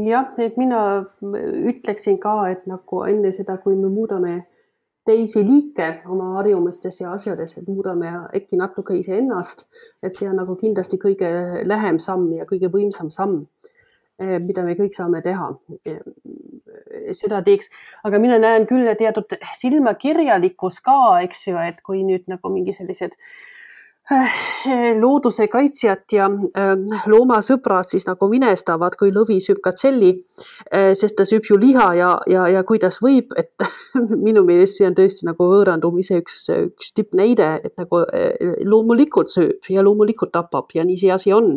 Jah, 0.08 0.30
et 0.40 0.56
mina 0.56 0.80
ütleksin 1.22 2.18
ka, 2.24 2.38
et 2.54 2.66
nagu 2.72 3.04
enne 3.04 3.34
seda, 3.36 3.58
kui 3.60 3.76
me 3.76 3.90
muudame 3.92 4.38
teisi 5.06 5.43
liike 5.43 5.88
oma 6.10 6.34
harjumustes 6.38 7.01
ja 7.01 7.12
asjades, 7.14 7.58
et 7.58 7.68
muudame 7.68 8.12
äkki 8.36 8.60
natuke 8.60 8.95
iseennast, 8.99 9.66
et 10.04 10.16
see 10.16 10.30
on 10.30 10.38
nagu 10.39 10.56
kindlasti 10.60 10.99
kõige 11.01 11.30
lähem 11.68 11.99
samm 12.04 12.30
ja 12.38 12.47
kõige 12.49 12.72
võimsam 12.72 13.12
samm, 13.12 13.41
eh, 14.20 14.38
mida 14.39 14.64
me 14.64 14.78
kõik 14.80 14.95
saame 14.95 15.22
teha. 15.26 15.51
Eh, 15.86 15.99
seda 17.14 17.41
teeks, 17.43 17.70
aga 18.04 18.20
mina 18.20 18.39
näen 18.39 18.68
küll 18.70 18.88
teatud 18.99 19.36
silmakirjalikkus 19.60 20.80
ka, 20.86 20.99
eks 21.28 21.47
ju, 21.47 21.58
et 21.58 21.82
kui 21.84 22.04
nüüd 22.08 22.30
nagu 22.32 22.54
mingi 22.54 22.74
sellised 22.74 23.18
äh, 23.18 23.34
looduse 24.99 25.47
kaitsjad 25.47 26.12
ja 26.12 26.26
äh, 26.28 26.74
loomasõbrad 27.08 27.91
siis 27.93 28.04
nagu 28.08 28.28
minestavad, 28.32 28.97
kui 28.99 29.14
lõvi 29.16 29.39
sööb 29.43 29.62
katselli, 29.64 30.12
äh, 30.68 30.91
sest 30.97 31.16
ta 31.18 31.26
sööb 31.30 31.47
ju 31.47 31.58
liha 31.60 31.88
ja, 31.95 32.10
ja, 32.28 32.47
ja 32.51 32.64
kuidas 32.68 32.99
võib, 33.04 33.32
et 33.39 33.54
minu 34.28 34.43
meelest 34.47 34.80
see 34.80 34.89
on 34.89 34.97
tõesti 34.97 35.28
nagu 35.30 35.47
võõrandumise 35.47 36.20
üks, 36.20 36.49
üks 36.51 36.91
tippnäide, 36.97 37.56
et 37.64 37.78
nagu 37.80 38.04
loomulikult 38.68 39.32
sööb 39.32 39.72
ja 39.72 39.86
loomulikult 39.86 40.34
tapab 40.36 40.76
ja 40.76 40.84
nii 40.88 40.99
see 40.99 41.14
asi 41.14 41.32
on. 41.36 41.56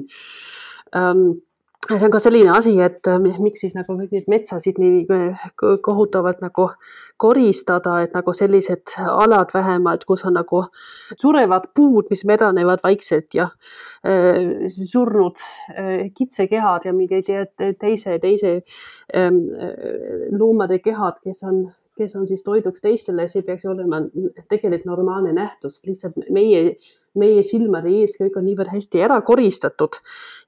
Ähm, 0.95 1.41
see 1.89 2.07
on 2.07 2.13
ka 2.13 2.21
selline 2.23 2.51
asi, 2.51 2.75
et 2.83 3.07
äh, 3.11 3.19
miks 3.21 3.63
siis 3.63 3.75
nagu 3.77 3.95
kõik 3.99 4.15
neid 4.15 4.29
metsasid 4.31 4.79
nii 4.83 5.05
äh, 5.13 5.47
kohutavalt 5.85 6.43
nagu 6.45 6.69
koristada, 7.21 8.01
et 8.05 8.17
nagu 8.17 8.35
sellised 8.37 8.97
alad 8.99 9.55
vähemalt, 9.55 10.05
kus 10.09 10.27
on 10.29 10.37
nagu 10.37 10.65
surevad 11.17 11.71
puud, 11.77 12.11
mis 12.11 12.27
medanevad 12.29 12.83
vaikselt 12.85 13.35
ja 13.37 13.49
äh, 14.07 14.67
surnud 14.73 15.41
äh, 15.73 16.11
kitsekehad 16.17 16.89
ja 16.89 16.95
mingeid 16.97 17.31
teise, 17.81 18.19
teise 18.23 18.53
ähm, 19.15 19.43
äh, 19.57 20.29
loomade 20.37 20.81
kehad, 20.85 21.23
kes 21.25 21.45
on 21.47 21.67
kes 21.97 22.13
on 22.17 22.27
siis 22.29 22.43
toiduks 22.45 22.83
teistele, 22.85 23.25
see 23.29 23.41
peaks 23.41 23.65
olema 23.65 24.03
tegelikult 24.51 24.85
normaalne 24.85 25.33
nähtus, 25.33 25.79
lihtsalt 25.87 26.19
meie 26.29 26.77
meie 27.21 27.43
silmade 27.47 27.91
ees 27.93 28.17
kõik 28.21 28.37
on 28.39 28.47
niivõrd 28.47 28.73
hästi 28.73 29.03
ära 29.07 29.19
koristatud. 29.27 29.99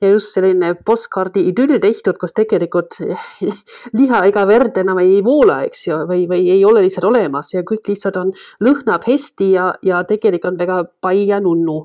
Ja 0.02 0.12
just 0.12 0.34
selline 0.36 0.74
postkaardi 0.86 1.46
idüll 1.50 1.78
tehtud, 1.82 2.18
kus 2.20 2.34
tegelikult 2.36 3.00
liha 3.98 4.22
ega 4.28 4.44
verd 4.48 4.78
enam 4.80 5.00
ei 5.02 5.18
voola, 5.24 5.62
eks 5.68 5.88
ju, 5.88 5.98
või, 6.10 6.26
või 6.30 6.46
ei 6.54 6.64
ole 6.68 6.84
lihtsalt 6.86 7.08
olemas. 7.10 7.52
Ja 7.54 7.64
kõik 7.66 7.90
lihtsalt 7.90 8.20
on, 8.20 8.32
lõhnab 8.64 9.08
hästi 9.08 9.52
ja, 9.56 9.72
ja 9.82 10.04
tegelikult 10.08 10.54
on 10.54 10.62
väga 10.62 10.80
pai 11.02 11.26
ja 11.28 11.40
nunnu. 11.44 11.80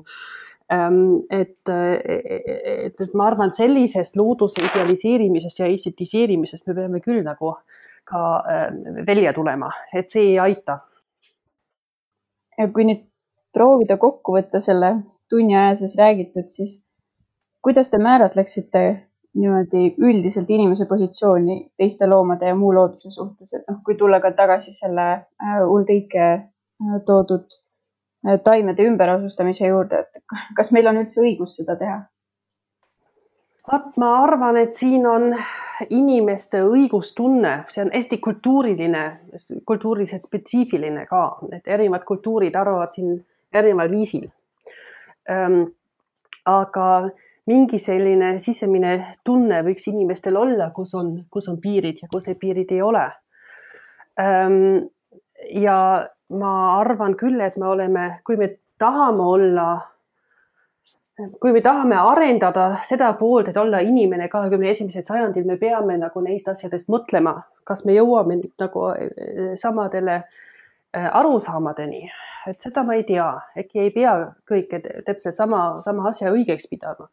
Ähm, 0.72 1.26
et, 1.30 1.60
et, 1.68 3.00
et 3.00 3.14
ma 3.14 3.28
arvan, 3.28 3.52
sellisest 3.52 4.16
looduse 4.16 4.62
idealiseerimisest 4.64 5.60
ja 5.60 5.68
estetiseerimisest 5.68 6.70
me 6.70 6.78
peame 6.78 7.02
küll 7.04 7.20
nagu 7.26 7.56
ka 8.08 8.22
ähm, 8.48 9.06
välja 9.06 9.32
tulema, 9.36 9.68
et 9.92 10.12
see 10.12 10.30
ei 10.32 10.38
aita. 10.40 10.80
kui 12.72 12.84
nüüd 12.86 13.02
proovida 13.54 13.96
kokku 14.00 14.36
võtta 14.36 14.60
selle 14.60 14.94
tunni 15.30 15.56
aja 15.56 15.74
sees 15.78 15.96
räägitud, 15.98 16.50
siis 16.52 16.78
kuidas 17.64 17.90
te 17.90 17.98
määratleksite 17.98 18.84
niimoodi 19.34 19.94
üldiselt 19.98 20.50
inimese 20.50 20.86
positsiooni 20.86 21.56
teiste 21.78 22.06
loomade 22.06 22.46
ja 22.46 22.54
muu 22.54 22.74
looduse 22.74 23.10
suhtes, 23.10 23.54
et 23.54 23.64
noh, 23.70 23.80
kui 23.86 23.96
tulla 23.98 24.20
ka 24.22 24.30
tagasi 24.36 24.74
selle 24.76 25.06
äh, 25.10 25.62
Ulrike 25.66 26.26
äh, 26.30 26.98
toodud 27.06 27.48
Äh, 28.28 28.40
taimede 28.44 28.84
ümberasustamise 28.88 29.68
juurde, 29.68 29.98
et 30.00 30.22
kas 30.56 30.70
meil 30.72 30.86
on 30.88 31.02
üldse 31.02 31.20
õigus 31.20 31.58
seda 31.58 31.76
teha? 31.76 32.00
vot 33.68 33.96
ma 34.00 34.10
arvan, 34.22 34.58
et 34.60 34.74
siin 34.76 35.06
on 35.08 35.30
inimeste 35.88 36.60
õigustunne, 36.64 37.52
see 37.72 37.80
on 37.84 37.90
hästi 37.92 38.18
kultuuriline, 38.24 39.04
kultuuriliselt 39.68 40.26
spetsiifiline 40.28 41.06
ka, 41.08 41.22
et 41.56 41.68
erinevad 41.68 42.04
kultuurid 42.08 42.56
arvavad 42.60 42.92
siin 42.96 43.14
erineval 43.54 43.90
viisil. 43.90 44.28
Aga 46.44 46.88
mingi 47.48 47.78
selline 47.80 48.34
sisemine 48.40 48.94
tunne 49.24 49.62
võiks 49.64 49.88
inimestel 49.88 50.36
olla, 50.36 50.70
kus 50.76 50.94
on, 50.98 51.14
kus 51.30 51.48
on 51.52 51.60
piirid 51.60 52.02
ja 52.02 52.08
kus 52.12 52.28
need 52.28 52.40
piirid 52.40 52.72
ei 52.72 52.82
ole. 52.84 53.04
Ja 55.64 55.78
ma 56.32 56.52
arvan 56.80 57.16
küll, 57.20 57.40
et 57.40 57.56
me 57.60 57.68
oleme, 57.68 58.06
kui 58.24 58.36
me 58.40 58.48
tahame 58.80 59.26
olla, 59.36 59.68
kui 61.40 61.52
me 61.52 61.60
tahame 61.62 61.98
arendada 62.00 62.70
seda 62.86 63.12
poolt, 63.18 63.50
et 63.50 63.60
olla 63.60 63.82
inimene 63.84 64.28
kahekümne 64.32 64.70
esimesel 64.72 65.04
sajandil, 65.06 65.46
me 65.46 65.58
peame 65.60 65.98
nagu 66.00 66.22
neist 66.24 66.48
asjadest 66.50 66.90
mõtlema, 66.92 67.36
kas 67.68 67.84
me 67.84 67.96
jõuame 67.96 68.40
nagu 68.60 68.86
eh, 68.96 69.52
samadele 69.60 70.16
eh, 70.22 71.10
arusaamadeni, 71.20 72.08
et 72.50 72.60
seda 72.60 72.82
ma 72.86 72.96
ei 72.98 73.04
tea, 73.08 73.28
äkki 73.58 73.86
ei 73.86 73.92
pea 73.94 74.14
kõike 74.48 74.80
täpselt 75.06 75.36
sama, 75.36 75.80
sama 75.84 76.08
asja 76.10 76.32
õigeks 76.34 76.68
pidama, 76.70 77.08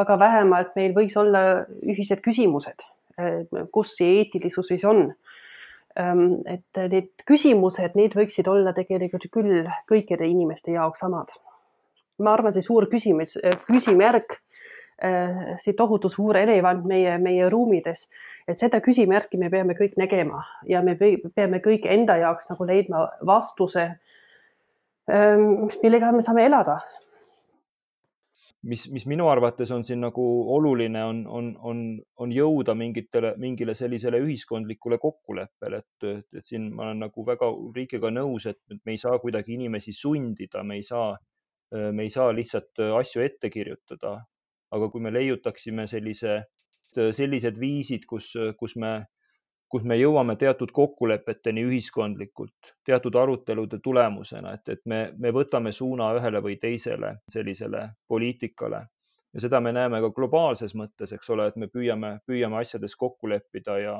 aga 0.00 0.18
vähemalt 0.20 0.74
meil 0.78 0.94
võiks 0.96 1.16
olla 1.20 1.64
ühised 1.82 2.22
küsimused, 2.24 2.84
kus 3.72 3.94
see 3.98 4.18
eetilisus 4.20 4.72
siis 4.72 4.84
on. 4.88 5.06
Ehm, 5.94 6.42
et 6.50 6.80
need 6.90 7.10
küsimused, 7.28 7.94
need 7.94 8.16
võiksid 8.18 8.48
olla 8.50 8.72
tegelikult 8.74 9.28
küll 9.32 9.68
kõikide 9.90 10.26
inimeste 10.26 10.74
jaoks 10.74 11.04
samad. 11.04 11.30
ma 12.18 12.30
arvan, 12.30 12.52
see 12.54 12.62
suur 12.62 12.84
küsimus, 12.86 13.32
küsimärk, 13.66 14.36
eh, 15.02 15.56
see 15.58 15.72
tohutu 15.74 16.06
suur 16.08 16.36
elevant 16.38 16.84
meie, 16.86 17.16
meie 17.18 17.48
ruumides, 17.50 18.04
et 18.46 18.58
seda 18.58 18.78
küsimärki 18.80 19.38
me 19.38 19.48
peame 19.50 19.74
kõik 19.74 19.96
nägema 19.98 20.44
ja 20.68 20.82
me 20.82 20.94
peame 20.94 21.58
kõik 21.58 21.88
enda 21.90 22.16
jaoks 22.20 22.46
nagu 22.52 22.66
leidma 22.68 23.08
vastuse, 23.26 23.88
millega 25.08 26.12
me 26.12 26.22
saame 26.24 26.46
elada 26.48 26.78
mis, 28.64 28.84
mis 28.92 29.04
minu 29.10 29.26
arvates 29.28 29.70
on 29.74 29.84
siin 29.84 30.00
nagu 30.04 30.24
oluline, 30.56 31.02
on, 31.04 31.22
on, 31.28 31.50
on, 31.70 31.82
on 32.20 32.32
jõuda 32.32 32.74
mingitele, 32.78 33.34
mingile 33.40 33.74
sellisele 33.78 34.20
ühiskondlikule 34.24 34.98
kokkuleppele, 35.02 35.80
et, 35.82 36.08
et 36.38 36.48
siin 36.48 36.70
ma 36.74 36.88
olen 36.88 37.04
nagu 37.06 37.26
väga 37.26 37.50
Ulrikega 37.52 38.10
nõus, 38.14 38.48
et 38.50 38.60
me 38.84 38.96
ei 38.96 39.00
saa 39.00 39.18
kuidagi 39.22 39.56
inimesi 39.58 39.94
sundida, 39.96 40.64
me 40.64 40.80
ei 40.80 40.86
saa, 40.86 41.12
me 41.74 42.06
ei 42.06 42.12
saa 42.14 42.32
lihtsalt 42.36 42.84
asju 43.00 43.24
ette 43.24 43.50
kirjutada. 43.52 44.20
aga 44.74 44.88
kui 44.90 45.00
me 45.00 45.10
leiutaksime 45.12 45.84
sellise, 45.86 46.32
sellised 46.94 47.58
viisid, 47.60 48.08
kus, 48.10 48.32
kus 48.58 48.72
me 48.76 49.04
kus 49.68 49.82
me 49.82 49.96
jõuame 49.98 50.36
teatud 50.38 50.70
kokkulepeteni 50.72 51.64
ühiskondlikult, 51.66 52.74
teatud 52.86 53.14
arutelude 53.18 53.80
tulemusena, 53.82 54.54
et, 54.54 54.68
et 54.68 54.82
me, 54.86 55.00
me 55.18 55.32
võtame 55.34 55.72
suuna 55.72 56.12
ühele 56.18 56.42
või 56.44 56.58
teisele 56.62 57.16
sellisele 57.30 57.88
poliitikale 58.08 58.84
ja 59.34 59.40
seda 59.40 59.60
me 59.60 59.72
näeme 59.74 60.00
ka 60.00 60.10
globaalses 60.14 60.76
mõttes, 60.78 61.12
eks 61.12 61.30
ole, 61.34 61.48
et 61.50 61.56
me 61.58 61.68
püüame, 61.72 62.18
püüame 62.26 62.60
asjades 62.60 62.94
kokku 62.96 63.28
leppida 63.32 63.78
ja, 63.82 63.94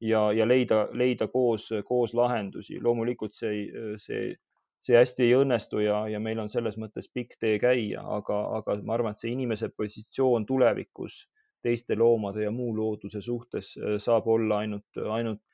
ja, 0.00 0.28
ja 0.32 0.46
leida, 0.46 0.84
leida 0.92 1.28
koos, 1.32 1.70
koos 1.88 2.14
lahendusi. 2.14 2.78
loomulikult 2.82 3.34
see, 3.34 3.64
see, 4.02 4.36
see 4.80 4.98
hästi 4.98 5.26
ei 5.26 5.34
õnnestu 5.40 5.82
ja, 5.82 6.04
ja 6.08 6.20
meil 6.20 6.38
on 6.38 6.52
selles 6.52 6.78
mõttes 6.78 7.10
pikk 7.14 7.38
tee 7.40 7.58
käia, 7.62 8.04
aga, 8.18 8.38
aga 8.60 8.78
ma 8.84 8.94
arvan, 8.94 9.16
et 9.16 9.24
see 9.24 9.34
inimese 9.34 9.72
positsioon 9.76 10.46
tulevikus 10.46 11.24
teiste 11.62 11.96
loomade 11.96 12.44
ja 12.44 12.50
muu 12.54 12.72
looduse 12.76 13.20
suhtes 13.24 13.76
äh, 13.78 13.96
saab 14.02 14.26
olla 14.28 14.58
ainult, 14.64 15.00
ainult 15.10 15.40
äh, 15.42 15.48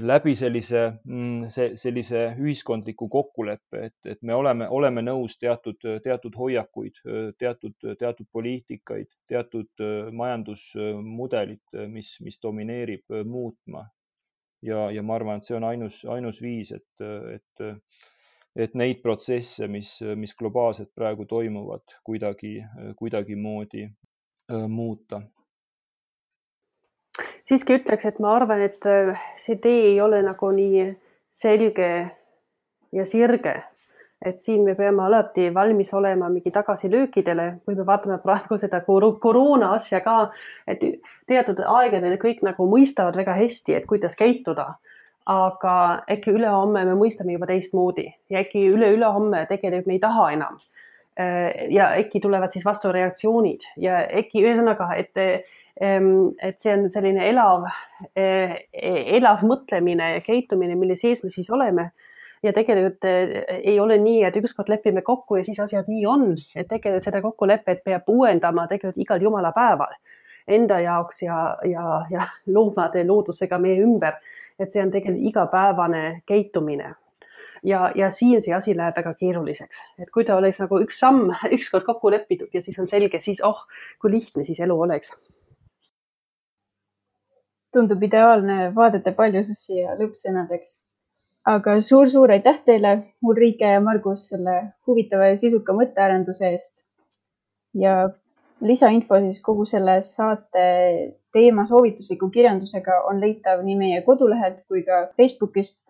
läbi 0.00 0.34
sellise, 0.38 0.82
mm, 1.04 1.48
sellise 1.74 2.24
ühiskondliku 2.38 3.08
kokkuleppe, 3.10 3.84
et, 3.88 3.96
et 4.06 4.22
me 4.22 4.34
oleme, 4.34 4.68
oleme 4.68 5.02
nõus 5.02 5.36
teatud, 5.38 5.80
teatud 6.04 6.36
hoiakuid, 6.38 7.00
teatud, 7.38 7.74
teatud 7.98 8.28
poliitikaid, 8.32 9.10
teatud 9.28 9.84
majandusmudelit, 10.12 11.80
mis, 11.90 12.14
mis 12.20 12.38
domineerib, 12.42 13.04
muutma. 13.26 13.88
ja, 14.62 14.90
ja 14.92 15.02
ma 15.02 15.16
arvan, 15.16 15.40
et 15.40 15.48
see 15.48 15.56
on 15.56 15.64
ainus, 15.64 16.04
ainus 16.04 16.42
viis, 16.42 16.70
et, 16.76 17.04
et, 17.34 17.66
et 18.54 18.74
neid 18.74 19.00
protsesse, 19.02 19.66
mis, 19.66 19.96
mis 20.16 20.34
globaalselt 20.36 20.92
praegu 20.94 21.26
toimuvad, 21.26 21.98
kuidagi, 22.04 22.60
kuidagimoodi 22.98 23.88
muuta? 24.68 25.22
siiski 27.42 27.80
ütleks, 27.80 28.06
et 28.06 28.18
ma 28.22 28.36
arvan, 28.36 28.62
et 28.62 28.86
see 29.40 29.56
tee 29.62 29.90
ei 29.92 30.00
ole 30.00 30.20
nagu 30.22 30.50
nii 30.54 30.84
selge 31.34 31.90
ja 32.94 33.06
sirge, 33.06 33.54
et 34.24 34.42
siin 34.44 34.62
me 34.66 34.74
peame 34.78 35.02
alati 35.06 35.48
valmis 35.54 35.92
olema 35.94 36.28
mingi 36.28 36.52
tagasilöökidele, 36.54 37.46
kui 37.64 37.78
me 37.78 37.86
vaatame 37.86 38.20
praegu 38.22 38.58
seda 38.60 38.82
koroona 38.86 39.72
asja 39.78 40.02
ka, 40.04 40.16
et 40.68 40.84
teatud 41.30 41.62
aegadel 41.66 42.18
kõik 42.22 42.44
nagu 42.46 42.68
mõistavad 42.70 43.18
väga 43.18 43.36
hästi, 43.40 43.80
et 43.80 43.90
kuidas 43.90 44.18
käituda. 44.18 44.74
aga 45.30 45.72
äkki 46.10 46.32
ülehomme 46.32 46.80
me 46.88 46.94
mõistame 46.98 47.34
juba 47.34 47.46
teistmoodi 47.46 48.06
ja 48.32 48.40
äkki 48.40 48.62
üle-ülehomme 48.72 49.44
tegelikult 49.46 49.86
me 49.86 49.94
ei 49.94 50.00
taha 50.02 50.24
enam 50.32 50.56
Äh, 50.58 50.79
ja 51.70 51.90
äkki 51.98 52.20
tulevad 52.20 52.52
siis 52.52 52.64
vastureaktsioonid 52.64 53.66
ja 53.76 53.98
äkki 54.20 54.44
ühesõnaga, 54.44 54.86
et, 54.96 55.16
et 55.16 56.60
see 56.62 56.72
on 56.74 56.86
selline 56.92 57.26
elav, 57.28 57.66
äh, 58.18 58.54
elav 58.72 59.44
mõtlemine 59.46 60.14
ja 60.16 60.22
käitumine, 60.24 60.78
mille 60.78 60.96
sees 60.96 61.24
me 61.24 61.30
siis 61.30 61.50
oleme. 61.50 61.90
ja 62.42 62.54
tegelikult 62.56 63.04
äh, 63.04 63.34
ei 63.58 63.80
ole 63.80 63.98
nii, 64.00 64.22
et 64.24 64.36
ükskord 64.40 64.70
lepime 64.72 65.02
kokku 65.04 65.36
ja 65.36 65.44
siis 65.44 65.60
asjad 65.60 65.90
nii 65.92 66.06
on, 66.08 66.30
et 66.56 66.68
tegelikult 66.70 67.04
seda 67.04 67.20
kokkulepet 67.20 67.84
peab 67.84 68.08
uuendama 68.08 68.64
tegelikult 68.70 69.02
igal 69.04 69.20
jumala 69.20 69.52
päeval 69.52 69.92
enda 70.48 70.80
jaoks 70.80 71.22
ja, 71.22 71.58
ja, 71.68 72.00
ja 72.10 72.26
loomade 72.46 73.04
loodusega 73.06 73.58
meie 73.58 73.82
ümber. 73.82 74.16
et 74.58 74.72
see 74.72 74.82
on 74.82 74.90
tegelikult 74.92 75.28
igapäevane 75.28 76.22
käitumine 76.28 76.94
ja, 77.62 77.92
ja 77.94 78.10
siin 78.10 78.42
see 78.42 78.54
asi 78.56 78.74
läheb 78.76 78.96
väga 78.96 79.14
keeruliseks, 79.20 79.80
et 80.02 80.10
kui 80.14 80.24
ta 80.24 80.36
oleks 80.40 80.60
nagu 80.62 80.80
üks 80.84 81.00
samm 81.02 81.32
ükskord 81.56 81.86
kokku 81.88 82.12
lepitud 82.12 82.54
ja 82.54 82.62
siis 82.62 82.78
on 82.82 82.88
selge, 82.90 83.20
siis 83.24 83.42
oh, 83.46 83.64
kui 84.00 84.12
lihtne 84.14 84.44
siis 84.44 84.60
elu 84.60 84.78
oleks. 84.86 85.12
tundub 87.72 88.02
ideaalne 88.02 88.72
vaadete 88.74 89.12
paljusus 89.14 89.66
siia 89.66 89.94
lõppsõnadeks. 89.98 90.80
aga 91.46 91.76
suur-suur 91.80 92.30
aitäh 92.30 92.58
teile, 92.64 92.96
Ulrike 93.24 93.68
ja 93.76 93.80
Margus, 93.80 94.28
selle 94.32 94.56
huvitava 94.86 95.30
ja 95.30 95.36
sisuka 95.36 95.72
mõttearenduse 95.72 96.50
eest. 96.50 96.84
ja 97.74 98.10
lisainfo 98.60 99.20
siis 99.20 99.40
kogu 99.42 99.64
selle 99.64 100.00
saate 100.02 100.64
teema 101.32 101.66
soovitusliku 101.68 102.28
kirjandusega 102.30 103.02
on 103.08 103.20
leitav 103.20 103.62
nii 103.64 103.76
meie 103.76 104.02
kodulehelt 104.02 104.64
kui 104.68 104.82
ka 104.82 105.06
Facebookist 105.16 105.84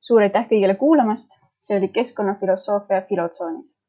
suur 0.00 0.24
aitäh 0.24 0.48
kõigile 0.52 0.74
kuulamast, 0.80 1.36
see 1.60 1.76
oli 1.76 1.88
Keskkonnafilosoofia 1.88 3.02
Filotsoonis 3.08 3.79